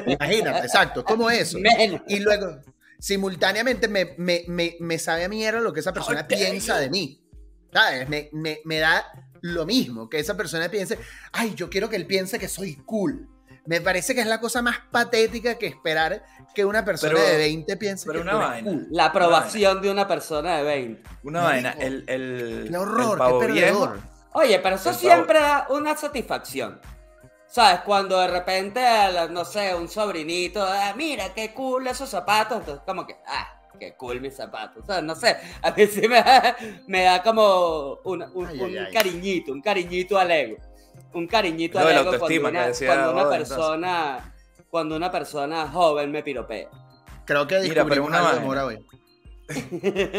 Imagínate, 0.06 0.66
exacto, 0.66 1.04
como 1.04 1.30
eso. 1.30 1.58
Menos. 1.58 2.00
Y 2.08 2.20
luego, 2.20 2.60
simultáneamente 2.98 3.88
me, 3.88 4.14
me, 4.18 4.44
me, 4.48 4.76
me 4.80 4.98
sabe 4.98 5.24
a 5.24 5.28
mierda 5.28 5.60
lo 5.60 5.72
que 5.72 5.80
esa 5.80 5.92
persona 5.92 6.22
dare 6.22 6.36
piensa 6.36 6.78
de 6.78 6.90
mí. 6.90 7.22
¿Sabes? 7.72 8.08
Me, 8.08 8.30
me, 8.32 8.60
me 8.64 8.78
da 8.78 9.04
lo 9.42 9.66
mismo 9.66 10.08
que 10.08 10.18
esa 10.18 10.36
persona 10.36 10.68
piense, 10.70 10.98
ay, 11.32 11.54
yo 11.54 11.68
quiero 11.68 11.88
que 11.90 11.96
él 11.96 12.06
piense 12.06 12.38
que 12.38 12.48
soy 12.48 12.76
cool. 12.86 13.28
Me 13.66 13.80
parece 13.80 14.14
que 14.14 14.20
es 14.20 14.26
la 14.28 14.40
cosa 14.40 14.62
más 14.62 14.76
patética 14.92 15.56
que 15.58 15.66
esperar 15.66 16.24
que 16.54 16.64
una 16.64 16.84
persona 16.84 17.14
Pero- 17.16 17.26
de 17.26 17.36
20 17.36 17.76
piense 17.76 18.06
pero 18.06 18.20
que 18.20 18.22
una 18.22 18.32
tú 18.32 18.38
eres 18.38 18.48
vaina. 18.50 18.70
cool. 18.70 18.86
La 18.92 19.04
aprobación 19.06 19.82
de 19.82 19.90
una 19.90 20.06
persona 20.06 20.58
de 20.58 20.62
20. 20.62 21.02
Una 21.24 21.42
Marico. 21.42 21.68
vaina, 21.68 21.84
el, 21.84 22.04
el, 22.06 22.68
Qué 22.70 22.76
horror, 22.76 23.12
el 23.12 23.18
pavo 23.18 23.40
qué 23.40 23.46
viejo, 23.48 23.80
perdedor. 23.80 24.00
Oye, 24.34 24.58
pero 24.60 24.76
eso 24.76 24.90
El 24.90 24.94
pavo- 24.94 25.00
siempre 25.00 25.40
da 25.40 25.66
una 25.70 25.96
satisfacción. 25.96 26.80
¿Sabes? 27.48 27.80
Cuando 27.80 28.18
de 28.20 28.28
repente, 28.28 28.80
no 29.30 29.44
sé, 29.44 29.74
un 29.74 29.88
sobrinito, 29.88 30.62
ah, 30.62 30.92
mira, 30.96 31.32
qué 31.34 31.52
cool 31.54 31.86
esos 31.86 32.08
zapatos. 32.10 32.58
Entonces, 32.60 32.82
como 32.84 33.06
que, 33.06 33.16
ah, 33.26 33.62
qué 33.78 33.94
cool 33.94 34.20
mis 34.20 34.34
zapatos. 34.36 34.82
O 34.82 34.86
sea, 34.86 35.00
no 35.00 35.14
sé, 35.14 35.36
a 35.62 35.70
mí 35.70 35.86
sí 35.86 36.06
me 36.08 36.22
da, 36.22 36.56
me 36.86 37.02
da 37.04 37.22
como 37.22 37.98
una- 38.04 38.30
un, 38.34 38.46
Ay, 38.46 38.60
un 38.60 38.70
ay, 38.70 38.78
ay. 38.86 38.92
cariñito, 38.92 39.52
un 39.52 39.62
cariñito 39.62 40.18
al 40.18 40.30
ego. 40.30 40.56
Un 41.14 41.26
cariñito 41.26 41.78
Lo 41.80 41.86
al 41.86 41.92
ego 41.98 42.18
cuando 42.18 42.48
una, 42.48 42.66
decía 42.66 42.88
cuando 42.88 43.12
una 43.12 43.22
Oda, 43.22 43.36
entonces. 43.36 43.56
persona, 43.56 44.34
cuando 44.70 44.96
una 44.96 45.10
persona 45.10 45.68
joven 45.68 46.10
me 46.10 46.22
piropea. 46.22 46.68
Creo 47.24 47.46
que 47.46 47.60
Mira, 47.60 47.84
pero 47.86 48.04
una 48.04 48.64
hoy. 48.64 48.84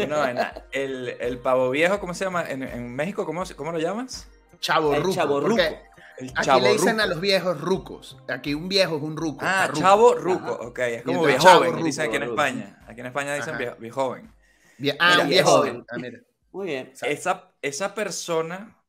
Vaina. 0.08 0.64
El, 0.72 1.08
el 1.20 1.38
pavo 1.38 1.70
viejo, 1.70 2.00
¿cómo 2.00 2.14
se 2.14 2.24
llama? 2.24 2.44
En, 2.48 2.62
en 2.62 2.94
México, 2.94 3.24
¿cómo, 3.26 3.42
¿cómo 3.56 3.72
lo 3.72 3.78
llamas? 3.78 4.28
Chavo 4.60 4.94
El 4.94 5.02
ruco. 5.02 5.14
chavorruco. 5.14 5.56
porque 5.56 5.80
El 6.18 6.30
Aquí 6.30 6.42
chavo 6.46 6.60
le 6.60 6.72
dicen 6.72 6.90
ruco. 6.94 7.02
a 7.02 7.06
los 7.06 7.20
viejos 7.20 7.60
rucos. 7.60 8.18
Aquí 8.28 8.54
un 8.54 8.68
viejo 8.68 8.96
es 8.96 9.02
un 9.02 9.16
ruco. 9.16 9.38
Ah, 9.42 9.66
ruco. 9.68 9.80
chavo 9.80 10.14
ruco, 10.14 10.54
Ajá. 10.54 10.68
ok. 10.68 10.78
Es 10.80 11.02
como 11.02 11.18
entonces 11.18 11.26
viejo 11.28 11.42
chavo 11.44 11.58
joven, 11.58 11.72
ruco, 11.74 11.84
dicen 11.84 12.06
aquí 12.06 12.16
en. 12.16 12.22
España. 12.24 12.84
Aquí 12.88 13.00
en 13.00 13.06
España 13.06 13.34
dicen 13.34 13.50
Ajá. 13.50 13.58
viejo, 13.58 13.76
viejo 13.78 14.00
joven. 14.08 14.32
Vie- 14.78 14.96
ah, 14.98 15.10
Mira, 15.12 15.22
un 15.24 15.28
viejo 15.30 15.50
joven. 15.50 15.72
joven. 15.72 15.86
Ah, 15.90 15.96
mira. 15.98 16.18
Muy 16.52 16.66
bien. 16.66 16.92
Esa, 17.02 17.52
esa 17.62 17.94
persona 17.94 18.82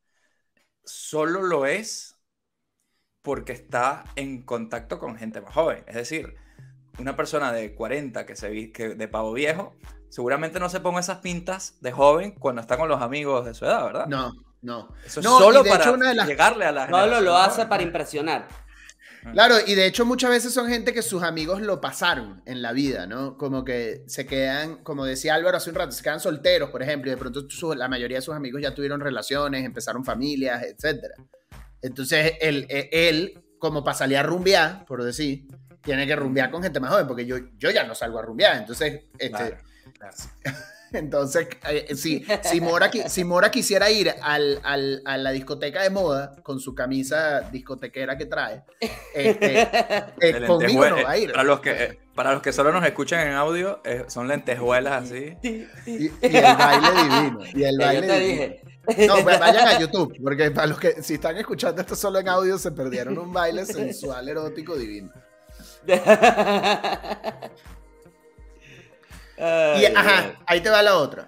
solo 0.83 1.41
lo 1.43 1.65
es 1.65 2.15
porque 3.21 3.51
está 3.51 4.05
en 4.15 4.41
contacto 4.43 4.97
con 4.97 5.15
gente 5.17 5.41
más 5.41 5.53
joven. 5.53 5.83
Es 5.87 5.95
decir, 5.95 6.35
una 6.97 7.15
persona 7.15 7.51
de 7.51 7.75
40 7.75 8.25
que 8.25 8.35
se 8.35 8.49
vi- 8.49 8.71
que 8.71 8.89
de 8.95 9.07
pavo 9.07 9.33
viejo, 9.33 9.75
seguramente 10.09 10.59
no 10.59 10.69
se 10.69 10.79
ponga 10.79 10.99
esas 11.01 11.19
pintas 11.19 11.77
de 11.81 11.91
joven 11.91 12.31
cuando 12.31 12.61
está 12.61 12.77
con 12.77 12.89
los 12.89 13.01
amigos 13.01 13.45
de 13.45 13.53
su 13.53 13.65
edad, 13.65 13.83
¿verdad? 13.85 14.07
No, 14.07 14.31
no. 14.61 14.93
Eso 15.05 15.19
es 15.19 15.25
No, 15.25 15.37
solo 15.39 15.63
para 15.63 15.83
hecho 15.83 15.93
una 15.93 16.09
de 16.09 16.15
las- 16.15 16.27
llegarle 16.27 16.65
a 16.65 16.71
la 16.71 16.89
Solo 16.89 17.21
lo 17.21 17.37
hace 17.37 17.65
para 17.65 17.83
impresionar. 17.83 18.47
Claro, 19.33 19.55
y 19.67 19.75
de 19.75 19.85
hecho 19.85 20.05
muchas 20.05 20.29
veces 20.29 20.53
son 20.53 20.69
gente 20.69 20.93
que 20.93 21.01
sus 21.01 21.23
amigos 21.23 21.61
lo 21.61 21.81
pasaron 21.81 22.41
en 22.45 22.61
la 22.61 22.71
vida, 22.71 23.05
¿no? 23.05 23.37
Como 23.37 23.65
que 23.65 24.03
se 24.07 24.25
quedan, 24.25 24.77
como 24.81 25.03
decía 25.05 25.35
Álvaro 25.35 25.57
hace 25.57 25.69
un 25.69 25.75
rato, 25.75 25.91
se 25.91 26.01
quedan 26.01 26.21
solteros, 26.21 26.69
por 26.69 26.81
ejemplo, 26.81 27.11
y 27.11 27.15
de 27.15 27.17
pronto 27.17 27.49
su- 27.49 27.73
la 27.73 27.89
mayoría 27.89 28.17
de 28.19 28.21
sus 28.21 28.33
amigos 28.33 28.61
ya 28.61 28.73
tuvieron 28.73 29.01
relaciones, 29.01 29.65
empezaron 29.65 30.05
familias, 30.05 30.63
etc. 30.63 31.03
Entonces, 31.81 32.33
él, 32.39 32.65
eh, 32.69 32.89
él, 32.93 33.43
como 33.59 33.83
para 33.83 33.97
salir 33.97 34.17
a 34.17 34.23
rumbear, 34.23 34.85
por 34.85 35.03
decir, 35.03 35.47
tiene 35.83 36.07
que 36.07 36.15
rumbear 36.15 36.49
con 36.49 36.63
gente 36.63 36.79
más 36.79 36.89
joven, 36.91 37.05
porque 37.07 37.25
yo, 37.25 37.35
yo 37.57 37.71
ya 37.71 37.83
no 37.83 37.95
salgo 37.95 38.19
a 38.19 38.21
rumbear. 38.21 38.55
Entonces, 38.57 39.03
este, 39.17 39.29
Claro, 39.29 39.57
claro. 39.97 40.15
entonces, 40.93 41.47
eh, 41.69 41.95
si, 41.95 42.25
si, 42.43 42.61
Mora, 42.61 42.91
si 43.07 43.23
Mora 43.23 43.51
quisiera 43.51 43.89
ir 43.91 44.13
al- 44.21 44.59
al- 44.63 45.01
a 45.05 45.17
la 45.17 45.31
discoteca 45.31 45.81
de 45.83 45.89
moda 45.89 46.35
con 46.43 46.59
su 46.59 46.73
camisa 46.75 47.41
discotequera 47.51 48.17
que 48.17 48.25
trae, 48.25 48.63
este, 49.13 49.61
eh, 50.21 50.45
conmigo 50.47 50.87
no 50.89 51.03
va 51.03 51.11
a 51.11 51.17
ir. 51.17 51.31
Para 51.31 51.43
los 51.43 51.59
que, 51.59 51.71
eh, 51.71 51.99
para 52.15 52.33
los 52.33 52.41
que 52.41 52.51
solo 52.51 52.71
nos 52.71 52.85
escuchan 52.85 53.27
en 53.27 53.33
audio, 53.33 53.81
eh, 53.85 54.05
son 54.07 54.27
lentejuelas 54.27 55.03
así. 55.03 55.35
Y, 55.43 55.67
y 55.85 56.11
el 56.21 56.43
baile 56.57 56.87
divino. 57.03 57.39
Y 57.53 57.63
el 57.63 57.77
baile 57.79 58.01
yo 58.07 58.13
te 58.13 58.19
divino. 58.19 58.41
dije. 58.43 58.61
No, 59.07 59.17
pues 59.17 59.39
vayan 59.39 59.67
a 59.67 59.79
YouTube, 59.79 60.17
porque 60.23 60.49
para 60.49 60.65
los 60.67 60.79
que 60.79 61.03
si 61.03 61.13
están 61.15 61.37
escuchando 61.37 61.79
esto 61.81 61.95
solo 61.95 62.17
en 62.19 62.27
audio, 62.27 62.57
se 62.57 62.71
perdieron 62.71 63.17
un 63.19 63.31
baile 63.31 63.63
sensual, 63.65 64.27
erótico, 64.27 64.75
divino. 64.75 65.11
Y 69.39 69.85
ajá, 69.85 70.35
ahí 70.45 70.61
te 70.61 70.69
va 70.69 70.81
la 70.81 70.97
otra. 70.97 71.27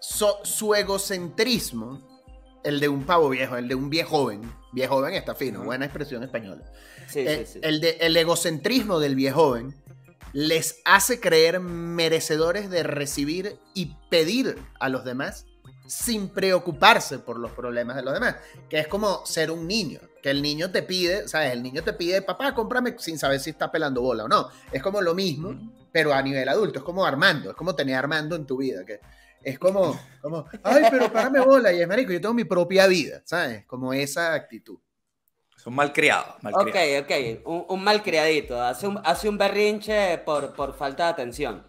So- 0.00 0.38
su 0.44 0.74
egocentrismo, 0.74 2.00
el 2.64 2.80
de 2.80 2.88
un 2.88 3.04
pavo 3.04 3.28
viejo, 3.30 3.56
el 3.56 3.68
de 3.68 3.74
un 3.74 3.90
viejo 3.90 4.10
joven. 4.18 4.42
Viejo 4.72 4.96
joven 4.96 5.14
está 5.14 5.34
fino, 5.34 5.62
buena 5.64 5.84
expresión 5.86 6.22
española. 6.22 6.62
Sí, 7.08 7.20
Eh, 7.20 7.44
sí, 7.46 7.54
sí. 7.54 7.60
El, 7.62 7.80
de, 7.80 7.96
el 8.00 8.16
egocentrismo 8.16 9.00
del 9.00 9.14
viejo 9.16 9.40
joven 9.50 9.74
les 10.32 10.80
hace 10.84 11.18
creer 11.20 11.58
merecedores 11.58 12.70
de 12.70 12.84
recibir 12.84 13.58
y 13.74 13.96
pedir 14.10 14.56
a 14.78 14.88
los 14.88 15.04
demás 15.04 15.46
sin 15.88 16.28
preocuparse 16.28 17.18
por 17.18 17.36
los 17.36 17.50
problemas 17.50 17.96
de 17.96 18.02
los 18.02 18.14
demás, 18.14 18.36
que 18.68 18.78
es 18.78 18.86
como 18.86 19.26
ser 19.26 19.50
un 19.50 19.66
niño, 19.66 19.98
que 20.22 20.30
el 20.30 20.40
niño 20.40 20.70
te 20.70 20.84
pide, 20.84 21.26
¿sabes? 21.26 21.52
El 21.52 21.64
niño 21.64 21.82
te 21.82 21.92
pide, 21.94 22.22
papá, 22.22 22.54
cómprame 22.54 22.94
sin 22.98 23.18
saber 23.18 23.40
si 23.40 23.50
está 23.50 23.72
pelando 23.72 24.00
bola 24.00 24.24
o 24.24 24.28
no. 24.28 24.50
Es 24.70 24.80
como 24.84 25.00
lo 25.02 25.16
mismo, 25.16 25.52
pero 25.92 26.12
a 26.12 26.22
nivel 26.22 26.48
adulto, 26.48 26.78
es 26.78 26.84
como 26.84 27.04
Armando, 27.04 27.50
es 27.50 27.56
como 27.56 27.74
tener 27.74 27.96
a 27.96 28.00
Armando 28.00 28.36
en 28.36 28.46
tu 28.46 28.56
vida, 28.56 28.84
que 28.84 29.00
es 29.42 29.58
como, 29.58 29.98
como 30.20 30.46
ay, 30.62 30.84
pero 30.90 31.12
párame 31.12 31.40
bola, 31.40 31.72
y 31.72 31.80
es 31.80 31.88
marico, 31.88 32.12
yo 32.12 32.20
tengo 32.20 32.34
mi 32.34 32.44
propia 32.44 32.86
vida, 32.86 33.22
¿sabes? 33.24 33.64
Como 33.66 33.92
esa 33.92 34.34
actitud. 34.34 34.78
Son 35.56 35.74
malcriados. 35.74 36.36
Ok, 36.36 36.42
malcriados. 36.42 37.04
ok. 37.04 37.46
Un, 37.46 37.66
un 37.68 37.84
malcriadito. 37.84 38.62
Hace 38.62 38.86
un, 38.86 38.98
hace 39.04 39.28
un 39.28 39.36
berrinche 39.36 40.16
por, 40.24 40.54
por 40.54 40.74
falta 40.74 41.04
de 41.04 41.10
atención. 41.10 41.66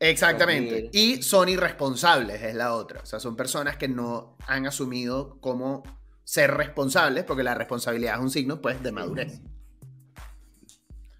Exactamente. 0.00 0.88
Y 0.92 1.22
son 1.22 1.48
irresponsables, 1.48 2.42
es 2.42 2.54
la 2.54 2.74
otra. 2.74 3.00
O 3.00 3.06
sea, 3.06 3.20
son 3.20 3.36
personas 3.36 3.76
que 3.76 3.88
no 3.88 4.36
han 4.46 4.66
asumido 4.66 5.38
cómo 5.40 5.82
ser 6.24 6.54
responsables, 6.54 7.24
porque 7.24 7.42
la 7.42 7.54
responsabilidad 7.54 8.14
es 8.14 8.20
un 8.20 8.30
signo, 8.30 8.60
pues, 8.60 8.82
de 8.82 8.92
madurez. 8.92 9.40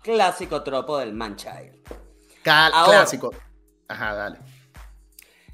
Clásico 0.06 0.62
tropo 0.62 0.98
del 0.98 1.12
manchild. 1.12 1.74
Cal- 2.44 2.70
Ahora- 2.72 2.98
clásico. 2.98 3.32
Ajá, 3.88 4.14
dale. 4.14 4.38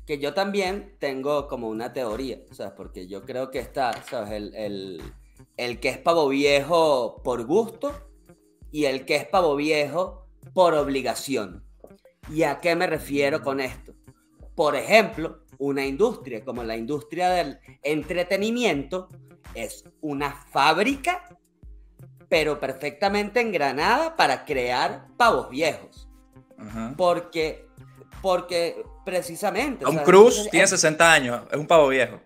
Que 0.06 0.18
yo 0.18 0.34
también 0.34 0.96
tengo 0.98 1.48
como 1.48 1.68
una 1.68 1.94
teoría, 1.94 2.38
¿sabes? 2.50 2.74
Porque 2.76 3.06
yo 3.08 3.22
creo 3.24 3.50
que 3.50 3.60
está, 3.60 3.92
¿sabes? 4.04 4.30
El, 4.32 4.54
el, 4.54 5.02
el 5.56 5.80
que 5.80 5.88
es 5.88 5.96
pavo 5.98 6.28
viejo 6.28 7.22
por 7.24 7.46
gusto 7.46 8.10
y 8.70 8.84
el 8.84 9.06
que 9.06 9.16
es 9.16 9.26
pavo 9.26 9.56
viejo 9.56 10.26
por 10.52 10.74
obligación. 10.74 11.64
¿Y 12.30 12.42
a 12.42 12.60
qué 12.60 12.76
me 12.76 12.86
refiero 12.86 13.42
con 13.42 13.58
esto? 13.58 13.94
Por 14.54 14.76
ejemplo, 14.76 15.44
una 15.58 15.86
industria 15.86 16.44
como 16.44 16.62
la 16.62 16.76
industria 16.76 17.30
del 17.30 17.58
entretenimiento 17.82 19.08
es 19.54 19.84
una 20.02 20.30
fábrica, 20.32 21.26
pero 22.32 22.58
perfectamente 22.58 23.42
engranada 23.42 24.16
para 24.16 24.46
crear 24.46 25.06
pavos 25.18 25.50
viejos. 25.50 26.08
Porque, 26.96 27.68
porque 28.22 28.82
precisamente... 29.04 29.84
Tom. 29.84 29.98
Cruise 29.98 30.48
tiene 30.50 30.64
es- 30.64 30.70
60 30.70 31.12
años, 31.12 31.42
es 31.50 31.58
un 31.58 31.66
pavo 31.66 31.88
viejo. 31.88 32.18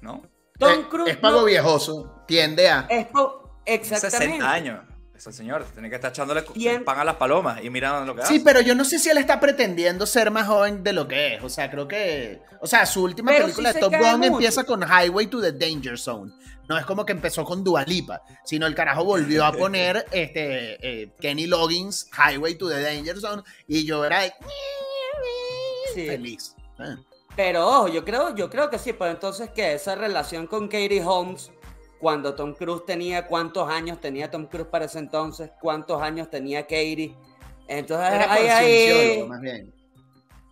¿No? 0.00 0.22
Tom 0.58 0.70
Eh, 0.72 0.86
Cruise 0.88 1.10
es 1.10 1.16
pago 1.18 1.40
no- 1.40 1.44
viejoso, 1.44 2.22
tiende 2.26 2.70
a. 2.70 2.86
es 2.88 3.06
pavo- 3.08 3.58
exactamente. 3.66 4.18
60 4.38 4.50
años. 4.50 4.80
Ese 5.16 5.32
señor 5.32 5.64
tiene 5.72 5.88
que 5.88 5.94
estar 5.94 6.10
echándole 6.10 6.42
Tien- 6.42 6.82
pan 6.84 6.98
a 6.98 7.04
las 7.04 7.14
palomas 7.16 7.62
y 7.62 7.70
mirando 7.70 8.04
lo 8.04 8.16
que 8.16 8.26
Sí, 8.26 8.34
hace. 8.36 8.44
pero 8.44 8.60
yo 8.60 8.74
no 8.74 8.84
sé 8.84 8.98
si 8.98 9.08
él 9.10 9.18
está 9.18 9.38
pretendiendo 9.38 10.06
ser 10.06 10.30
más 10.32 10.46
joven 10.48 10.82
de 10.82 10.92
lo 10.92 11.06
que 11.06 11.34
es. 11.36 11.42
O 11.44 11.48
sea, 11.48 11.70
creo 11.70 11.86
que. 11.86 12.42
O 12.60 12.66
sea, 12.66 12.84
su 12.84 13.02
última 13.04 13.30
Pero 13.30 13.44
película 13.44 13.70
sí 13.72 13.76
de 13.76 13.80
Top 13.80 13.94
Gun 13.96 14.24
empieza 14.24 14.64
con 14.64 14.82
Highway 14.82 15.26
to 15.28 15.40
the 15.40 15.52
Danger 15.52 15.96
Zone. 15.98 16.32
No 16.68 16.76
es 16.78 16.84
como 16.86 17.04
que 17.06 17.12
empezó 17.12 17.44
con 17.44 17.62
Dualipa, 17.62 18.22
sino 18.44 18.66
el 18.66 18.74
carajo 18.74 19.04
volvió 19.04 19.44
a 19.44 19.52
poner 19.52 20.04
este, 20.10 20.78
eh, 21.02 21.10
Kenny 21.20 21.46
Loggins, 21.46 22.08
Highway 22.12 22.56
to 22.56 22.68
the 22.68 22.80
Danger 22.82 23.18
Zone, 23.20 23.42
y 23.68 23.84
yo 23.84 24.04
era 24.04 24.22
Sí. 25.94 26.06
feliz. 26.06 26.54
Ah. 26.78 26.96
Pero 27.36 27.66
ojo, 27.68 27.88
yo 27.88 28.04
creo, 28.04 28.34
yo 28.34 28.48
creo 28.50 28.70
que 28.70 28.78
sí, 28.78 28.92
pues 28.92 29.10
entonces 29.12 29.50
que 29.50 29.74
esa 29.74 29.94
relación 29.94 30.46
con 30.46 30.66
Katie 30.68 31.02
Holmes, 31.04 31.50
cuando 31.98 32.34
Tom 32.34 32.54
Cruise 32.54 32.84
tenía, 32.84 33.26
¿cuántos 33.26 33.68
años 33.68 34.00
tenía 34.00 34.30
Tom 34.30 34.46
Cruise 34.46 34.66
para 34.68 34.84
ese 34.84 34.98
entonces? 34.98 35.50
¿Cuántos 35.60 36.00
años 36.02 36.30
tenía 36.30 36.62
Katie? 36.62 37.14
Entonces 37.66 38.12
Era 38.12 38.32
ahí, 38.32 38.46
concienciólogo, 38.46 39.22
ahí, 39.22 39.28
más 39.28 39.40
bien. 39.40 39.74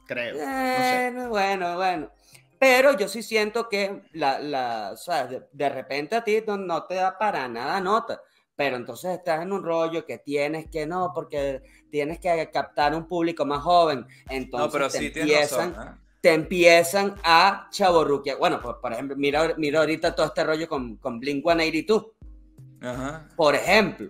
Creo. 0.06 0.34
No 0.34 0.40
sé. 0.40 0.46
Bueno, 0.46 1.28
bueno, 1.28 1.76
bueno. 1.76 2.10
Pero 2.58 2.96
yo 2.96 3.08
sí 3.08 3.22
siento 3.22 3.68
que 3.68 4.02
la, 4.12 4.38
la, 4.38 4.96
¿sabes? 4.96 5.30
De, 5.30 5.48
de 5.52 5.68
repente 5.68 6.14
a 6.16 6.24
ti 6.24 6.42
no, 6.46 6.56
no 6.56 6.84
te 6.84 6.94
da 6.94 7.18
para 7.18 7.48
nada 7.48 7.80
nota. 7.80 8.20
Pero 8.54 8.76
entonces 8.76 9.18
estás 9.18 9.42
en 9.42 9.52
un 9.52 9.64
rollo 9.64 10.04
que 10.06 10.18
tienes 10.18 10.68
que 10.70 10.86
no, 10.86 11.10
porque 11.14 11.62
tienes 11.90 12.20
que 12.20 12.50
captar 12.52 12.94
un 12.94 13.08
público 13.08 13.44
más 13.44 13.62
joven. 13.62 14.06
Entonces 14.28 14.66
no, 14.66 14.70
pero 14.72 14.88
te 14.88 14.98
sí 14.98 15.10
tienes 15.10 15.32
empiezan, 15.32 15.74
razón. 15.74 15.88
¿eh? 15.88 16.01
Te 16.22 16.32
empiezan 16.32 17.16
a 17.24 17.68
chaborruquear. 17.70 18.38
Bueno, 18.38 18.60
pues 18.62 18.76
por 18.80 18.92
ejemplo, 18.92 19.14
mira, 19.16 19.52
mira 19.58 19.80
ahorita 19.80 20.14
todo 20.14 20.26
este 20.26 20.42
rollo 20.44 20.66
con, 20.68 20.96
con 20.96 21.18
Blink 21.20 21.42
182 21.44 22.06
Ajá. 22.80 23.28
por 23.36 23.54
ejemplo. 23.54 24.08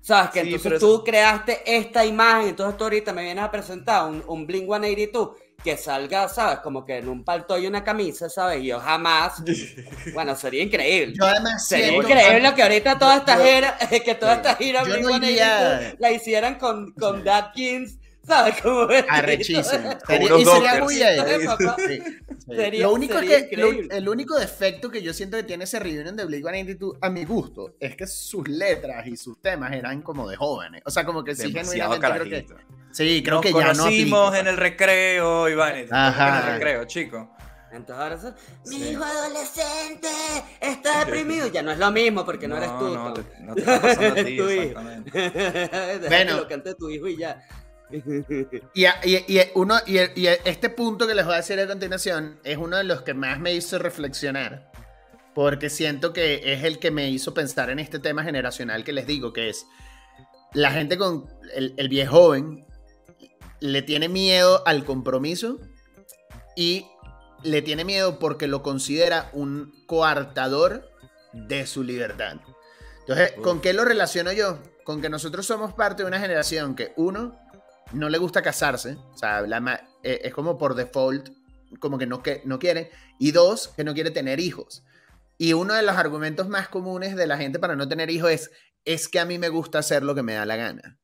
¿Sabes? 0.00 0.30
Que 0.32 0.40
Sí, 0.42 0.46
entonces 0.48 0.72
pero 0.72 0.78
tú 0.78 1.02
creaste 1.02 1.62
esta 1.64 2.04
imagen, 2.04 2.50
entonces 2.50 2.76
tú 2.76 2.84
ahorita 2.84 3.14
me 3.14 3.22
vienes 3.22 3.42
a 3.42 3.50
presentar 3.50 4.06
un, 4.06 4.22
un 4.28 4.46
Blink 4.46 4.66
182 4.66 5.30
que 5.64 5.78
salga, 5.78 6.28
¿sabes? 6.28 6.58
Como 6.58 6.84
que 6.84 6.98
en 6.98 7.08
un 7.08 7.24
palto 7.24 7.56
y 7.58 7.66
una 7.66 7.82
camisa, 7.82 8.28
¿sabes? 8.28 8.62
Y 8.62 8.66
yo 8.66 8.78
jamás, 8.80 9.42
bueno, 10.12 10.36
sería 10.36 10.62
increíble. 10.62 11.14
Yo 11.18 11.24
además 11.24 11.66
Sería 11.66 11.88
siento- 11.88 12.06
increíble 12.10 12.54
que 12.54 12.62
ahorita 12.62 12.98
toda 12.98 13.16
esta 13.16 13.38
Yo- 13.38 13.44
gira, 13.44 13.78
que 14.04 14.14
toda 14.14 14.34
esta 14.34 14.54
gira 14.56 14.82
Yo 14.82 14.88
no 15.00 15.08
182 15.08 15.30
iría- 15.30 15.96
la 15.98 16.12
hicieran 16.12 16.56
con, 16.58 16.92
con 16.92 17.24
Dad 17.24 17.52
Kings, 17.54 17.98
¿sabes? 18.26 18.60
Como 18.62 18.88
Arrechísimo. 19.08 19.90
Sería- 20.06 20.36
y 20.38 20.44
sería 20.44 20.82
muy. 20.82 20.94
Sí, 20.94 21.02
sí. 21.88 22.02
Sería- 22.54 22.82
lo 22.86 22.92
único 22.92 23.18
es 23.18 23.44
que 23.48 23.56
lo- 23.56 23.70
el 23.70 24.08
único 24.08 24.38
defecto 24.38 24.90
que 24.90 25.02
yo 25.02 25.12
siento 25.12 25.36
que 25.36 25.42
tiene 25.44 25.64
ese 25.64 25.78
reunion 25.78 26.16
de 26.16 26.26
Blink-182 26.26 26.98
a 27.00 27.10
mi 27.10 27.24
gusto 27.24 27.74
es 27.80 27.96
que 27.96 28.06
sus 28.06 28.46
letras 28.48 29.06
y 29.06 29.16
sus 29.16 29.40
temas 29.40 29.72
eran 29.72 30.02
como 30.02 30.28
de 30.28 30.36
jóvenes. 30.36 30.82
O 30.84 30.90
sea, 30.90 31.04
como 31.04 31.22
que 31.24 31.34
sí 31.34 31.52
Demasiado 31.52 31.92
genuinamente 31.94 32.06
creo 32.08 32.24
que 32.24 32.46
carajito. 32.46 32.92
sí, 32.92 33.22
creo 33.22 33.34
Nos 33.36 33.42
que 33.42 33.52
ya 33.52 33.60
no 33.72 33.78
conocimos 33.82 34.28
aplica. 34.28 34.40
en 34.40 34.46
el 34.48 34.56
recreo, 34.56 35.48
Iván. 35.48 35.86
Ajá. 35.90 36.28
En 36.28 36.34
el 36.46 36.52
recreo, 36.54 36.84
chico. 36.84 37.30
Entonces 37.72 38.02
ahora 38.04 38.20
son, 38.20 38.34
mi 38.66 38.76
Sí. 38.76 38.88
hijo 38.90 39.02
adolescente 39.02 40.08
está 40.60 41.04
deprimido. 41.04 41.48
Ya 41.48 41.60
no 41.60 41.72
es 41.72 41.78
lo 41.78 41.90
mismo 41.90 42.24
porque 42.24 42.46
no, 42.46 42.56
eres 42.56 42.68
tú. 42.78 42.88
No, 42.94 43.12
te, 43.12 43.22
no 43.40 43.52
te 43.54 43.60
está 43.62 43.80
pasando 43.80 44.14
a 44.14 44.18
Es 44.20 44.26
ti, 44.26 44.36
tu 44.36 44.48
hijo. 44.50 44.62
exactamente. 44.62 45.10
Bueno. 46.08 46.30
que 46.36 46.40
lo 46.42 46.48
cante 46.48 46.74
tu 46.76 46.88
hijo 46.90 47.08
y 47.08 47.16
ya. 47.16 47.42
Y, 48.74 48.84
a- 48.86 49.00
y- 49.04 49.24
y 49.28 49.40
uno, 49.54 49.76
y, 49.86 49.98
y 50.20 50.26
este 50.44 50.68
punto 50.70 51.06
que 51.06 51.14
les 51.14 51.24
voy 51.24 51.34
a 51.34 51.38
decir 51.38 51.58
a 51.60 51.66
continuación 51.66 52.38
es 52.44 52.56
uno 52.56 52.76
de 52.76 52.84
los 52.84 53.02
que 53.02 53.14
más 53.14 53.38
me 53.38 53.52
hizo 53.54 53.78
reflexionar. 53.78 54.70
Porque 55.34 55.68
siento 55.68 56.12
que 56.12 56.52
es 56.54 56.62
el 56.64 56.78
que 56.78 56.90
me 56.92 57.10
hizo 57.10 57.34
pensar 57.34 57.68
en 57.70 57.78
este 57.80 57.98
tema 57.98 58.22
generacional 58.22 58.84
que 58.84 58.92
les 58.92 59.06
digo, 59.06 59.32
que 59.32 59.48
es 59.48 59.66
la 60.52 60.70
gente 60.70 60.96
con 60.96 61.26
el, 61.54 61.74
el 61.76 61.88
viejo 61.88 62.12
joven 62.16 62.64
le 63.60 63.82
tiene 63.82 64.08
miedo 64.08 64.62
al 64.66 64.84
compromiso 64.84 65.58
y 66.54 66.86
le 67.42 67.62
tiene 67.62 67.84
miedo 67.84 68.18
porque 68.20 68.46
lo 68.46 68.62
considera 68.62 69.28
un 69.32 69.72
coartador 69.86 70.88
de 71.32 71.66
su 71.66 71.82
libertad. 71.82 72.36
Entonces, 73.00 73.32
¿con 73.42 73.60
qué 73.60 73.72
lo 73.72 73.84
relaciono 73.84 74.30
yo? 74.32 74.60
Con 74.84 75.00
que 75.02 75.08
nosotros 75.08 75.44
somos 75.46 75.74
parte 75.74 76.02
de 76.04 76.08
una 76.08 76.20
generación 76.20 76.76
que, 76.76 76.92
uno, 76.96 77.36
no 77.94 78.08
le 78.08 78.18
gusta 78.18 78.42
casarse, 78.42 78.96
o 79.12 79.16
sea, 79.16 79.42
la 79.42 79.60
ma- 79.60 79.80
eh, 80.02 80.20
es 80.24 80.34
como 80.34 80.58
por 80.58 80.74
default, 80.74 81.30
como 81.80 81.98
que 81.98 82.06
no, 82.06 82.22
que 82.22 82.42
no 82.44 82.58
quiere, 82.58 82.90
y 83.18 83.30
dos, 83.32 83.68
que 83.68 83.84
no 83.84 83.94
quiere 83.94 84.10
tener 84.10 84.40
hijos. 84.40 84.84
Y 85.38 85.52
uno 85.52 85.74
de 85.74 85.82
los 85.82 85.96
argumentos 85.96 86.48
más 86.48 86.68
comunes 86.68 87.16
de 87.16 87.26
la 87.26 87.36
gente 87.36 87.58
para 87.58 87.74
no 87.76 87.88
tener 87.88 88.10
hijos 88.10 88.30
es, 88.30 88.50
es 88.84 89.08
que 89.08 89.18
a 89.18 89.24
mí 89.24 89.38
me 89.38 89.48
gusta 89.48 89.78
hacer 89.78 90.02
lo 90.02 90.14
que 90.14 90.22
me 90.22 90.34
da 90.34 90.46
la 90.46 90.56
gana. 90.56 90.98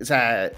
O 0.00 0.04
sea, 0.04 0.50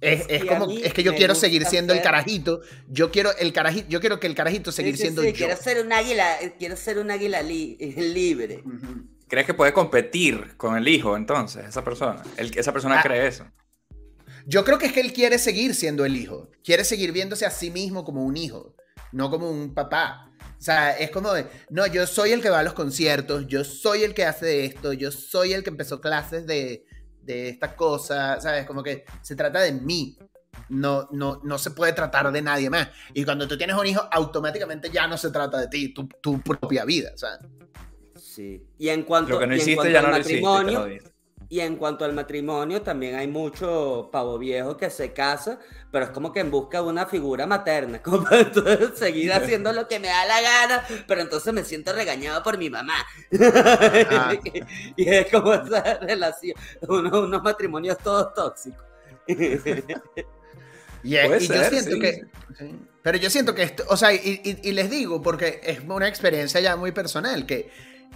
es, 0.00 0.26
Es 0.28 0.44
como, 0.44 0.68
es 0.70 0.92
que 0.92 1.02
yo 1.02 1.14
quiero 1.14 1.34
seguir 1.34 1.64
siendo 1.64 1.94
el 1.94 2.02
carajito, 2.02 2.60
yo 2.88 3.10
quiero 3.10 3.34
el 3.38 3.52
carajito, 3.54 3.88
yo 3.88 4.00
quiero 4.00 4.20
que 4.20 4.26
el 4.26 4.34
carajito 4.34 4.70
seguir 4.70 4.92
Sí, 4.96 4.98
sí, 4.98 5.02
siendo 5.04 5.22
sí, 5.22 5.28
yo. 5.32 5.46
Quiero 5.46 5.56
ser 5.62 5.84
un 5.84 5.92
águila, 5.92 6.36
quiero 6.58 6.76
ser 6.76 6.98
un 6.98 7.10
águila 7.10 7.40
li- 7.42 7.76
libre. 7.96 8.62
Ujú. 8.66 9.13
¿Crees 9.34 9.46
que 9.48 9.54
puede 9.54 9.72
competir 9.72 10.56
con 10.56 10.76
el 10.76 10.86
hijo 10.86 11.16
entonces, 11.16 11.66
esa 11.66 11.82
persona? 11.82 12.22
El- 12.36 12.56
esa 12.56 12.72
persona 12.72 13.00
Ah. 13.00 13.02
cree 13.02 13.26
eso. 13.26 13.44
Yo 14.46 14.64
creo 14.64 14.78
que 14.78 14.86
es 14.86 14.92
que 14.92 15.00
él 15.00 15.12
quiere 15.12 15.38
seguir 15.40 15.74
siendo 15.74 16.04
el 16.04 16.14
hijo. 16.16 16.52
Quiere 16.62 16.84
seguir 16.84 17.10
viéndose 17.10 17.44
a 17.44 17.50
sí 17.50 17.68
mismo 17.72 18.04
como 18.04 18.22
un 18.24 18.36
hijo, 18.36 18.76
no 19.10 19.30
como 19.30 19.50
un 19.50 19.74
papá. 19.74 20.30
O 20.56 20.62
sea, 20.62 20.92
es 20.96 21.10
como 21.10 21.32
de, 21.32 21.48
no, 21.68 21.84
yo 21.88 22.06
soy 22.06 22.30
el 22.30 22.42
que 22.42 22.48
va 22.48 22.60
a 22.60 22.62
los 22.62 22.74
conciertos, 22.74 23.48
yo 23.48 23.64
soy 23.64 24.04
el 24.04 24.14
que 24.14 24.24
hace 24.24 24.66
esto, 24.66 24.92
yo 24.92 25.10
soy 25.10 25.52
el 25.52 25.64
que 25.64 25.70
empezó 25.70 26.00
clases 26.00 26.46
de, 26.46 26.84
de 27.20 27.48
esta 27.48 27.74
cosa, 27.74 28.40
¿sabes? 28.40 28.64
Como 28.66 28.84
que 28.84 29.04
se 29.20 29.34
trata 29.34 29.60
de 29.62 29.72
mí. 29.72 30.16
No, 30.68 31.08
no, 31.10 31.40
no 31.42 31.58
se 31.58 31.72
puede 31.72 31.92
tratar 31.92 32.30
de 32.30 32.40
nadie 32.40 32.70
más. 32.70 32.88
Y 33.12 33.24
cuando 33.24 33.48
tú 33.48 33.58
tienes 33.58 33.76
un 33.76 33.84
hijo, 33.86 34.08
automáticamente 34.12 34.88
ya 34.90 35.08
no 35.08 35.18
se 35.18 35.30
trata 35.30 35.58
de 35.58 35.66
ti, 35.66 35.92
tu, 35.92 36.06
tu 36.22 36.40
propia 36.40 36.84
vida. 36.84 37.10
Sea, 37.16 37.30
Sí. 38.34 38.62
Y 38.78 38.88
en 38.88 39.02
cuanto, 39.04 39.34
Lo 39.34 39.38
que 39.38 39.46
no 39.46 39.52
y 39.54 39.56
en 39.56 39.60
hiciste 39.62 39.76
cuanto 39.76 39.92
ya 39.92 39.98
al 40.00 40.04
no 40.06 40.10
lo 40.12 40.18
hiciste. 40.18 40.40
matrimonio, 40.42 40.80
jodiste. 40.80 41.14
Y 41.50 41.60
en 41.60 41.76
cuanto 41.76 42.04
al 42.04 42.14
matrimonio, 42.14 42.82
también 42.82 43.14
hay 43.14 43.28
mucho 43.28 44.08
pavo 44.10 44.38
viejo 44.38 44.76
que 44.76 44.88
se 44.90 45.12
casa, 45.12 45.60
pero 45.92 46.06
es 46.06 46.10
como 46.10 46.32
que 46.32 46.40
en 46.40 46.50
busca 46.50 46.78
de 46.78 46.84
una 46.88 47.06
figura 47.06 47.46
materna, 47.46 48.02
como 48.02 48.26
entonces 48.32 48.98
seguir 48.98 49.32
haciendo 49.32 49.72
lo 49.72 49.86
que 49.86 50.00
me 50.00 50.08
da 50.08 50.24
la 50.24 50.40
gana, 50.40 50.84
pero 51.06 51.20
entonces 51.20 51.52
me 51.52 51.62
siento 51.62 51.92
regañado 51.92 52.42
por 52.42 52.58
mi 52.58 52.70
mamá. 52.70 52.94
y 54.96 55.08
es 55.08 55.30
como 55.30 55.52
esa 55.54 55.98
relación, 56.00 56.56
uno- 56.88 57.20
unos 57.22 57.42
matrimonios 57.42 57.98
todos 57.98 58.34
tóxicos. 58.34 58.84
Y, 61.06 61.16
y 61.18 61.28
yo 61.28 61.38
ser, 61.38 61.66
siento 61.70 61.90
sí. 61.90 62.00
que. 62.00 62.24
sí. 62.58 62.74
Pero 63.02 63.18
yo 63.18 63.28
siento 63.28 63.54
que 63.54 63.62
esto. 63.62 63.84
O 63.90 63.96
sea, 63.98 64.14
y, 64.14 64.40
y- 64.42 64.70
y 64.70 64.72
les 64.72 64.88
digo, 64.90 65.20
porque 65.20 65.60
es 65.62 65.80
una 65.86 66.08
experiencia 66.08 66.62
ya 66.62 66.76
muy 66.76 66.92
personal, 66.92 67.44
que 67.44 67.70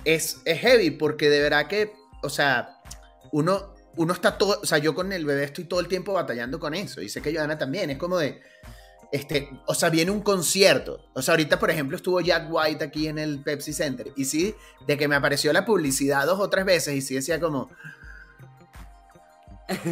es, 0.05 0.41
es 0.45 0.61
heavy, 0.61 0.91
porque 0.91 1.29
de 1.31 1.41
verdad 1.41 1.67
que. 1.67 1.93
O 2.23 2.29
sea, 2.29 2.81
uno, 3.33 3.75
uno 3.97 4.13
está 4.13 4.39
todo. 4.39 4.61
O 4.63 4.67
sea, 4.67 4.79
yo 4.79 4.95
con 4.95 5.13
el 5.13 5.25
bebé 5.25 5.45
estoy 5.45 5.65
todo 5.65 5.81
el 5.81 5.89
tiempo 5.89 6.13
batallando 6.13 6.59
con 6.59 6.75
eso. 6.75 7.01
Y 7.01 7.09
sé 7.09 7.23
que 7.23 7.35
Johanna 7.35 7.59
también. 7.59 7.91
Es 7.91 7.99
como 7.99 8.19
de. 8.19 8.41
Este, 9.11 9.49
o 9.67 9.75
sea, 9.75 9.89
viene 9.89 10.11
un 10.11 10.21
concierto. 10.21 11.11
O 11.15 11.23
sea, 11.23 11.33
ahorita, 11.33 11.59
por 11.59 11.71
ejemplo, 11.71 11.97
estuvo 11.97 12.21
Jack 12.21 12.47
White 12.51 12.85
aquí 12.85 13.09
en 13.09 13.19
el 13.19 13.43
Pepsi 13.43 13.73
Center. 13.73 14.13
Y 14.17 14.25
sí, 14.25 14.55
de 14.87 14.97
que 14.97 15.09
me 15.09 15.17
apareció 15.17 15.53
la 15.53 15.65
publicidad 15.65 16.27
dos 16.27 16.41
o 16.41 16.51
tres 16.51 16.65
veces. 16.65 16.95
Y 16.95 17.01
sí 17.01 17.15
decía 17.15 17.41
como. 17.41 17.71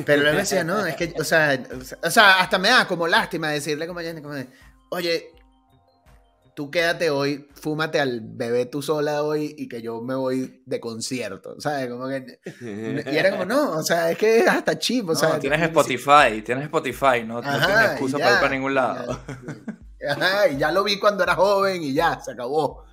Pero 0.06 0.22
luego 0.22 0.38
decía, 0.38 0.64
no, 0.64 0.86
es 0.86 0.96
que, 0.96 1.14
o 1.18 1.24
sea, 1.24 1.62
o 2.02 2.10
sea, 2.10 2.40
hasta 2.40 2.58
me 2.58 2.70
da 2.70 2.88
como 2.88 3.06
lástima 3.06 3.50
decirle 3.50 3.86
como, 3.86 4.00
como 4.22 4.34
de, 4.34 4.48
oye, 4.88 5.35
tú 6.56 6.70
quédate 6.70 7.10
hoy, 7.10 7.46
fúmate 7.52 8.00
al 8.00 8.22
bebé 8.24 8.64
tú 8.64 8.80
sola 8.80 9.22
hoy 9.22 9.54
y 9.58 9.68
que 9.68 9.82
yo 9.82 10.00
me 10.00 10.14
voy 10.14 10.62
de 10.64 10.80
concierto, 10.80 11.60
¿sabes? 11.60 11.88
Como 11.90 12.08
que, 12.08 12.40
y 13.12 13.16
era 13.16 13.30
como, 13.32 13.44
no, 13.44 13.72
o 13.72 13.82
sea, 13.82 14.10
es 14.10 14.16
que 14.16 14.38
es 14.38 14.48
hasta 14.48 14.78
chip, 14.78 15.06
o 15.10 15.14
sea. 15.14 15.38
Tienes 15.38 15.60
Spotify, 15.60 16.40
tienes 16.42 16.64
Spotify, 16.64 17.22
no, 17.26 17.42
no 17.42 17.66
tienes 17.66 17.90
excusa 17.92 18.16
y 18.16 18.20
para 18.20 18.30
ir 18.30 18.34
ya, 18.36 18.40
para 18.40 18.54
ningún 18.54 18.74
lado. 18.74 19.20
ya. 20.00 20.12
Ajá, 20.12 20.48
y 20.48 20.56
ya 20.56 20.72
lo 20.72 20.82
vi 20.82 20.98
cuando 20.98 21.22
era 21.22 21.34
joven 21.34 21.82
y 21.82 21.92
ya, 21.92 22.18
se 22.20 22.32
acabó. 22.32 22.84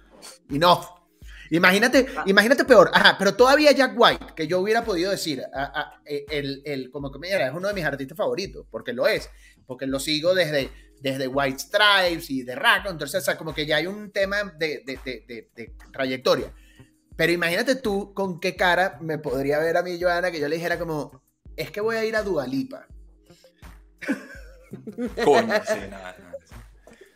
Y 0.49 0.59
no. 0.59 0.81
Imagínate, 1.49 2.07
Ah. 2.17 2.23
imagínate 2.25 2.65
peor. 2.65 2.89
Ajá, 2.93 3.15
pero 3.17 3.35
todavía 3.35 3.71
Jack 3.71 3.93
White, 3.95 4.25
que 4.35 4.47
yo 4.47 4.59
hubiera 4.59 4.83
podido 4.83 5.11
decir, 5.11 5.41
a- 5.53 5.63
a- 5.63 6.01
eh, 6.05 6.25
el, 6.31 6.61
el- 6.65 6.89
como 6.91 7.11
que 7.11 7.19
me 7.19 7.27
dijera, 7.27 7.47
es 7.47 7.53
uno 7.53 7.67
de 7.69 7.73
mis 7.73 7.85
artistas 7.85 8.17
favoritos, 8.17 8.65
porque 8.71 8.91
lo 8.91 9.07
es, 9.07 9.29
porque 9.67 9.85
lo 9.85 9.99
sigo 9.99 10.33
desde, 10.33 10.69
desde 11.03 11.27
White 11.27 11.59
Stripes 11.59 12.29
y 12.29 12.43
de 12.43 12.55
Rack, 12.55 12.85
entonces, 12.89 13.21
o 13.21 13.25
sea, 13.25 13.37
como 13.37 13.53
que 13.53 13.65
ya 13.65 13.75
hay 13.75 13.87
un 13.87 14.11
tema 14.11 14.37
de, 14.57 14.81
de- 14.85 14.99
de- 15.03 15.23
de- 15.27 15.49
de 15.53 15.75
trayectoria. 15.91 16.53
Pero 17.17 17.31
imagínate 17.33 17.75
tú 17.75 18.13
con 18.13 18.39
qué 18.39 18.55
cara 18.55 18.97
me 19.01 19.17
podría 19.19 19.59
ver 19.59 19.75
a 19.77 19.83
mí, 19.83 19.99
Joana, 20.01 20.31
que 20.31 20.39
yo 20.39 20.47
le 20.47 20.55
dijera 20.55 20.79
como, 20.79 21.21
es 21.57 21.69
que 21.71 21.81
voy 21.81 21.97
a 21.97 22.05
ir 22.05 22.15
a 22.15 22.23
Dualipa. 22.23 22.87
Coño, 25.23 25.53
sí, 25.67 25.79
nada, 25.89 26.15
nada. 26.17 26.37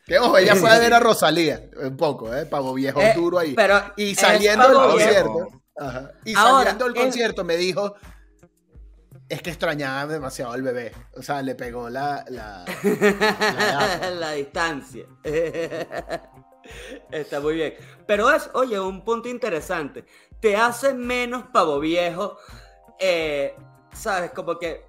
Que 0.06 0.20
ojo, 0.20 0.38
ella 0.38 0.56
fue 0.56 0.70
a 0.70 0.80
ver 0.80 0.94
a 0.94 1.00
Rosalía, 1.00 1.70
un 1.82 1.98
poco, 1.98 2.34
¿eh? 2.34 2.46
Pavo 2.46 2.74
viejo 2.74 3.02
Eh, 3.02 3.14
duro 3.16 3.40
ahí. 3.40 3.54
Pero 3.56 3.94
Y 3.98 4.16
saliendo 4.16 4.68
del 4.68 4.78
concierto, 4.78 5.62
ajá, 5.78 6.12
y 6.24 6.34
Ahora, 6.36 6.58
saliendo 6.72 6.86
del 6.86 6.96
es- 6.96 7.02
concierto 7.04 7.44
me 7.44 7.58
dijo, 7.58 7.96
es 9.30 9.42
que 9.42 9.50
extrañaba 9.50 10.06
demasiado 10.08 10.54
al 10.54 10.62
bebé. 10.62 10.92
O 11.16 11.22
sea, 11.22 11.42
le 11.42 11.56
pegó 11.56 11.90
la... 11.90 12.24
la, 12.30 12.66
la- 12.84 14.10
la 14.20 14.32
distancia. 14.32 15.06
Está 17.12 17.40
muy 17.40 17.56
bien. 17.56 17.74
Pero 18.06 18.30
es, 18.32 18.50
oye, 18.54 18.80
un 18.80 19.04
punto 19.04 19.30
interesante. 19.30 20.06
Te 20.40 20.56
hace 20.56 20.94
menos 20.94 21.44
pavo 21.52 21.80
viejo, 21.80 22.38
eh, 23.00 23.56
¿sabes? 23.94 24.32
Como 24.32 24.58
que 24.60 24.86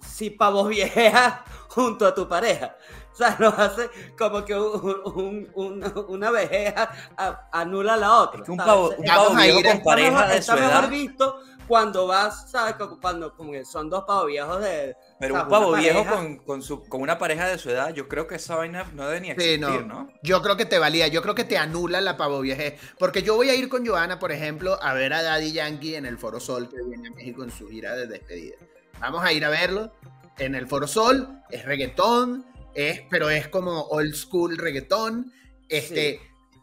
si 0.00 0.30
pavo 0.30 0.64
vieja 0.68 1.44
junto 1.68 2.06
a 2.06 2.14
tu 2.14 2.28
pareja. 2.28 2.76
O 3.12 3.14
sea, 3.14 3.36
nos 3.38 3.58
hace 3.58 3.90
como 4.18 4.42
que 4.44 4.54
un- 4.58 5.02
un- 5.04 5.50
un- 5.54 6.04
una 6.08 6.30
vejeja 6.30 6.90
a- 7.16 7.48
anula 7.52 7.94
a 7.94 7.96
la 7.98 8.12
otra. 8.16 8.40
Es 8.40 8.46
que 8.46 8.52
un 8.52 8.56
pavo, 8.58 8.88
un 8.96 9.04
Está 9.04 9.16
pavo 9.16 9.34
viejo 9.34 9.62
con 9.62 9.70
está 9.72 9.84
pareja 9.84 10.10
mejor, 10.12 10.28
de 10.28 10.36
está 10.38 10.54
su 10.56 10.60
mejor 10.62 10.80
edad, 10.84 10.90
visto 10.90 11.40
cuando 11.66 12.06
vas, 12.06 12.50
¿sabes? 12.50 12.74
Como 12.74 13.00
cuando 13.00 13.34
como 13.34 13.52
que 13.52 13.64
son 13.64 13.88
dos 13.88 14.04
pavos 14.04 14.26
viejos 14.26 14.60
de... 14.60 14.96
pero 15.18 15.34
o 15.34 15.36
sea, 15.36 15.44
un 15.44 15.50
pavo 15.50 15.72
viejo 15.72 16.04
con, 16.06 16.36
con, 16.38 16.62
su, 16.62 16.84
con 16.84 17.00
una 17.00 17.18
pareja 17.18 17.48
de 17.48 17.58
su 17.58 17.70
edad, 17.70 17.92
yo 17.94 18.08
creo 18.08 18.26
que 18.26 18.34
esa 18.36 18.56
vaina 18.56 18.86
no 18.94 19.06
debe 19.06 19.20
ni 19.20 19.26
Sí, 19.28 19.32
existir, 19.32 19.60
no. 19.60 19.80
¿no? 19.80 20.12
Yo 20.22 20.42
creo 20.42 20.56
que 20.56 20.66
te 20.66 20.78
valía, 20.78 21.08
yo 21.08 21.22
creo 21.22 21.34
que 21.34 21.44
te 21.44 21.58
anula 21.58 22.00
la 22.00 22.16
pavo 22.16 22.40
vieje. 22.40 22.78
Porque 22.98 23.22
yo 23.22 23.36
voy 23.36 23.50
a 23.50 23.54
ir 23.54 23.68
con 23.68 23.86
Joana, 23.86 24.18
por 24.18 24.32
ejemplo, 24.32 24.78
a 24.82 24.94
ver 24.94 25.12
a 25.12 25.22
Daddy 25.22 25.52
Yankee 25.52 25.94
en 25.94 26.06
el 26.06 26.18
Foro 26.18 26.40
Sol, 26.40 26.68
que 26.68 26.82
viene 26.82 27.08
a 27.08 27.12
México 27.12 27.42
en 27.44 27.50
su 27.50 27.68
gira 27.68 27.94
de 27.96 28.06
despedida. 28.06 28.56
Vamos 29.00 29.24
a 29.24 29.32
ir 29.32 29.44
a 29.44 29.48
verlo 29.48 29.92
en 30.38 30.54
el 30.54 30.66
Foro 30.66 30.86
Sol, 30.86 31.42
es 31.50 31.64
reggaetón, 31.64 32.46
es, 32.74 33.02
pero 33.10 33.30
es 33.30 33.48
como 33.48 33.82
old 33.82 34.14
school 34.14 34.56
reggaetón. 34.56 35.32
Este, 35.68 36.20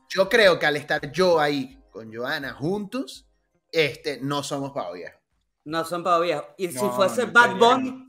Yo 0.09 0.27
creo 0.27 0.57
que 0.57 0.65
al 0.65 0.75
estar 0.75 1.11
yo 1.11 1.39
ahí 1.39 1.79
con 1.91 2.13
Joana 2.13 2.53
juntos, 2.53 3.25
este, 3.71 4.19
no 4.21 4.43
somos 4.43 4.71
pavo 4.71 4.93
viejo. 4.93 5.17
No 5.65 5.85
son 5.85 6.03
pavos 6.03 6.23
viejos. 6.25 6.45
Y 6.57 6.69
si 6.69 6.75
No, 6.75 6.91
fuese 6.93 7.27
no 7.27 7.33
Bad 7.33 7.55
Bunny, 7.57 8.05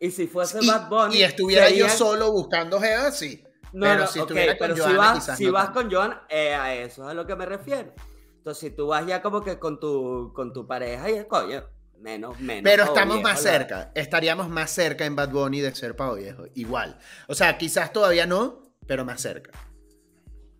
y 0.00 0.10
si 0.10 0.26
fuese 0.26 0.58
Y, 0.62 0.66
Bad 0.68 0.88
Bunny, 0.88 1.16
y 1.16 1.22
estuviera 1.22 1.68
yo 1.70 1.76
serían- 1.86 1.96
solo 1.98 2.32
buscando 2.32 2.80
Jeva, 2.80 3.10
sí. 3.12 3.42
No, 3.72 3.86
pero 3.86 4.00
no, 4.00 4.06
si 4.06 4.18
ok, 4.20 4.22
estuviera 4.26 4.58
con 4.58 4.68
pero 4.68 4.74
si 4.74 4.80
Joana, 4.82 4.98
vas, 4.98 5.36
si 5.36 5.44
no 5.46 5.52
vas 5.52 5.70
con 5.70 5.90
Joana, 5.90 6.26
eh, 6.28 6.54
a 6.54 6.74
eso 6.74 7.04
es 7.04 7.10
a 7.10 7.14
lo 7.14 7.26
que 7.26 7.34
me 7.36 7.46
refiero. 7.46 7.92
Entonces, 8.36 8.60
si 8.60 8.70
tú 8.76 8.86
vas 8.88 9.06
ya 9.06 9.22
como 9.22 9.42
que 9.42 9.58
con 9.58 9.80
tu, 9.80 10.32
con 10.34 10.52
tu 10.52 10.66
pareja, 10.66 11.10
y 11.10 11.14
es 11.14 11.24
coño, 11.26 11.64
menos, 11.98 12.38
menos. 12.40 12.62
Pero 12.62 12.84
pavo 12.84 12.94
estamos 12.94 13.16
viejo, 13.16 13.28
más 13.28 13.42
la- 13.44 13.50
cerca. 13.52 13.92
Estaríamos 13.94 14.48
más 14.48 14.70
cerca 14.70 15.04
en 15.04 15.16
Bad 15.16 15.30
Bunny 15.30 15.60
de 15.60 15.74
ser 15.74 15.96
pavo 15.96 16.14
viejo. 16.14 16.44
Igual. 16.54 16.98
O 17.26 17.34
sea, 17.34 17.56
quizás 17.58 17.92
todavía 17.92 18.26
no, 18.26 18.62
pero 18.86 19.04
más 19.04 19.20
cerca. 19.20 19.50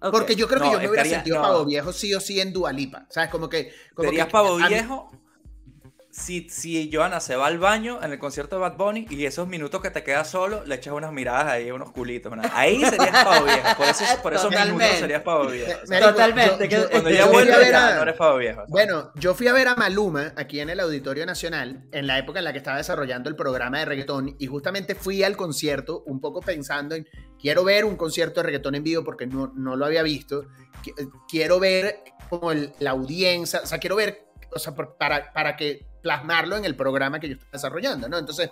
Ok. 0.00 0.10
Porque 0.12 0.36
yo 0.36 0.46
creo 0.46 0.60
que 0.60 0.66
No, 0.66 0.72
yo 0.74 0.78
me 0.80 0.88
hubiera 0.88 1.02
estaría- 1.02 1.16
sentido 1.18 1.36
no. 1.36 1.42
pavo 1.42 1.64
viejo 1.64 1.92
sí 1.92 2.14
o 2.14 2.20
sí 2.20 2.40
en 2.40 2.52
Dualipa. 2.52 3.06
¿Sabes? 3.10 3.30
Como 3.30 3.48
que. 3.48 3.72
Como 3.94 4.08
¿Serías 4.08 4.26
que- 4.26 4.32
pavo 4.32 4.54
a 4.54 4.58
mí- 4.58 4.68
viejo? 4.68 5.10
Si, 6.18 6.48
si 6.48 6.90
Johanna 6.92 7.20
se 7.20 7.36
va 7.36 7.46
al 7.46 7.58
baño 7.58 8.02
en 8.02 8.10
el 8.10 8.18
concierto 8.18 8.56
de 8.56 8.62
Bad 8.62 8.76
Bunny 8.76 9.06
y 9.10 9.26
esos 9.26 9.46
minutos 9.46 9.82
que 9.82 9.90
te 9.90 10.02
quedas 10.02 10.30
solo, 10.30 10.64
le 10.64 10.76
echas 10.76 10.94
unas 10.94 11.12
miradas 11.12 11.46
ahí, 11.46 11.70
unos 11.70 11.92
culitos. 11.92 12.34
¿no? 12.34 12.42
Ahí 12.54 12.82
serías 12.84 13.24
pavo 13.24 13.44
viejo. 13.44 13.76
Por, 13.76 13.86
eso, 13.86 14.04
por 14.22 14.32
esos 14.32 14.44
Totalmente. 14.46 14.82
minutos 14.82 14.98
serías 14.98 15.22
pavo 15.22 15.46
viejo. 15.46 15.72
o 15.82 15.86
sea, 15.86 16.00
Marico, 16.00 16.10
Totalmente, 16.12 16.64
yo- 16.64 16.68
que- 16.68 16.76
yo- 16.84 16.90
cuando 16.90 17.10
yo 17.10 17.16
ya 17.16 17.24
a 17.92 17.94
no 17.96 18.02
eres 18.02 18.14
pavo 18.16 18.38
viejo. 18.38 18.60
o 18.62 18.64
sea. 18.66 18.70
Bueno, 18.70 19.12
yo 19.16 19.34
fui 19.34 19.46
a 19.48 19.52
ver 19.52 19.68
a 19.68 19.74
Maluma 19.76 20.32
aquí 20.36 20.60
en 20.60 20.70
el 20.70 20.80
Auditorio 20.80 21.26
Nacional 21.26 21.84
en 21.92 22.06
la 22.06 22.18
época 22.18 22.38
en 22.38 22.44
la 22.46 22.52
que 22.52 22.58
estaba 22.58 22.78
desarrollando 22.78 23.28
el 23.28 23.36
programa 23.36 23.78
de 23.80 23.84
reggaetón 23.84 24.36
y 24.38 24.46
justamente 24.46 24.94
fui 24.94 25.22
al 25.22 25.36
concierto 25.36 26.02
un 26.06 26.20
poco 26.20 26.40
pensando 26.40 26.94
en 26.94 27.06
quiero 27.38 27.62
ver 27.62 27.84
un 27.84 27.96
concierto 27.96 28.40
de 28.40 28.46
reggaetón 28.46 28.74
en 28.74 28.82
vivo 28.82 29.04
porque 29.04 29.26
no, 29.26 29.52
no 29.54 29.76
lo 29.76 29.84
había 29.84 30.02
visto, 30.02 30.46
Qui- 30.82 31.10
quiero 31.28 31.60
ver 31.60 32.02
como 32.30 32.52
el- 32.52 32.72
la 32.80 32.90
audiencia, 32.92 33.60
o 33.62 33.66
sea, 33.66 33.78
quiero 33.78 33.96
ver, 33.96 34.26
o 34.52 34.58
sea, 34.58 34.74
para, 34.74 35.32
para 35.32 35.56
que 35.56 35.85
plasmarlo 36.06 36.56
en 36.56 36.64
el 36.64 36.76
programa 36.76 37.18
que 37.18 37.26
yo 37.28 37.32
estoy 37.34 37.48
desarrollando, 37.52 38.08
¿no? 38.08 38.16
Entonces 38.16 38.48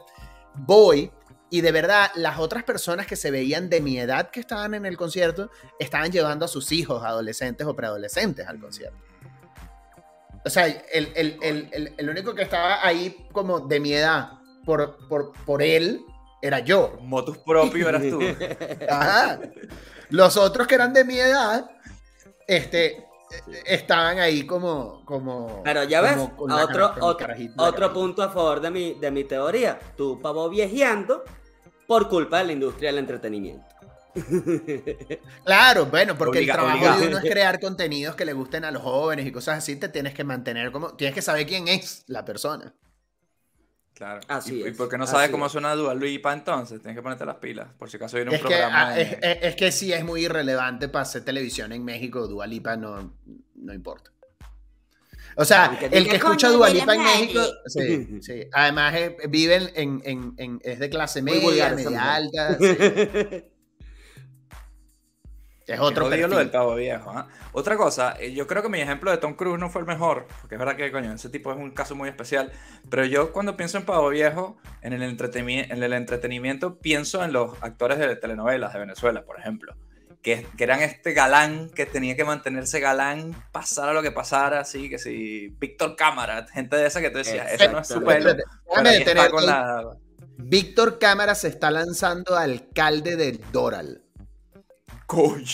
voy 0.57 1.13
y 1.51 1.61
de 1.61 1.71
verdad 1.71 2.11
las 2.17 2.41
otras 2.41 2.65
personas 2.65 3.07
que 3.07 3.15
se 3.15 3.31
veían 3.31 3.71
de 3.71 3.81
mi 3.81 3.97
edad 3.97 4.31
que 4.31 4.41
estaban 4.41 4.75
en 4.75 4.87
el 4.87 4.97
concierto 4.97 5.51
estaban 5.79 6.11
llevando 6.11 6.45
a 6.47 6.49
sus 6.49 6.73
hijos, 6.73 7.05
adolescentes 7.05 7.65
o 7.65 7.77
preadolescentes 7.77 8.45
al 8.49 8.59
concierto. 8.59 8.99
O 10.45 10.51
sea, 10.51 10.67
el, 10.67 11.13
el- 11.15 11.39
el- 11.43 11.69
el- 11.73 11.95
el 11.97 12.11
único 12.11 12.35
que 12.35 12.43
estaba 12.43 12.85
ahí 12.85 13.29
como 13.31 13.61
de 13.61 13.79
mi 13.79 13.93
edad 13.93 14.33
por, 14.65 15.07
por, 15.09 15.33
por 15.47 15.63
él 15.63 16.01
era 16.43 16.59
yo. 16.59 16.99
Motus 17.03 17.39
propio 17.39 17.89
eras 17.89 18.03
tú. 18.03 18.19
Ajá. 18.91 19.39
Los 20.11 20.37
otros 20.37 20.67
que 20.67 20.75
eran 20.75 20.93
de 20.93 21.05
mi 21.05 21.19
edad, 21.21 21.71
este, 22.49 23.07
estaban 23.67 24.19
ahí 24.19 24.45
como, 24.47 25.05
como. 25.05 25.63
Pero 25.65 25.85
ya 25.85 26.01
ves, 26.01 26.17
como 26.37 26.55
otro, 26.57 26.93
otro, 27.01 27.35
otro 27.57 27.93
punto 27.93 28.23
a 28.23 28.29
favor 28.31 28.61
de 28.61 28.71
mi, 28.71 28.95
de 28.95 29.11
mi 29.11 29.25
teoría. 29.25 29.79
Tú, 29.97 30.21
pavo, 30.21 30.49
viejeando 30.49 31.25
por 31.87 32.09
culpa 32.09 32.39
de 32.39 32.45
la 32.45 32.53
industria 32.53 32.91
del 32.91 32.99
entretenimiento. 32.99 33.65
Claro, 35.45 35.87
bueno, 35.87 36.17
porque 36.17 36.39
Obliga- 36.39 36.55
el 36.55 36.61
trabajo 36.61 37.01
de 37.01 37.09
uno 37.09 37.19
es 37.19 37.25
crear 37.25 37.61
contenidos 37.61 38.15
que 38.15 38.25
le 38.25 38.33
gusten 38.33 38.65
a 38.65 38.71
los 38.71 38.83
jóvenes 38.83 39.27
y 39.27 39.33
cosas 39.33 39.59
así. 39.59 39.77
Te 39.77 39.89
tienes 39.89 40.15
que 40.15 40.25
mantener 40.25 40.71
como. 40.73 40.95
Tienes 40.95 41.15
que 41.15 41.23
saber 41.23 41.47
quién 41.47 41.69
es 41.69 42.05
la 42.07 42.25
persona. 42.25 42.73
Claro. 43.95 44.21
Así 44.27 44.57
¿Y, 44.57 44.65
y 44.65 44.67
es, 44.69 44.77
por 44.77 44.89
qué 44.89 44.99
no 44.99 45.07
sabes 45.07 45.31
cómo 45.31 45.47
es. 45.47 45.53
suena 45.53 45.73
Dua 45.77 45.95
Lipa 45.95 46.33
entonces? 46.33 46.81
Tienes 46.81 46.97
que 46.97 47.03
ponerte 47.03 47.25
las 47.25 47.37
pilas. 47.37 47.69
Por 47.79 47.89
si 47.89 47.97
acaso 47.97 48.17
viene 48.17 48.31
un 48.31 48.35
Es 48.37 48.43
que, 48.43 48.49
programa. 48.49 48.89
ah, 48.89 48.95
de- 48.95 49.03
es, 49.03 49.13
es- 49.23 49.39
es 49.43 49.57
que 49.57 49.71
sí 49.73 49.93
es 49.93 50.05
muy 50.05 50.25
irrelevante 50.25 50.89
para 50.89 51.03
hacer 51.03 51.25
televisión 51.25 51.71
en 51.73 51.85
México. 51.85 52.27
Dualipa 52.27 52.77
no, 52.77 53.15
no 53.55 53.73
importa. 53.73 54.11
O 55.37 55.45
sea, 55.45 55.77
el 55.91 56.09
que 56.09 56.17
escucha 56.17 56.47
"Coño, 56.49 56.59
Dualipa 56.59 56.95
en 56.95 57.03
México, 57.03 57.41
Levy". 57.77 58.05
sí, 58.07 58.23
sí. 58.23 58.49
Además 58.53 58.95
eh, 58.97 59.17
viven 59.29 59.71
en, 59.75 60.01
en- 60.05 60.35
en- 60.39 60.61
es 60.63 60.79
de 60.79 60.91
clase 60.91 61.23
media, 61.23 61.71
media 61.75 62.15
alta. 62.15 62.57
sí. 62.59 63.45
Es 65.67 65.81
otro 65.81 66.05
jodido 66.07 66.29
lo 66.29 66.35
perfil. 66.35 66.39
del 66.39 66.51
pavo 66.51 66.75
viejo. 66.75 67.11
¿ah? 67.11 67.29
Otra 67.53 67.77
cosa, 67.77 68.17
eh, 68.21 68.33
yo 68.35 68.47
creo 68.47 68.63
que 68.63 68.69
mi 68.69 68.81
ejemplo 68.81 69.11
de 69.11 69.17
Tom 69.17 69.35
Cruise 69.35 69.59
no 69.59 69.71
fue 69.71 69.81
el 69.81 69.87
mejor, 69.87 70.27
porque 70.41 70.57
es 70.57 70.59
verdad 70.59 70.77
que, 70.77 70.93
coño, 70.93 71.13
ese 71.13 71.31
tipo 71.31 71.51
es 71.53 71.57
un 71.57 71.71
caso 71.71 71.95
muy 71.95 72.09
especial, 72.09 72.53
pero 72.91 73.07
yo 73.07 73.33
cuando 73.33 73.57
pienso 73.57 73.79
en 73.79 73.85
pavo 73.87 74.11
viejo, 74.11 74.59
en 74.83 74.93
el, 74.93 75.03
entretenimi- 75.03 75.67
en 75.71 75.83
el 75.83 75.93
entretenimiento, 75.95 76.79
pienso 76.79 77.25
en 77.25 77.33
los 77.33 77.55
actores 77.63 77.99
de 77.99 78.15
telenovelas 78.17 78.75
de 78.75 78.79
Venezuela, 78.81 79.23
por 79.25 79.39
ejemplo, 79.39 79.75
que, 80.21 80.47
que 80.57 80.65
eran 80.65 80.81
este 80.81 81.13
galán 81.13 81.71
que 81.71 81.87
tenía 81.87 82.15
que 82.15 82.25
mantenerse 82.25 82.81
galán, 82.81 83.35
pasara 83.53 83.93
lo 83.95 84.03
que 84.03 84.11
pasara, 84.11 84.61
así 84.61 84.91
que 84.91 84.99
si 84.99 85.49
Víctor 85.59 85.97
Cámara, 85.97 86.47
gente 86.47 86.77
de 86.77 86.87
esa 86.87 87.01
que 87.01 87.11
tú 87.11 87.19
decías, 87.19 87.53
eso 87.53 87.73
no 87.73 87.79
es 87.81 87.89
la... 89.47 89.97
Víctor 90.37 90.99
Cámara 90.99 91.35
se 91.35 91.49
está 91.49 91.71
lanzando 91.71 92.37
a 92.37 92.43
alcalde 92.43 93.17
del 93.17 93.41
Doral. 93.53 94.03
Coño, 95.07 95.45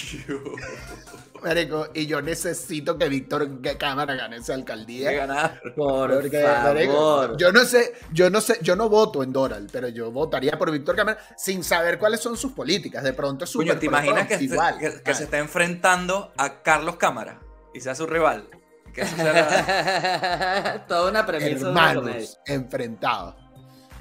Marico, 1.42 1.88
y 1.94 2.06
yo 2.06 2.20
necesito 2.20 2.96
que 2.98 3.08
Víctor 3.08 3.48
Cámara 3.78 4.14
gane 4.14 4.36
esa 4.36 4.46
que 4.48 4.52
alcaldía. 4.60 5.10
ganar. 5.12 5.60
Por 5.74 6.12
Porque, 6.20 6.42
marico, 6.42 6.92
favor. 6.92 7.36
yo 7.38 7.50
no 7.50 7.64
sé, 7.64 7.94
yo 8.12 8.28
no 8.30 8.40
sé, 8.42 8.58
yo 8.62 8.76
no 8.76 8.88
voto 8.90 9.22
en 9.22 9.32
Doral, 9.32 9.66
pero 9.72 9.88
yo 9.88 10.10
votaría 10.12 10.52
por 10.58 10.70
Víctor 10.70 10.96
Cámara 10.96 11.18
sin 11.36 11.64
saber 11.64 11.98
cuáles 11.98 12.20
son 12.20 12.36
sus 12.36 12.52
políticas. 12.52 13.02
De 13.02 13.12
pronto 13.14 13.44
es 13.44 13.52
Coño, 13.52 13.78
¿te 13.78 13.86
imaginas 13.86 14.26
que, 14.28 14.36
Trump, 14.36 14.48
se- 14.50 14.54
igual. 14.54 14.78
que- 14.78 15.02
que 15.02 15.14
se 15.14 15.24
está 15.24 15.38
enfrentando 15.38 16.32
a 16.36 16.60
Carlos 16.62 16.96
Cámara 16.96 17.40
y 17.74 17.80
sea 17.80 17.94
su 17.94 18.06
rival? 18.06 18.48
Que 18.92 19.02
la- 19.04 20.84
Toda 20.88 21.10
una 21.10 21.24
premisa 21.26 21.68
hermanos 21.68 22.38
enfrentados. 22.46 23.34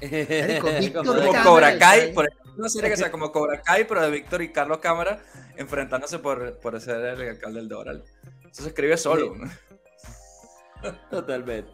Víctor 0.00 1.06
como 1.06 1.20
Cámara 1.32 1.42
Cobra 1.42 1.78
Kai. 1.78 2.12
por 2.12 2.26
ejemplo, 2.26 2.49
una 2.60 2.68
serie 2.68 2.90
que 2.90 2.96
sea 2.96 3.10
como 3.10 3.32
Cobra 3.32 3.60
Kai, 3.62 3.86
pero 3.86 4.02
de 4.02 4.10
Víctor 4.10 4.42
y 4.42 4.52
Carlos 4.52 4.78
Cámara 4.78 5.22
enfrentándose 5.56 6.18
por, 6.18 6.58
por 6.60 6.80
ser 6.80 6.96
el 6.96 7.28
alcalde 7.30 7.60
del 7.60 7.68
Doral. 7.68 8.04
Eso 8.50 8.62
se 8.62 8.68
escribe 8.68 8.96
solo. 8.96 9.34
Sí. 9.34 10.90
Totalmente. 11.10 11.70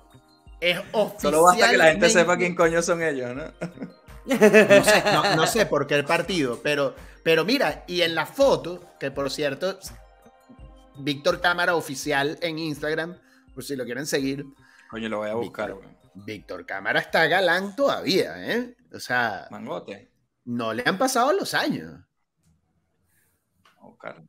Es 0.60 0.80
Solo 1.18 1.42
basta 1.42 1.70
que 1.70 1.76
la 1.76 1.90
gente 1.90 2.08
sepa 2.08 2.36
quién 2.36 2.54
coño 2.54 2.80
son 2.82 3.02
ellos, 3.02 3.34
¿no? 3.34 3.44
No 4.26 4.84
sé, 4.84 5.02
no, 5.12 5.36
no 5.36 5.46
sé 5.46 5.66
por 5.66 5.86
qué 5.86 5.94
el 5.94 6.04
partido, 6.04 6.58
pero, 6.62 6.96
pero 7.22 7.44
mira, 7.44 7.84
y 7.86 8.02
en 8.02 8.14
la 8.14 8.26
foto, 8.26 8.96
que 8.98 9.12
por 9.12 9.30
cierto, 9.30 9.78
Víctor 10.98 11.40
Cámara 11.40 11.76
oficial 11.76 12.38
en 12.40 12.58
Instagram, 12.58 13.18
por 13.54 13.62
si 13.62 13.76
lo 13.76 13.84
quieren 13.84 14.06
seguir, 14.06 14.44
Coño, 14.90 15.08
lo 15.08 15.18
voy 15.18 15.30
a 15.30 15.34
buscar, 15.34 15.74
Víctor. 15.74 15.90
Víctor 16.14 16.66
Cámara 16.66 17.00
está 17.00 17.26
galán 17.26 17.76
todavía, 17.76 18.52
¿eh? 18.52 18.74
O 18.92 18.98
sea, 18.98 19.46
Mangote. 19.50 20.10
No 20.46 20.72
le 20.72 20.82
han 20.86 20.96
pasado 20.98 21.32
los 21.34 21.52
años. 21.54 21.92
Buscar. 23.82 24.22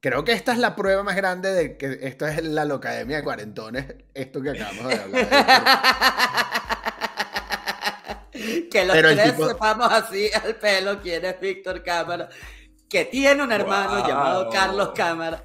Creo 0.00 0.22
que 0.22 0.32
esta 0.32 0.52
es 0.52 0.58
la 0.58 0.76
prueba 0.76 1.02
más 1.02 1.16
grande 1.16 1.50
de 1.52 1.76
que 1.78 1.98
esto 2.02 2.26
es 2.26 2.44
la 2.44 2.66
locademia 2.66 3.16
de 3.16 3.24
cuarentones, 3.24 3.86
esto 4.12 4.42
que 4.42 4.50
acabamos 4.50 4.88
de 4.88 5.00
hablar. 5.00 5.28
que 8.70 8.84
los 8.84 8.96
Pero 8.96 9.08
el 9.10 9.16
tres 9.16 9.32
tipo- 9.32 9.48
sepamos 9.48 9.90
así 9.90 10.28
al 10.42 10.56
pelo 10.56 11.00
quién 11.00 11.24
es 11.24 11.40
Víctor 11.40 11.82
Cámara, 11.82 12.28
que 12.88 13.04
tiene 13.06 13.42
un 13.42 13.52
hermano 13.52 13.98
Wow. 14.00 14.08
llamado 14.08 14.50
Carlos 14.50 14.90
Cámara. 14.94 15.44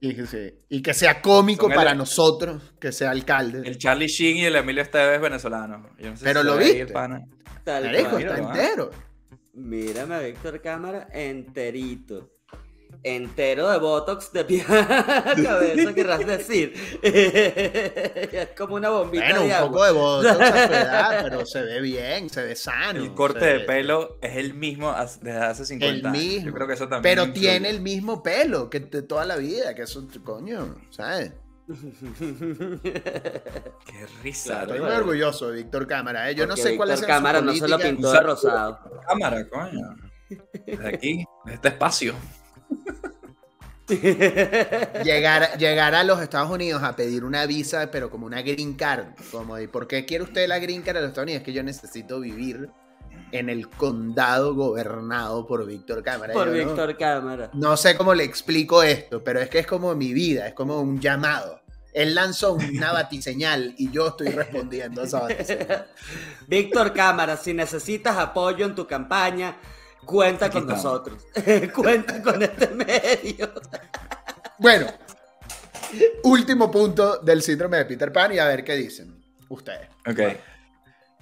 Y, 0.00 0.14
sí, 0.26 0.54
y 0.68 0.82
que 0.82 0.94
sea 0.94 1.20
cómico 1.20 1.62
Son 1.64 1.72
el- 1.72 1.76
para 1.76 1.94
nosotros, 1.94 2.62
que 2.80 2.92
sea 2.92 3.10
alcalde. 3.10 3.68
El 3.68 3.78
Charlie 3.78 4.06
Sheen 4.08 4.36
y 4.38 4.44
el 4.46 4.56
Emilio 4.56 4.82
Esteves 4.82 5.20
venezolano. 5.20 5.90
Yo 5.98 6.10
no 6.10 6.16
sé 6.16 6.24
Pero 6.24 6.40
si 6.40 6.46
lo 6.46 6.56
viste. 6.56 6.86
Tal 7.64 7.84
Marico, 7.84 8.10
cual. 8.10 8.22
está 8.22 8.34
míralo, 8.36 8.48
ah. 8.48 8.54
entero. 8.62 8.90
Mírame 9.54 10.14
a 10.14 10.18
Víctor 10.20 10.60
Cámara 10.62 11.08
enterito. 11.12 12.28
Entero 13.04 13.68
de 13.70 13.78
Botox 13.78 14.32
de 14.32 14.44
pie 14.44 14.62
a 14.68 15.34
cabeza, 15.42 15.94
querrás 15.94 16.24
decir. 16.26 16.72
es 17.02 18.48
como 18.56 18.76
una 18.76 18.90
bombita 18.90 19.24
Bueno, 19.24 19.40
de 19.40 19.46
un 19.46 19.52
agua. 19.52 19.68
poco 19.70 19.84
de 19.84 19.92
voz 19.92 20.26
a 20.26 20.34
su 20.34 20.72
edad, 20.72 21.20
pero 21.24 21.46
se 21.46 21.62
ve 21.62 21.80
bien, 21.80 22.28
se 22.30 22.42
ve 22.44 22.54
sano. 22.54 23.00
El 23.02 23.14
corte 23.14 23.44
de 23.44 23.58
ve- 23.58 23.64
pelo 23.64 24.18
es 24.20 24.36
el 24.36 24.54
mismo 24.54 24.94
desde 25.20 25.32
hace 25.38 25.64
50 25.64 25.98
El 25.98 26.06
años. 26.06 26.22
mismo. 26.22 26.46
Yo 26.48 26.54
creo 26.54 26.66
que 26.66 26.74
eso 26.74 26.88
también. 26.88 27.02
Pero 27.16 27.32
tiene 27.32 27.70
el 27.70 27.80
mismo 27.80 28.22
pelo 28.22 28.68
que 28.70 28.80
de 28.80 29.02
toda 29.02 29.24
la 29.24 29.36
vida, 29.36 29.74
que 29.74 29.82
eso, 29.82 30.06
coño, 30.22 30.76
¿sabes? 30.90 31.32
Qué 32.82 34.06
risa. 34.22 34.50
Claro, 34.50 34.74
Estoy 34.74 34.80
muy 34.88 34.96
orgulloso 34.96 35.50
de 35.50 35.56
Víctor 35.58 35.86
Cámara. 35.86 36.30
¿eh? 36.30 36.34
Yo 36.34 36.46
no 36.46 36.56
sé 36.56 36.76
cuál 36.76 36.90
es 36.90 37.02
Cámara 37.02 37.40
no 37.40 37.52
se 37.52 37.68
lo 37.68 37.78
pintó 37.78 38.12
de 38.12 38.20
rosado. 38.20 38.78
Cámara, 39.06 39.48
coño. 39.48 39.96
Desde 40.66 40.88
aquí, 40.88 41.24
de 41.44 41.54
este 41.54 41.68
espacio. 41.68 42.14
Llegar, 45.04 45.58
llegar 45.58 45.94
a 45.94 46.04
los 46.04 46.20
Estados 46.22 46.50
Unidos 46.50 46.82
a 46.82 46.96
pedir 46.96 47.24
una 47.24 47.44
visa, 47.46 47.90
pero 47.90 48.10
como 48.10 48.24
una 48.26 48.40
green 48.40 48.74
card. 48.74 49.06
Como 49.30 49.56
de, 49.56 49.68
¿por 49.68 49.86
qué 49.86 50.04
quiere 50.06 50.24
usted 50.24 50.48
la 50.48 50.58
green 50.58 50.82
card 50.82 50.96
de 50.96 51.00
los 51.02 51.08
Estados 51.08 51.26
Unidos? 51.26 51.40
Es 51.40 51.44
que 51.44 51.52
yo 51.52 51.62
necesito 51.62 52.20
vivir 52.20 52.70
en 53.32 53.48
el 53.50 53.68
condado 53.68 54.54
gobernado 54.54 55.46
por 55.46 55.66
Víctor 55.66 56.02
Cámara. 56.02 56.32
Por 56.32 56.46
no- 56.48 56.52
Víctor 56.54 56.96
Cámara. 56.96 57.50
No 57.52 57.76
sé 57.76 57.96
cómo 57.96 58.14
le 58.14 58.24
explico 58.24 58.82
esto, 58.82 59.22
pero 59.22 59.40
es 59.40 59.48
que 59.50 59.58
es 59.58 59.66
como 59.66 59.94
mi 59.94 60.12
vida, 60.14 60.46
es 60.48 60.54
como 60.54 60.80
un 60.80 61.00
llamado. 61.00 61.60
Él 61.92 62.14
lanzó 62.14 62.54
una 62.54 62.92
batiseñal 62.92 63.74
y 63.76 63.90
yo 63.90 64.08
estoy 64.08 64.28
respondiendo 64.28 65.02
a 65.02 65.04
esa 65.04 65.20
batiseñal. 65.20 65.86
Víctor 66.46 66.92
Cámara, 66.92 67.36
si 67.36 67.52
necesitas 67.52 68.16
apoyo 68.16 68.64
en 68.64 68.74
tu 68.74 68.86
campaña, 68.86 69.56
cuenta 70.04 70.46
Aquí 70.46 70.54
con 70.60 70.62
estamos. 70.70 70.84
nosotros. 70.84 71.26
cuenta 71.74 72.22
con 72.22 72.42
este 72.42 72.68
medio. 72.68 73.52
Bueno, 74.58 74.86
último 76.24 76.70
punto 76.70 77.18
del 77.18 77.42
síndrome 77.42 77.76
de 77.78 77.84
Peter 77.84 78.12
Pan 78.12 78.32
y 78.32 78.38
a 78.38 78.46
ver 78.46 78.64
qué 78.64 78.74
dicen 78.74 79.22
ustedes. 79.48 79.88
Ok. 80.08 80.20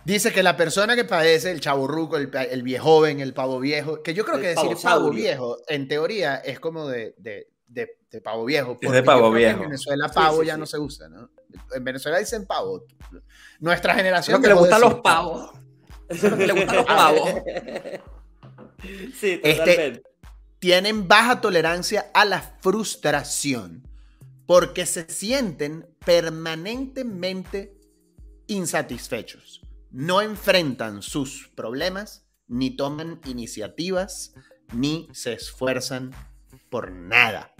Dice 0.04 0.32
que 0.32 0.42
la 0.42 0.56
persona 0.56 0.96
que 0.96 1.04
padece 1.04 1.50
el 1.50 1.60
chaburruco, 1.60 2.16
el, 2.16 2.30
el 2.50 2.62
viejoven, 2.62 3.20
el 3.20 3.34
pavo 3.34 3.60
viejo, 3.60 4.02
que 4.02 4.14
yo 4.14 4.24
creo 4.24 4.36
El 4.36 4.42
que 4.42 4.48
decir 4.48 4.76
pavo 4.82 5.10
viejo, 5.10 5.58
en 5.68 5.88
teoría, 5.88 6.36
es 6.36 6.58
como 6.58 6.88
de, 6.88 7.14
de, 7.18 7.48
de- 7.70 7.98
de 8.10 8.20
pavo 8.20 8.44
viejo. 8.44 8.70
de 8.70 8.74
porque 8.74 8.96
yo 8.98 9.04
pavo 9.04 9.30
viejo. 9.30 9.62
En 9.62 9.68
Venezuela 9.70 10.08
pavo 10.08 10.40
sí, 10.40 10.46
ya 10.48 10.54
sí. 10.54 10.60
no 10.60 10.66
se 10.66 10.78
usa, 10.78 11.08
¿no? 11.08 11.30
En 11.72 11.84
Venezuela 11.84 12.18
dicen 12.18 12.44
pavo. 12.46 12.84
Nuestra 13.60 13.94
generación. 13.94 14.36
Lo 14.36 14.42
que 14.42 14.48
le 14.48 14.54
de 14.54 14.60
gustan 14.60 14.80
los 14.80 14.94
pavos. 15.00 15.50
Eso 16.08 16.26
es 16.26 16.32
lo 16.32 16.38
que 16.38 16.46
le 16.46 16.52
gustan 16.52 16.76
los 16.76 16.84
pavos. 16.86 17.30
Sí, 19.18 19.40
Este- 19.42 19.42
totalmente. 19.44 20.02
tienen 20.58 21.06
baja 21.08 21.40
tolerancia 21.40 22.10
a 22.14 22.24
la 22.24 22.40
frustración 22.60 23.86
porque 24.46 24.86
se 24.86 25.08
sienten 25.08 25.86
permanentemente 26.04 27.76
insatisfechos. 28.46 29.60
No 29.90 30.20
enfrentan 30.22 31.02
sus 31.02 31.48
problemas, 31.54 32.26
ni 32.48 32.70
toman 32.76 33.20
iniciativas, 33.26 34.34
ni 34.72 35.08
se 35.12 35.34
esfuerzan 35.34 36.12
por 36.70 36.90
nada. 36.90 37.52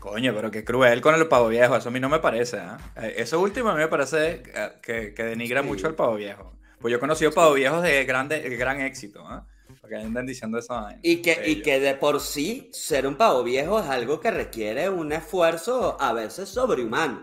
Coño, 0.00 0.32
pero 0.34 0.50
qué 0.50 0.64
cruel 0.64 1.00
con 1.00 1.14
el 1.14 1.26
pavo 1.26 1.48
viejo. 1.48 1.76
Eso 1.76 1.88
a 1.88 1.92
mí 1.92 1.98
no 2.00 2.08
me 2.08 2.20
parece. 2.20 2.58
¿ah? 2.58 2.78
Eh, 2.96 3.14
Eso 3.18 3.40
último 3.40 3.70
a 3.70 3.74
mí 3.74 3.80
me 3.80 3.88
parece 3.88 4.42
eh, 4.46 4.70
que, 4.82 5.12
que 5.12 5.24
denigra 5.24 5.62
Sí. 5.62 5.66
mucho 5.66 5.86
al 5.88 5.94
pavo 5.94 6.14
viejo. 6.14 6.52
Pues 6.80 6.92
yo 6.92 6.98
he 6.98 7.00
conocido 7.00 7.32
pavo 7.32 7.54
viejos 7.54 7.82
de 7.82 8.04
grande, 8.04 8.40
de 8.40 8.56
gran 8.56 8.80
éxito. 8.80 9.24
¿ah? 9.26 9.44
Porque 9.80 9.96
andan 9.96 10.24
diciendo 10.26 10.58
eso. 10.58 10.86
Y 11.02 11.16
que, 11.20 11.42
y 11.50 11.62
que 11.62 11.80
de 11.80 11.94
por 11.94 12.20
sí 12.20 12.70
ser 12.72 13.06
un 13.06 13.16
pavo 13.16 13.42
viejo 13.42 13.80
es 13.80 13.86
algo 13.86 14.20
que 14.20 14.30
requiere 14.30 14.88
un 14.88 15.12
esfuerzo 15.12 15.96
a 16.00 16.12
veces 16.12 16.48
sobrehumano. 16.48 17.22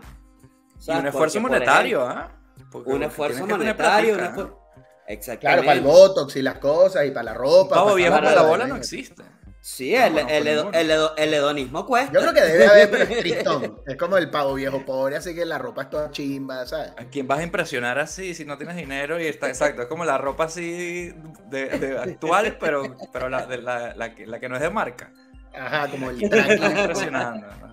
O 0.86 0.92
Y 0.92 0.96
un 0.98 1.06
esfuerzo 1.06 1.40
monetario. 1.40 2.04
ejemplo, 2.04 2.22
¿ah? 2.22 2.32
Porque 2.70 2.90
Un 2.90 3.02
esfuerzo 3.04 3.46
monetario. 3.46 4.12
un 4.14 4.18
platica, 4.18 4.26
¿ah? 4.26 4.36
esfuer- 4.36 4.66
Claro, 5.06 5.18
Exactamente. 5.20 5.66
para 5.66 5.78
el 5.78 5.84
botox 5.84 6.36
y 6.36 6.42
las 6.42 6.58
cosas 6.58 7.06
y 7.06 7.10
para 7.12 7.22
la 7.24 7.34
ropa. 7.34 7.76
Pavo 7.76 7.86
para 7.86 7.96
viejo 7.96 8.12
para 8.14 8.34
la 8.34 8.42
bola 8.42 8.64
¿eh? 8.64 8.68
no 8.68 8.76
existe. 8.76 9.22
Sí, 9.66 9.96
el, 9.96 10.14
No, 10.14 10.20
el, 10.20 10.46
el 10.46 11.08
el 11.16 11.34
hedonismo 11.34 11.84
cuesta. 11.84 12.12
Yo 12.12 12.20
creo 12.20 12.32
que 12.32 12.40
debe 12.40 12.68
haber, 12.68 12.88
pero 12.88 13.02
es 13.02 13.18
tristón. 13.18 13.80
Es 13.84 13.96
como 13.96 14.16
el 14.16 14.30
pavo 14.30 14.54
viejo 14.54 14.84
pobre, 14.84 15.16
así 15.16 15.34
que 15.34 15.44
la 15.44 15.58
ropa 15.58 15.82
es 15.82 15.90
toda 15.90 16.08
chimba, 16.12 16.64
¿sabes? 16.66 16.92
¿A 16.96 17.04
quién 17.06 17.26
vas 17.26 17.40
a 17.40 17.42
impresionar 17.42 17.98
así 17.98 18.32
si 18.32 18.44
no 18.44 18.56
tienes 18.56 18.76
dinero? 18.76 19.20
Y 19.20 19.26
está 19.26 19.48
exacto, 19.48 19.82
es 19.82 19.88
como 19.88 20.04
la 20.04 20.18
ropa 20.18 20.44
así 20.44 21.12
de, 21.50 21.66
de 21.80 21.98
actual, 21.98 22.58
pero, 22.60 22.96
pero 23.12 23.28
la, 23.28 23.44
de 23.46 23.60
la, 23.60 23.92
la 23.96 24.14
que, 24.14 24.24
la 24.24 24.38
que 24.38 24.48
no 24.48 24.54
es 24.54 24.62
de 24.62 24.70
marca. 24.70 25.12
Ajá, 25.52 25.90
como 25.90 26.10
el 26.10 26.30
traqui. 26.30 26.62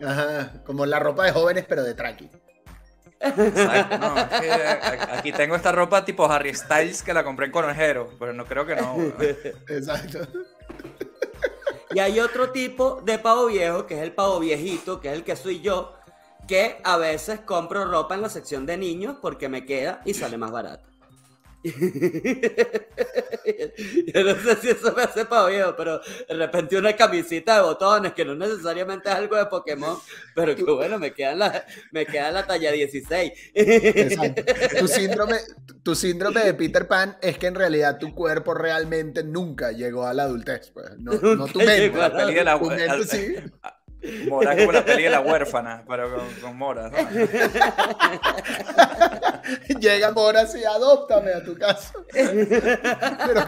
Ajá, 0.04 0.52
como 0.66 0.88
la 0.88 0.98
ropa 0.98 1.26
de 1.26 1.32
jóvenes, 1.32 1.66
pero 1.70 1.84
de 1.84 1.94
traqui. 1.94 2.28
Exacto, 3.20 3.98
no, 4.00 4.18
es 4.18 4.42
que 4.42 4.52
aquí 5.12 5.32
tengo 5.32 5.56
esta 5.56 5.72
ropa 5.72 6.04
tipo 6.04 6.26
Harry 6.26 6.56
Styles 6.56 7.04
que 7.04 7.14
la 7.14 7.24
compré 7.24 7.46
en 7.46 7.52
Conejero, 7.52 8.10
pero 8.18 8.34
no 8.34 8.46
creo 8.46 8.66
que 8.66 8.76
no. 8.76 8.98
Exacto. 9.70 10.28
Y 11.94 12.00
hay 12.00 12.20
otro 12.20 12.52
tipo 12.52 13.02
de 13.04 13.20
pavo 13.20 13.48
viejo, 13.48 13.86
que 13.86 13.96
es 13.96 14.02
el 14.02 14.14
pavo 14.14 14.40
viejito, 14.40 15.00
que 15.00 15.10
es 15.10 15.14
el 15.14 15.24
que 15.24 15.36
soy 15.36 15.62
yo, 15.62 15.94
que 16.48 16.78
a 16.84 16.98
veces 16.98 17.42
compro 17.42 17.86
ropa 17.86 18.16
en 18.16 18.22
la 18.22 18.30
sección 18.30 18.66
de 18.66 18.78
niños 18.78 19.18
porque 19.22 19.50
me 19.50 19.66
queda 19.66 20.02
y 20.06 20.14
sale 20.14 20.38
más 20.38 20.52
barato. 20.52 20.93
Yo 24.14 24.24
no 24.24 24.36
sé 24.36 24.56
si 24.62 24.70
eso 24.70 24.94
me 24.94 25.04
hace 25.04 25.26
viejo, 25.50 25.76
pero 25.78 26.02
de 26.28 26.36
repente 26.36 26.78
una 26.78 26.94
camisita 26.94 27.56
de 27.56 27.62
botones 27.62 28.14
que 28.14 28.26
no 28.26 28.36
necesariamente 28.36 29.10
es 29.10 29.16
algo 29.16 29.38
de 29.38 29.46
Pokémon, 29.46 29.98
pero 30.36 30.56
que 30.56 30.64
bueno, 30.64 31.00
me 31.00 31.14
queda 31.14 31.36
la, 31.36 31.66
me 31.92 32.06
queda 32.06 32.32
la 32.32 32.46
talla 32.46 32.72
16. 32.72 33.32
Exacto. 33.54 34.44
Tu 34.80 34.88
síndrome, 34.88 35.38
tu 35.84 35.96
síndrome 35.96 36.42
de 36.42 36.54
Peter 36.54 36.88
Pan 36.88 37.18
es 37.22 37.38
que 37.38 37.48
en 37.48 37.56
realidad 37.56 37.98
tu 37.98 38.14
cuerpo 38.14 38.54
realmente 38.54 39.24
nunca 39.24 39.72
llegó 39.72 40.06
a 40.06 40.14
la 40.14 40.24
adultez. 40.24 40.72
Pues. 40.72 40.98
No, 41.00 41.14
no 41.14 41.48
tu 41.48 41.60
mente. 41.60 41.98
La 41.98 42.10
de 42.10 42.44
la 42.44 42.60
sí. 43.04 43.36
Mora 44.30 44.56
como 44.58 44.72
la 44.72 44.84
peli 44.84 45.04
de 45.04 45.10
la 45.10 45.22
huérfana, 45.22 45.84
pero 45.88 46.16
con, 46.16 46.28
con 46.42 46.58
moras. 46.58 46.92
¿no? 46.92 46.98
Llega 49.80 50.12
Mora 50.12 50.42
así, 50.42 50.64
adóptame 50.64 51.32
a 51.34 51.44
tu 51.44 51.58
casa. 51.58 51.94
Pero 52.12 53.46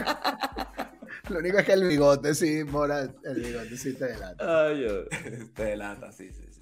lo 1.29 1.39
único 1.39 1.57
es 1.57 1.65
que 1.65 1.73
el 1.73 1.87
bigote 1.87 2.35
sí, 2.35 2.63
Mora, 2.63 3.01
el 3.23 3.35
bigote 3.41 3.77
sí 3.77 3.93
te 3.93 4.05
delata. 4.05 4.65
Ay, 4.67 4.81
yo- 4.83 5.05
Te 5.53 5.63
delata, 5.65 6.11
sí, 6.11 6.29
sí, 6.31 6.43
sí. 6.51 6.61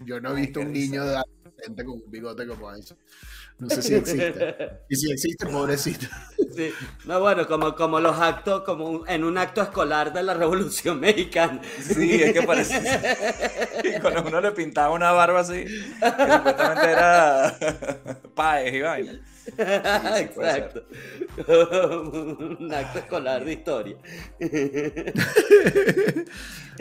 Yo 0.00 0.20
no 0.20 0.32
he 0.36 0.40
visto 0.40 0.60
un 0.60 0.72
niño 0.72 1.04
de 1.04 1.20
adolescente 1.54 1.84
con 1.84 1.94
un 1.94 2.10
bigote 2.10 2.46
como 2.46 2.72
ese. 2.72 2.96
No 3.58 3.68
sé 3.70 3.82
si 3.82 3.94
existe. 3.94 4.56
Y 4.88 4.96
si 4.96 5.10
existe, 5.12 5.46
pobrecito. 5.46 6.06
Sí. 6.54 6.72
No, 7.04 7.20
bueno, 7.20 7.46
como, 7.46 7.74
como 7.74 8.00
los 8.00 8.18
actos, 8.18 8.62
como 8.64 8.86
un- 8.88 9.08
en 9.08 9.24
un 9.24 9.38
acto 9.38 9.62
escolar 9.62 10.12
de 10.12 10.22
la 10.22 10.34
Revolución 10.34 11.00
Mexicana. 11.00 11.60
Sí, 11.80 12.22
es 12.22 12.32
que 12.32 12.42
parece. 12.42 12.80
Y 13.84 14.00
cuando 14.00 14.22
uno 14.22 14.40
le 14.40 14.52
pintaba 14.52 14.92
una 14.94 15.12
barba 15.12 15.40
así, 15.40 15.64
que 15.64 16.32
supuestamente 16.36 16.90
era 16.90 17.58
Paez 18.34 18.74
y 18.74 18.80
vaina. 18.80 19.20
Exacto. 19.46 20.84
un 22.58 22.72
acto 22.72 22.98
escolar 22.98 23.44
de 23.44 23.52
historia. 23.52 23.96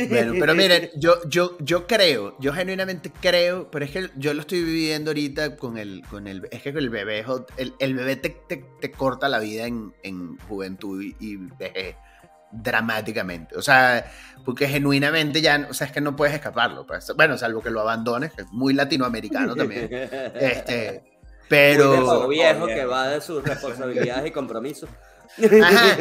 Bueno, 0.09 0.33
pero 0.39 0.55
miren, 0.55 0.89
yo, 0.95 1.17
yo, 1.29 1.55
yo 1.59 1.85
creo, 1.85 2.35
yo 2.39 2.51
genuinamente 2.51 3.11
creo, 3.21 3.69
pero 3.69 3.85
es 3.85 3.91
que 3.91 4.09
yo 4.15 4.33
lo 4.33 4.41
estoy 4.41 4.63
viviendo 4.63 5.11
ahorita 5.11 5.55
con 5.55 5.77
el, 5.77 6.01
con 6.09 6.25
el, 6.27 6.47
es 6.49 6.63
que 6.63 6.69
el 6.69 6.89
bebé, 6.89 7.23
el, 7.57 7.73
el 7.77 7.93
bebé 7.93 8.15
te, 8.15 8.29
te- 8.29 8.65
te 8.81 8.91
corta 8.91 9.29
la 9.29 9.37
vida 9.37 9.67
en, 9.67 9.93
en 10.01 10.37
juventud 10.47 10.99
y, 11.03 11.15
y 11.19 11.35
vejez 11.35 11.95
dramáticamente. 12.51 13.55
O 13.55 13.61
sea, 13.61 14.11
porque 14.43 14.67
genuinamente 14.67 15.41
ya, 15.41 15.67
o 15.69 15.73
sea, 15.75 15.85
es 15.87 15.93
que 15.93 16.01
no 16.01 16.15
puedes 16.15 16.33
escaparlo. 16.33 16.87
pues. 16.87 17.11
Bueno, 17.15 17.37
salvo 17.37 17.61
que 17.61 17.69
lo 17.69 17.81
abandones, 17.81 18.33
que 18.33 18.41
es 18.41 18.47
muy 18.51 18.73
latinoamericano 18.73 19.55
también. 19.55 19.89
Este, 20.39 21.03
pero... 21.49 22.27
Viejo 22.27 22.67
que 22.67 22.85
va 22.85 23.09
de 23.09 23.21
sus 23.21 23.43
responsabilidades 23.43 24.27
y 24.27 24.31
compromisos. 24.31 24.89
Ajá. 25.61 25.97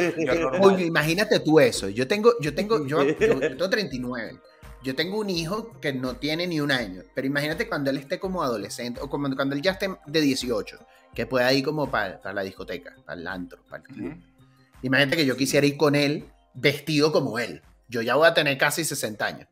Oye, 0.61 0.85
imagínate 0.85 1.39
tú 1.39 1.59
eso. 1.59 1.89
Yo 1.89 2.07
tengo, 2.07 2.33
yo 2.39 2.53
tengo, 2.53 2.85
yo, 2.85 3.03
yo- 3.03 3.17
yo 3.17 3.39
tengo 3.49 3.69
39. 3.69 4.39
Yo 4.83 4.95
tengo 4.95 5.17
un 5.19 5.29
hijo 5.29 5.79
que 5.79 5.93
no 5.93 6.15
tiene 6.17 6.45
ni 6.45 6.59
un 6.59 6.71
año. 6.71 7.03
Pero 7.15 7.25
imagínate 7.27 7.67
cuando 7.67 7.89
él 7.89 7.97
esté 7.97 8.19
como 8.19 8.43
adolescente, 8.43 8.99
o 9.01 9.09
como 9.09 9.33
cuando 9.35 9.55
él 9.55 9.61
ya 9.61 9.71
esté 9.71 9.89
de 10.05 10.21
18, 10.21 10.77
que 11.15 11.25
pueda 11.25 11.51
ir 11.53 11.63
como 11.63 11.89
para 11.89 12.19
la 12.33 12.41
discoteca, 12.43 12.93
para 13.05 13.19
el 13.19 13.27
antro, 13.27 13.63
para 13.69 13.81
el 13.83 13.87
club. 13.89 14.11
Ujú. 14.11 14.21
Imagínate 14.81 15.15
que 15.17 15.25
yo 15.25 15.37
quisiera 15.37 15.65
ir 15.65 15.77
con 15.77 15.95
él 15.95 16.25
vestido 16.53 17.11
como 17.11 17.39
él. 17.39 17.61
Yo 17.87 18.01
ya 18.01 18.15
voy 18.15 18.27
a 18.27 18.33
tener 18.33 18.57
casi 18.57 18.83
60 18.83 19.25
años. 19.25 19.47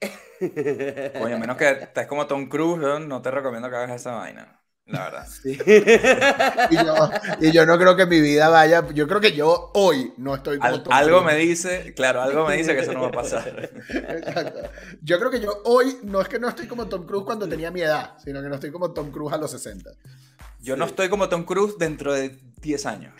Coño, 1.18 1.36
a 1.36 1.38
menos 1.38 1.56
que 1.56 1.70
estés 1.70 2.06
como 2.06 2.26
Tom 2.26 2.48
Cruise, 2.48 2.78
¿no? 2.78 2.98
no 3.00 3.22
te 3.22 3.30
recomiendo 3.30 3.70
que 3.70 3.76
hagas 3.76 4.00
esa 4.00 4.12
vaina. 4.16 4.60
La 4.86 5.04
verdad. 5.04 5.26
Y 6.70 6.76
yo, 6.76 7.10
y 7.40 7.52
yo 7.52 7.64
no 7.66 7.78
creo 7.78 7.96
que 7.96 8.04
mi 8.06 8.20
vida 8.20 8.48
vaya. 8.48 8.86
Yo 8.92 9.08
creo 9.08 9.20
que 9.20 9.32
yo 9.32 9.70
hoy 9.74 10.12
no 10.18 10.34
estoy 10.34 10.58
como 10.58 10.68
Al- 10.68 10.82
Tom 10.82 10.92
algo 10.92 11.22
me 11.22 11.36
dice, 11.36 11.94
claro, 11.94 12.20
algo 12.22 12.46
me 12.46 12.56
dice 12.56 12.74
que 12.74 12.82
eso 12.82 12.92
no 12.92 13.02
va 13.02 13.08
a 13.08 13.12
pasar. 13.12 13.70
Exacto. 13.88 14.60
Yo 15.02 15.18
creo 15.18 15.30
que 15.30 15.40
yo 15.40 15.62
hoy 15.64 15.98
no 16.02 16.20
es 16.20 16.28
que 16.28 16.38
no 16.38 16.48
estoy 16.48 16.66
como 16.66 16.86
Tom 16.86 17.06
Cruise 17.06 17.24
cuando 17.24 17.48
tenía 17.48 17.70
mi 17.70 17.80
edad, 17.82 18.14
sino 18.22 18.42
que 18.42 18.48
no 18.48 18.54
estoy 18.56 18.70
como 18.70 18.92
Tom 18.92 19.10
Cruise 19.10 19.32
a 19.32 19.38
los 19.38 19.50
60. 19.50 19.90
Yo 20.60 20.76
no 20.76 20.84
estoy 20.84 21.08
como 21.08 21.28
Tom 21.28 21.44
Cruise 21.44 21.76
dentro 21.78 22.12
de 22.12 22.38
10 22.60 22.86
años. 22.86 23.14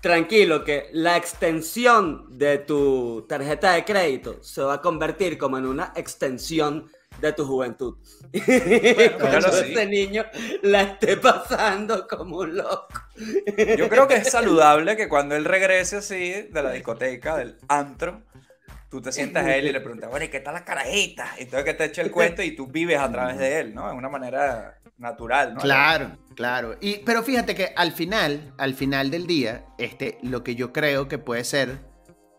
Tranquilo, 0.00 0.64
que 0.64 0.90
la 0.92 1.16
extensión 1.16 2.36
de 2.38 2.58
tu 2.58 3.24
tarjeta 3.26 3.72
de 3.72 3.84
crédito 3.84 4.42
se 4.42 4.60
va 4.60 4.74
a 4.74 4.80
convertir 4.82 5.38
como 5.38 5.56
en 5.56 5.64
una 5.64 5.92
extensión 5.96 6.90
de 7.20 7.32
tu 7.32 7.44
juventud. 7.46 7.96
Cuando 9.20 9.52
sí. 9.52 9.72
ese 9.72 9.86
niño 9.86 10.24
la 10.62 10.82
esté 10.82 11.16
pasando 11.16 12.06
como 12.08 12.38
un 12.38 12.56
loco. 12.56 12.88
Yo 13.78 13.88
creo 13.88 14.08
que 14.08 14.16
es 14.16 14.30
saludable 14.30 14.96
que 14.96 15.08
cuando 15.08 15.36
él 15.36 15.44
regrese 15.44 15.98
así 15.98 16.48
de 16.50 16.62
la 16.62 16.72
discoteca, 16.72 17.36
del 17.36 17.56
antro, 17.68 18.22
tú 18.90 19.00
te 19.00 19.12
sientas 19.12 19.44
a 19.44 19.56
él 19.56 19.66
y 19.66 19.72
le 19.72 19.80
preguntas, 19.80 20.10
bueno, 20.10 20.26
¿y 20.26 20.28
qué 20.28 20.40
tal 20.40 20.54
las 20.54 20.62
carajitas? 20.62 21.40
Y 21.40 21.46
todo 21.46 21.64
que 21.64 21.74
te 21.74 21.84
eche 21.84 22.02
el 22.02 22.10
cuento 22.10 22.42
y 22.42 22.56
tú 22.56 22.66
vives 22.66 22.98
a 22.98 23.10
través 23.10 23.38
de 23.38 23.60
él, 23.60 23.74
¿no? 23.74 23.88
De 23.88 23.94
una 23.94 24.08
manera 24.08 24.78
natural, 24.98 25.54
¿no? 25.54 25.60
Claro, 25.60 26.16
claro. 26.34 26.76
Y, 26.80 26.98
pero 26.98 27.22
fíjate 27.22 27.54
que 27.54 27.72
al 27.76 27.92
final, 27.92 28.52
al 28.58 28.74
final 28.74 29.10
del 29.10 29.26
día, 29.26 29.64
este, 29.78 30.18
lo 30.22 30.42
que 30.44 30.54
yo 30.54 30.72
creo 30.72 31.08
que 31.08 31.18
puede 31.18 31.44
ser 31.44 31.78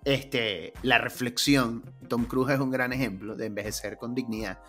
este, 0.05 0.73
la 0.83 0.97
reflexión, 0.99 1.83
Tom 2.07 2.25
Cruise 2.25 2.51
es 2.53 2.59
un 2.59 2.71
gran 2.71 2.93
ejemplo 2.93 3.35
de 3.35 3.47
envejecer 3.47 3.97
con 3.97 4.15
dignidad, 4.15 4.59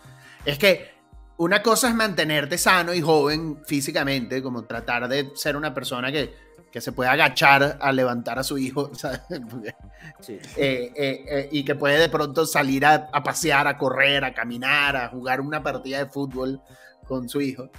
es 0.45 0.57
que 0.57 0.89
una 1.37 1.61
cosa 1.61 1.87
es 1.89 1.95
mantenerte 1.95 2.57
sano 2.57 2.93
y 2.93 3.01
joven 3.01 3.59
físicamente, 3.65 4.41
como 4.41 4.63
tratar 4.65 5.07
de 5.07 5.29
ser 5.35 5.55
una 5.55 5.73
persona 5.73 6.11
que, 6.11 6.33
que 6.71 6.81
se 6.81 6.91
pueda 6.91 7.11
agachar 7.11 7.77
a 7.79 7.91
levantar 7.91 8.39
a 8.39 8.43
su 8.43 8.57
hijo, 8.57 8.91
¿sabes? 8.95 9.21
Porque- 9.49 9.73
Sí. 10.21 10.39
eh, 10.55 10.91
eh, 10.95 11.25
eh, 11.29 11.49
y 11.51 11.63
que 11.63 11.75
puede 11.75 11.99
de 11.99 12.09
pronto 12.09 12.45
salir 12.47 12.85
a, 12.85 13.09
a 13.13 13.21
pasear, 13.23 13.67
a 13.67 13.77
correr, 13.77 14.23
a 14.23 14.33
caminar, 14.33 14.95
a 14.95 15.09
jugar 15.09 15.41
una 15.41 15.61
partida 15.61 15.99
de 15.99 16.07
fútbol 16.09 16.59
con 17.07 17.29
su 17.29 17.39
hijo, 17.41 17.69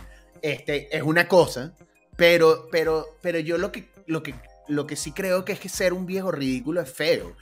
este, 0.41 0.95
es 0.97 1.03
una 1.03 1.27
cosa, 1.27 1.73
pero, 2.17 2.69
pero, 2.71 3.07
pero 3.21 3.39
yo 3.41 3.59
lo 3.59 3.73
que, 3.73 3.91
lo, 4.07 4.23
que, 4.23 4.35
lo 4.69 4.87
que 4.87 4.97
sí 4.97 5.12
creo 5.12 5.45
que 5.45 5.53
es 5.53 5.61
que 5.61 5.69
ser 5.69 5.93
un 5.93 6.07
viejo 6.07 6.31
ridículo 6.31 6.81
es 6.81 6.91
feo. 6.93 7.37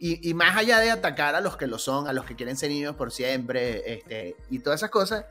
y, 0.00 0.28
y 0.28 0.34
más 0.34 0.56
allá 0.56 0.80
de 0.80 0.90
atacar 0.90 1.36
a 1.36 1.40
los 1.40 1.56
que 1.56 1.68
lo 1.68 1.78
son, 1.78 2.08
a 2.08 2.12
los 2.12 2.24
que 2.24 2.34
quieren 2.34 2.56
ser 2.56 2.70
niños 2.70 2.96
por 2.96 3.12
siempre, 3.12 3.94
este, 3.94 4.36
y 4.50 4.58
todas 4.58 4.80
esas 4.80 4.90
cosas, 4.90 5.24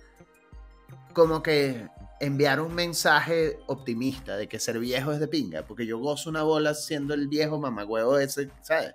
como 1.14 1.44
que 1.44 1.88
enviar 2.22 2.62
un 2.62 2.74
mensaje 2.74 3.60
optimista 3.68 4.38
de 4.38 4.48
que 4.48 4.60
ser 4.60 4.80
viejo 4.80 5.12
es 5.12 5.20
de 5.20 5.28
pinga, 5.28 5.64
porque 5.64 5.86
yo 5.86 5.98
gozo 5.98 6.30
una 6.30 6.44
bola 6.44 6.74
siendo 6.74 7.14
el 7.14 7.28
viejo 7.28 7.60
mamagüevo 7.60 8.18
ese, 8.18 8.50
¿sabes? 8.62 8.94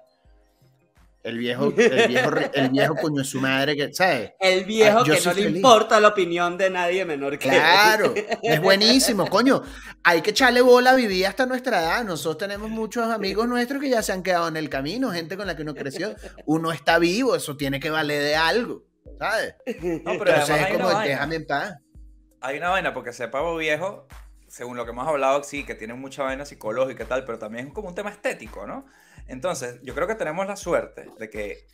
El 1.26 1.38
viejo, 1.38 1.64
el 1.76 2.08
viejo, 2.08 2.30
el 2.54 2.70
viejo 2.70 2.94
coño 2.94 3.16
de 3.18 3.24
su 3.24 3.40
madre, 3.40 3.74
que, 3.76 3.92
¿sabes? 3.92 4.30
El 4.38 4.64
viejo 4.64 5.00
Ah, 5.00 5.04
yo 5.04 5.14
que 5.14 5.20
no 5.22 5.32
le 5.34 5.42
feliz. 5.42 5.56
importa 5.56 5.98
la 5.98 6.08
opinión 6.08 6.56
de 6.56 6.70
nadie 6.70 7.04
menor 7.04 7.36
que 7.36 7.48
él. 7.48 7.54
Claro, 7.56 8.14
es 8.42 8.60
buenísimo, 8.60 9.26
coño. 9.30 9.60
Hay 10.04 10.22
que 10.22 10.30
echarle 10.30 10.60
bola 10.60 10.92
a 10.92 10.94
vivir 10.94 11.26
hasta 11.26 11.44
nuestra 11.44 11.80
edad. 11.82 12.04
Nosotros 12.04 12.38
tenemos 12.38 12.70
muchos 12.70 13.10
amigos 13.10 13.48
nuestros 13.48 13.80
que 13.82 13.90
ya 13.90 14.02
se 14.02 14.12
han 14.12 14.22
quedado 14.22 14.46
en 14.46 14.56
el 14.56 14.68
camino, 14.70 15.10
gente 15.10 15.36
con 15.36 15.48
la 15.48 15.56
que 15.56 15.62
uno 15.62 15.74
creció. 15.74 16.14
Uno 16.44 16.70
está 16.70 17.00
vivo, 17.00 17.34
eso 17.34 17.56
tiene 17.56 17.80
que 17.80 17.90
valer 17.90 18.22
de 18.22 18.36
algo, 18.36 18.84
¿sabes? 19.18 19.56
No, 20.04 20.12
pero 20.18 20.30
Entonces 20.30 20.48
es 20.56 20.62
hay 20.62 20.76
una 20.76 20.84
como, 20.84 21.00
déjame 21.00 21.34
en 21.34 21.46
paz. 21.46 21.74
Hay 22.40 22.58
una 22.58 22.68
vaina, 22.68 22.94
porque 22.94 23.10
ese 23.10 23.26
pavo 23.26 23.56
viejo, 23.56 24.06
según 24.46 24.76
lo 24.76 24.84
que 24.84 24.92
hemos 24.92 25.08
hablado, 25.08 25.42
sí, 25.42 25.64
que 25.64 25.74
tiene 25.74 25.94
mucha 25.94 26.22
vaina 26.22 26.44
psicológica 26.44 27.02
y 27.02 27.06
tal, 27.06 27.24
pero 27.24 27.36
también 27.40 27.66
es 27.66 27.72
como 27.74 27.88
un 27.88 27.96
tema 27.96 28.10
estético, 28.10 28.64
¿no? 28.64 28.86
Entonces, 29.28 29.80
yo 29.82 29.94
creo 29.94 30.06
que 30.06 30.14
tenemos 30.14 30.46
la 30.46 30.56
suerte 30.56 31.08
de 31.18 31.30
que 31.30 31.66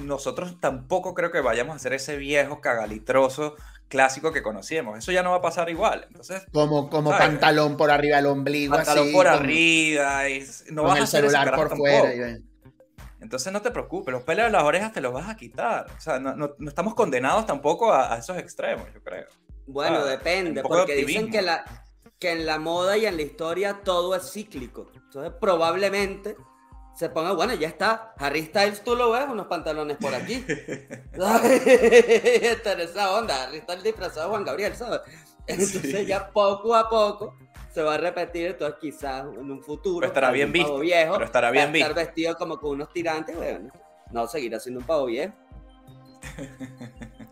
nosotros 0.00 0.60
tampoco 0.60 1.14
creo 1.14 1.30
que 1.30 1.40
vayamos 1.40 1.76
a 1.76 1.78
ser 1.78 1.92
ese 1.92 2.16
viejo 2.16 2.60
cagalitroso 2.60 3.54
clásico 3.88 4.32
que 4.32 4.42
conocíamos. 4.42 4.98
Eso 4.98 5.12
ya 5.12 5.22
no 5.22 5.30
va 5.30 5.36
a 5.36 5.42
pasar 5.42 5.70
igual. 5.70 6.04
Entonces, 6.08 6.42
Como, 6.52 6.90
como 6.90 7.10
¿Sabes? 7.10 7.28
pantalón 7.28 7.76
por 7.76 7.90
arriba 7.90 8.16
del 8.16 8.26
ombligo, 8.26 8.74
pantalón 8.74 9.04
así. 9.04 9.12
por 9.12 9.26
con- 9.26 9.34
arriba 9.34 10.28
y 10.28 10.44
no 10.70 10.82
con 10.82 10.90
vas 10.90 10.94
a 10.94 10.98
el 10.98 11.04
hacer 11.04 11.20
celular 11.20 11.44
carajo 11.44 11.68
por 11.68 11.76
fuera. 11.78 12.38
Entonces 13.20 13.52
no 13.52 13.62
te 13.62 13.70
preocupes, 13.70 14.12
los 14.12 14.22
pelos 14.24 14.46
de 14.46 14.50
las 14.50 14.64
orejas 14.64 14.92
te 14.92 15.00
los 15.00 15.12
vas 15.12 15.28
a 15.30 15.36
quitar. 15.36 15.86
O 15.96 16.00
sea, 16.00 16.18
no, 16.18 16.34
no- 16.34 16.54
no 16.58 16.68
estamos 16.68 16.94
condenados 16.94 17.46
tampoco 17.46 17.92
a, 17.92 18.12
a 18.14 18.18
esos 18.18 18.36
extremos, 18.36 18.86
yo 18.92 19.02
creo. 19.02 19.26
Bueno, 19.66 19.98
Ah, 20.00 20.04
depende, 20.06 20.60
de 20.62 20.68
porque 20.68 20.94
dicen 20.96 21.30
que, 21.30 21.40
la, 21.40 21.64
que 22.18 22.32
en 22.32 22.44
la 22.44 22.58
moda 22.58 22.98
y 22.98 23.06
en 23.06 23.16
la 23.16 23.22
historia 23.22 23.80
todo 23.82 24.14
es 24.14 24.30
cíclico. 24.32 24.90
Entonces, 25.14 25.38
probablemente 25.40 26.36
se 26.96 27.08
ponga, 27.08 27.32
bueno, 27.32 27.54
ya 27.54 27.68
está. 27.68 28.14
Harry 28.18 28.42
Styles, 28.46 28.82
tú 28.82 28.96
lo 28.96 29.12
ves, 29.12 29.26
unos 29.30 29.46
pantalones 29.46 29.96
por 29.96 30.12
aquí. 30.14 30.44
Está 31.14 32.72
en 32.72 32.80
esa 32.80 33.14
onda. 33.14 33.44
Harry 33.44 33.60
Styles 33.60 33.84
disfrazado 33.84 34.22
de 34.26 34.30
Juan 34.30 34.44
Gabriel, 34.44 34.74
¿sabes? 34.74 35.00
Entonces, 35.46 35.82
Sí. 35.82 36.06
ya 36.06 36.30
poco 36.30 36.74
a 36.74 36.88
poco 36.88 37.36
se 37.72 37.82
va 37.82 37.94
a 37.94 37.98
repetir. 37.98 38.46
Entonces, 38.48 38.76
quizás 38.80 39.24
en 39.24 39.50
un 39.50 39.62
futuro. 39.62 40.00
Pero 40.00 40.08
estará 40.08 40.30
bien 40.32 40.50
visto, 40.52 40.78
Viejo, 40.78 41.12
pero 41.14 41.24
estará 41.26 41.46
va 41.48 41.50
a 41.50 41.52
bien 41.52 41.76
estar 41.76 41.88
visto. 41.94 41.94
vestido 42.06 42.36
como 42.36 42.58
con 42.58 42.70
unos 42.72 42.92
tirantes. 42.92 43.36
Bueno, 43.36 43.70
no, 44.10 44.26
seguirá 44.26 44.58
siendo 44.58 44.80
un 44.80 44.86
pavo 44.86 45.06
viejo. 45.06 45.32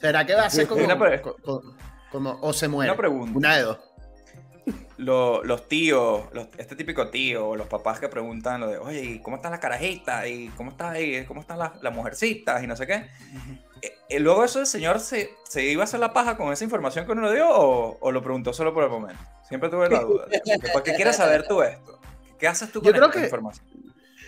¿Será 0.01 0.25
que 0.27 0.35
va 0.35 0.47
a 0.47 0.51
ser 0.51 0.67
como, 0.69 0.85
Una 0.85 0.99
pre- 0.99 1.21
co- 1.23 1.37
co- 1.43 1.63
como- 2.11 2.39
o 2.43 2.53
se 2.53 2.69
muere? 2.69 2.91
Una 2.93 2.99
pregunta. 2.99 3.33
Una 3.39 3.57
de 3.57 3.63
dos. 3.63 3.79
Lo- 5.03 5.43
los 5.43 5.69
tíos, 5.69 6.23
los- 6.33 6.47
este 6.59 6.77
típico 6.77 7.09
tío, 7.09 7.57
los 7.57 7.67
papás 7.67 7.99
que 7.99 8.09
preguntan 8.09 8.61
lo 8.61 8.69
de, 8.69 8.79
oye, 8.79 9.03
¿y 9.03 9.19
¿cómo 9.21 9.37
están 9.37 9.51
las 9.51 9.61
carajitas? 9.61 10.27
¿Y 10.29 10.49
cómo, 10.57 10.71
está, 10.71 11.01
y 11.01 11.25
cómo 11.25 11.41
están 11.41 11.59
las, 11.59 11.83
las 11.83 11.93
mujercitas? 11.95 12.63
Y 12.63 12.67
no 12.67 12.77
sé 12.77 12.87
qué. 12.87 13.07
Eh, 13.83 13.93
eh, 14.09 14.21
luego 14.21 14.45
eso 14.45 14.61
el 14.61 14.67
señor 14.67 15.01
se, 15.01 15.31
se 15.49 15.65
iba 15.65 15.83
a 15.83 15.85
hacer 15.85 15.99
la 15.99 16.13
paja 16.13 16.37
con 16.37 16.53
esa 16.53 16.63
información 16.65 17.05
que 17.05 17.13
uno 17.13 17.23
le 17.23 17.35
dio 17.35 17.49
o, 17.51 17.99
o 18.01 18.13
lo 18.13 18.23
preguntó 18.23 18.53
solo 18.53 18.73
por 18.73 18.85
el 18.85 18.91
momento. 18.91 19.21
Siempre 19.49 19.69
tuve 19.69 19.89
la 19.89 20.01
duda. 20.01 20.27
¿Por 20.73 20.83
qué 20.85 20.95
quieres 20.95 21.17
saber 21.17 21.47
tú 21.49 21.63
esto? 21.63 21.99
¿Qué 22.39 22.47
haces 22.47 22.71
tú 22.71 22.81
con 22.81 22.87
Yo 22.87 22.93
creo 22.93 23.07
esta 23.07 23.19
que- 23.19 23.25
información? 23.27 23.67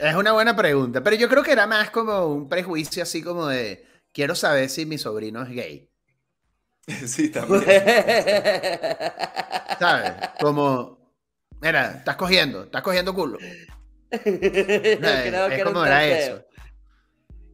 Es 0.00 0.14
una 0.16 0.32
buena 0.32 0.56
pregunta, 0.56 1.02
pero 1.04 1.14
yo 1.14 1.28
creo 1.28 1.44
que 1.44 1.52
era 1.52 1.68
más 1.68 1.90
como 1.90 2.26
un 2.26 2.48
prejuicio 2.48 3.04
así 3.04 3.22
como 3.22 3.46
de, 3.46 3.86
quiero 4.12 4.34
saber 4.34 4.68
si 4.68 4.86
mi 4.86 4.98
sobrino 4.98 5.40
es 5.44 5.50
gay, 5.50 5.88
sí, 7.06 7.30
también. 7.30 7.64
¿sabes? 9.78 10.12
Como, 10.40 10.98
mira, 11.60 11.94
estás 11.98 12.16
cogiendo, 12.16 12.64
estás 12.64 12.82
cogiendo 12.82 13.14
culo. 13.14 13.38
Creo 14.10 15.46
es 15.48 15.56
que 15.56 15.62
como 15.64 15.84
era 15.84 16.04
eso. 16.06 16.44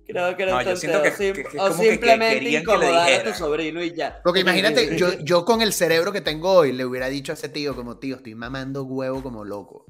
Creo 0.06 0.36
que 0.36 0.42
era 0.42 0.52
No, 0.52 0.58
un 0.58 0.64
yo 0.64 0.76
siento 0.76 1.02
que- 1.02 1.12
sim- 1.12 1.34
que- 1.34 1.44
que 1.44 1.58
o 1.60 1.72
simplemente 1.72 2.40
que 2.40 2.50
incomodar 2.58 3.12
a 3.12 3.22
tu 3.22 3.32
sobrino 3.32 3.80
y 3.82 3.94
ya. 3.94 4.20
Porque 4.24 4.40
imagínate, 4.40 4.96
yo, 4.96 5.12
yo 5.20 5.44
con 5.44 5.62
el 5.62 5.72
cerebro 5.72 6.10
que 6.12 6.20
tengo 6.20 6.50
hoy 6.52 6.72
le 6.72 6.84
hubiera 6.84 7.08
dicho 7.08 7.30
a 7.30 7.36
ese 7.36 7.48
tío 7.48 7.76
como, 7.76 7.98
tío, 7.98 8.16
estoy 8.16 8.34
mamando 8.34 8.82
huevo 8.82 9.22
como 9.22 9.44
loco. 9.44 9.86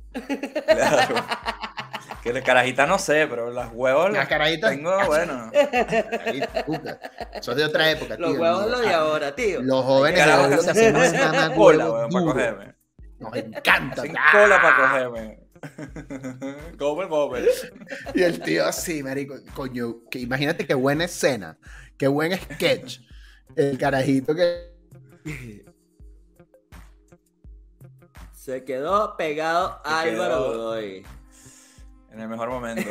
Claro. 0.67 1.15
Que 2.23 2.33
las 2.35 2.43
carajitas 2.45 2.87
no 2.87 2.99
sé, 2.99 3.27
pero 3.29 3.51
las 3.51 3.71
huevos 3.73 4.13
Las 4.13 4.29
carajitas, 4.29 4.71
tengo, 4.71 4.93
bueno. 5.07 5.51
es 5.55 7.47
de 7.57 7.65
otra 7.65 7.91
época, 7.91 8.17
tío. 8.17 8.27
Los 8.29 8.39
huevos 8.39 8.63
Los- 8.67 8.71
lo 8.73 8.79
de 8.81 8.93
ahora, 8.95 9.35
tío. 9.35 9.63
Los 9.63 9.85
jóvenes 9.85 10.19
de 10.19 10.25
que 10.27 10.71
hacen 10.71 11.55
cola, 11.55 11.91
weón, 11.91 12.11
para 12.11 12.25
cogerme. 12.27 12.75
Nos 13.19 13.37
encanta. 13.37 14.03
Hacen 14.03 14.17
¡Ah! 14.19 14.29
cola 14.33 14.61
para 14.61 14.77
cogerme. 14.77 15.41
Gobble, 16.79 17.07
gobble. 17.09 17.49
Y 18.15 18.23
el 18.23 18.41
tío 18.41 18.67
así, 18.67 19.03
marico, 19.03 19.35
coño, 19.55 19.97
que 20.11 20.19
imagínate 20.21 20.67
qué 20.67 20.75
buena 20.75 21.05
escena, 21.05 21.59
qué 21.99 22.07
buen 22.09 22.33
sketch. 22.39 23.01
El 23.57 23.77
carajito 23.79 24.35
que... 24.35 24.73
Se 28.33 28.65
quedó 28.65 29.17
pegado 29.17 29.81
Se 29.85 29.91
Álvaro 29.91 30.35
quedó. 30.37 30.49
Godoy. 30.49 31.07
En 32.13 32.21
el 32.21 32.29
mejor 32.29 32.51
momento. 32.51 32.91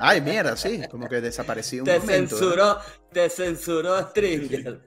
Ay, 0.00 0.20
mierda, 0.20 0.56
sí, 0.56 0.82
como 0.90 1.08
que 1.08 1.20
desapareció 1.20 1.82
un 1.82 1.86
te 1.86 1.98
momento. 1.98 2.36
censuró, 2.36 2.78
te 3.12 3.28
censuró 3.28 4.00
Stringer. 4.10 4.80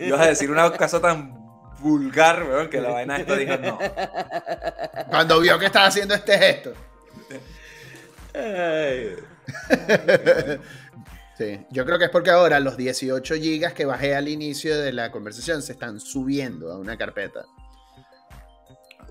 Ibas 0.00 0.20
a 0.20 0.26
decir 0.26 0.50
una 0.50 0.70
cosa 0.70 1.00
tan 1.00 1.34
vulgar, 1.80 2.42
weón, 2.42 2.68
que 2.68 2.80
la 2.80 2.90
vaina 2.90 3.16
esta 3.16 3.36
dijo 3.36 3.56
no. 3.56 3.78
Cuando 5.08 5.40
vio 5.40 5.58
que 5.58 5.66
estaba 5.66 5.86
haciendo 5.86 6.14
este 6.14 6.38
gesto. 6.38 6.72
Ay. 8.34 9.16
Sí, 11.38 11.60
yo 11.70 11.86
creo 11.86 11.98
que 12.00 12.06
es 12.06 12.10
porque 12.10 12.30
ahora 12.30 12.58
los 12.58 12.76
18 12.76 13.36
gigas 13.36 13.72
que 13.72 13.84
bajé 13.86 14.16
al 14.16 14.26
inicio 14.28 14.76
de 14.76 14.92
la 14.92 15.12
conversación 15.12 15.62
se 15.62 15.72
están 15.72 16.00
subiendo 16.00 16.72
a 16.72 16.78
una 16.78 16.96
carpeta. 16.98 17.46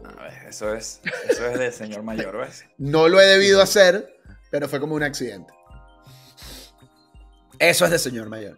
A 0.04 0.24
ver, 0.24 0.34
eso 0.48 0.74
es, 0.74 1.02
eso 1.30 1.46
es 1.48 1.60
del 1.60 1.74
señor 1.74 2.04
mayor, 2.04 2.38
¿ves? 2.38 2.66
No 2.78 3.08
lo 3.08 3.20
he 3.22 3.26
debido 3.26 3.62
hacer, 3.62 4.16
pero 4.52 4.68
fue 4.70 4.80
como 4.80 4.96
un 4.96 5.04
accidente. 5.04 5.54
Eso 7.60 7.86
es 7.86 7.92
de 7.92 8.00
señor 8.00 8.30
mayor. 8.30 8.58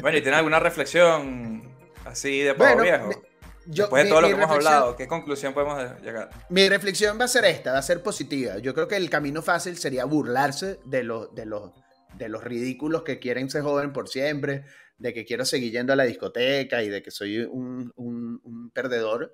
Bueno, 0.00 0.18
¿y 0.18 0.22
tiene 0.22 0.36
alguna 0.36 0.60
reflexión 0.60 1.74
así 2.04 2.40
de 2.40 2.54
pavo 2.54 2.76
Bueno, 2.76 2.82
viejo? 2.82 3.22
Yo, 3.66 3.84
Después 3.84 4.02
de 4.02 4.04
mi- 4.04 4.10
todo 4.10 4.20
lo 4.20 4.26
que 4.28 4.34
hemos 4.34 4.50
hablado, 4.50 4.94
¿qué 4.96 5.08
conclusión 5.08 5.54
podemos 5.54 5.82
llegar? 6.02 6.28
Mi 6.50 6.68
reflexión 6.68 7.18
va 7.18 7.24
a 7.24 7.28
ser 7.28 7.46
esta, 7.46 7.72
va 7.72 7.78
a 7.78 7.82
ser 7.82 8.02
positiva. 8.02 8.58
Yo 8.58 8.74
creo 8.74 8.86
que 8.88 8.96
el 8.96 9.08
camino 9.08 9.40
fácil 9.40 9.78
sería 9.78 10.04
burlarse 10.04 10.78
de 10.84 11.02
los, 11.02 11.34
de 11.34 11.46
los, 11.46 11.72
de 12.18 12.28
los 12.28 12.44
ridículos 12.44 13.02
que 13.04 13.18
quieren 13.18 13.48
ser 13.48 13.62
joven 13.62 13.92
por 13.94 14.08
siempre, 14.10 14.64
de 14.98 15.14
que 15.14 15.24
quiero 15.24 15.46
seguir 15.46 15.72
yendo 15.72 15.94
a 15.94 15.96
la 15.96 16.04
discoteca 16.04 16.82
y 16.82 16.90
de 16.90 17.02
que 17.02 17.10
soy 17.10 17.38
un, 17.38 17.90
un- 17.96 18.40
un 18.44 18.70
perdedor. 18.70 19.32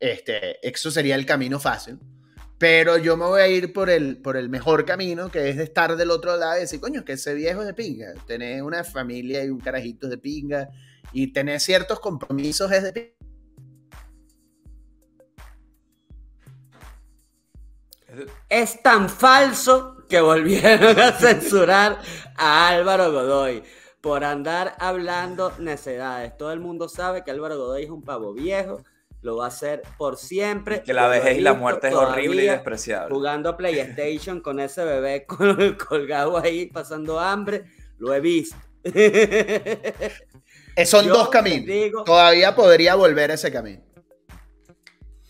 Este, 0.00 0.66
eso 0.66 0.90
sería 0.90 1.14
el 1.14 1.26
camino 1.26 1.58
fácil. 1.58 1.98
Pero 2.58 2.98
yo 2.98 3.16
me 3.16 3.24
voy 3.24 3.40
a 3.40 3.48
ir 3.48 3.72
por 3.72 3.88
el, 3.88 4.16
por 4.20 4.36
el 4.36 4.48
mejor 4.48 4.84
camino, 4.84 5.30
que 5.30 5.48
es 5.48 5.56
de 5.56 5.64
estar 5.64 5.96
del 5.96 6.10
otro 6.10 6.36
lado 6.36 6.56
y 6.56 6.60
decir, 6.60 6.80
coño, 6.80 7.04
que 7.04 7.12
ese 7.12 7.34
viejo 7.34 7.60
es 7.60 7.68
de 7.68 7.74
pinga. 7.74 8.14
Tener 8.26 8.62
una 8.62 8.82
familia 8.82 9.44
y 9.44 9.48
un 9.48 9.60
carajito 9.60 10.06
es 10.06 10.10
de 10.10 10.18
pinga. 10.18 10.68
Y 11.12 11.32
tener 11.32 11.60
ciertos 11.60 12.00
compromisos 12.00 12.72
es 12.72 12.82
de 12.82 12.92
pinga. 12.92 13.18
Es 18.48 18.82
tan 18.82 19.08
falso 19.08 20.04
que 20.08 20.20
volvieron 20.20 20.98
a 20.98 21.12
censurar 21.18 21.98
a 22.36 22.68
Álvaro 22.68 23.12
Godoy 23.12 23.62
por 24.00 24.24
andar 24.24 24.74
hablando 24.78 25.52
necedades. 25.58 26.36
Todo 26.36 26.52
el 26.52 26.60
mundo 26.60 26.88
sabe 26.88 27.22
que 27.22 27.30
Álvaro 27.30 27.58
Godoy 27.58 27.84
es 27.84 27.90
un 27.90 28.02
pavo 28.02 28.32
viejo, 28.32 28.82
lo 29.22 29.36
va 29.36 29.46
a 29.46 29.48
hacer 29.48 29.82
por 29.96 30.16
siempre. 30.16 30.82
Que 30.82 30.92
la 30.92 31.08
vejez 31.08 31.38
y 31.38 31.40
la 31.40 31.54
muerte 31.54 31.88
es 31.88 31.94
horrible 31.94 32.44
y 32.44 32.46
despreciable. 32.46 33.14
Jugando 33.14 33.56
PlayStation 33.56 34.40
con 34.40 34.60
ese 34.60 34.84
bebé 34.84 35.26
col- 35.26 35.76
colgado 35.76 36.38
ahí, 36.38 36.66
pasando 36.66 37.18
hambre, 37.18 37.64
lo 37.98 38.14
he 38.14 38.20
visto. 38.20 38.56
Eh, 38.84 39.92
Son 40.86 41.04
Yo 41.06 41.14
dos 41.14 41.28
caminos. 41.30 41.66
digo- 41.66 42.04
Todavía 42.04 42.54
podría 42.54 42.94
volver 42.94 43.32
a 43.32 43.34
ese 43.34 43.50
camino. 43.50 43.82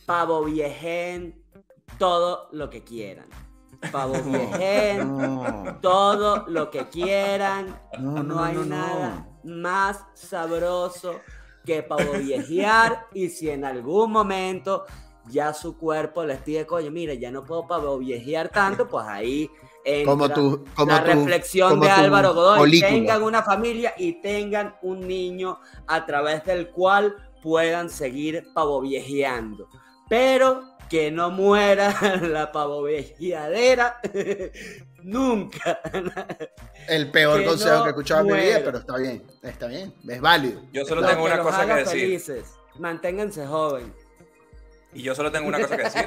Pavo 0.07 0.45
viején, 0.45 1.43
todo 1.99 2.49
lo 2.53 2.69
que 2.71 2.85
quieran. 2.85 3.27
Pavo 3.93 4.15
viején, 4.25 5.17
No, 5.17 5.79
todo 5.81 6.47
lo 6.49 6.71
que 6.71 6.89
quieran. 6.89 7.79
no, 7.99 8.13
No, 8.13 8.23
no, 8.23 8.45
hay 8.45 8.55
no, 8.57 8.65
nada 8.65 9.27
no. 9.43 9.57
más 9.57 10.05
sabroso 10.15 11.21
que 11.69 11.83
pavo 11.83 12.13
viejear. 12.19 13.07
y 13.15 13.29
si 13.29 13.51
en 13.51 13.65
algún 13.65 14.11
momento 14.11 14.85
ya 15.31 15.53
su 15.53 15.77
cuerpo 15.77 16.25
les 16.25 16.39
pide, 16.39 16.67
coño, 16.67 16.91
mira, 16.91 17.13
ya 17.13 17.31
no 17.31 17.45
puedo 17.45 17.67
pavoviejear 17.67 18.49
tanto, 18.49 18.89
pues 18.89 19.05
ahí 19.07 19.51
entra 19.85 20.11
Como 20.13 20.29
tu, 20.31 20.65
como 20.75 20.91
la 20.93 21.01
tu- 21.05 21.11
reflexión 21.11 21.69
como 21.71 21.85
de 21.85 21.91
Álvaro 21.91 22.33
Godoy. 22.35 22.81
Tengan 22.81 23.23
una 23.23 23.43
familia 23.43 23.93
y 23.99 24.21
tengan 24.23 24.75
un 24.83 25.07
niño 25.07 25.59
a 25.87 26.07
través 26.07 26.45
del 26.47 26.71
cual 26.71 27.15
puedan 27.43 27.91
seguir 27.91 28.47
pavoviejeando. 28.55 29.69
Pero 30.09 30.63
que 30.89 31.11
no 31.11 31.31
muera 31.31 31.95
la 32.23 32.51
pavoviejeadera 32.51 34.01
nunca. 35.09 35.81
El 36.89 37.11
peor 37.11 37.41
que 37.41 37.47
consejo 37.47 37.75
no 37.77 37.83
que 37.83 37.89
he 37.89 37.91
escuchado 37.91 38.21
en 38.21 38.27
mi 38.37 38.41
vida, 38.43 38.61
pero 38.65 38.79
está 38.79 38.97
bien, 38.97 39.27
está 39.43 39.67
bien, 39.67 39.95
es 40.09 40.21
válido. 40.21 40.63
Yo 40.73 40.85
solo 40.85 41.01
Lo 41.03 41.09
tengo 41.09 41.25
una 41.25 41.39
cosa 41.43 41.67
que 41.67 41.75
decir. 41.75 42.01
felices. 42.01 42.55
Manténganse 42.79 43.47
joven. 43.47 43.93
Y 44.93 45.03
yo 45.03 45.15
solo 45.15 45.31
tengo 45.33 45.49
una 45.49 45.61
cosa 45.61 45.77
que 45.77 45.83
decir. 45.85 46.07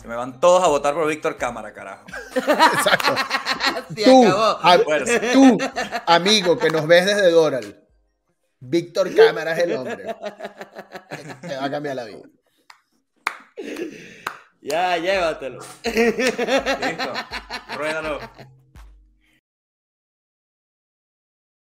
Se 0.00 0.06
me 0.06 0.14
van 0.14 0.38
todos 0.38 0.62
a 0.62 0.68
votar 0.68 0.94
por 0.94 1.06
Víctor 1.08 1.36
Cámara, 1.36 1.72
carajo. 1.72 2.04
Exacto. 2.36 3.14
Se 3.94 4.04
Tú, 4.04 4.26
acabó. 4.26 4.58
a- 4.62 4.78
tú, 5.32 5.58
amigo 6.06 6.58
que 6.58 6.70
nos 6.70 6.86
ves 6.86 7.06
desde 7.06 7.30
Doral, 7.30 7.84
Víctor 8.60 9.14
Cámara 9.14 9.52
es 9.52 9.58
el 9.64 9.72
hombre. 9.76 10.14
Te 11.40 11.56
va 11.56 11.64
a 11.64 11.70
cambiar 11.70 11.96
la 11.96 12.04
vida. 12.04 12.22
Ya, 14.60 14.96
llévatelo. 14.98 15.60
Listo. 15.84 17.12
Ruédalo. 17.76 18.20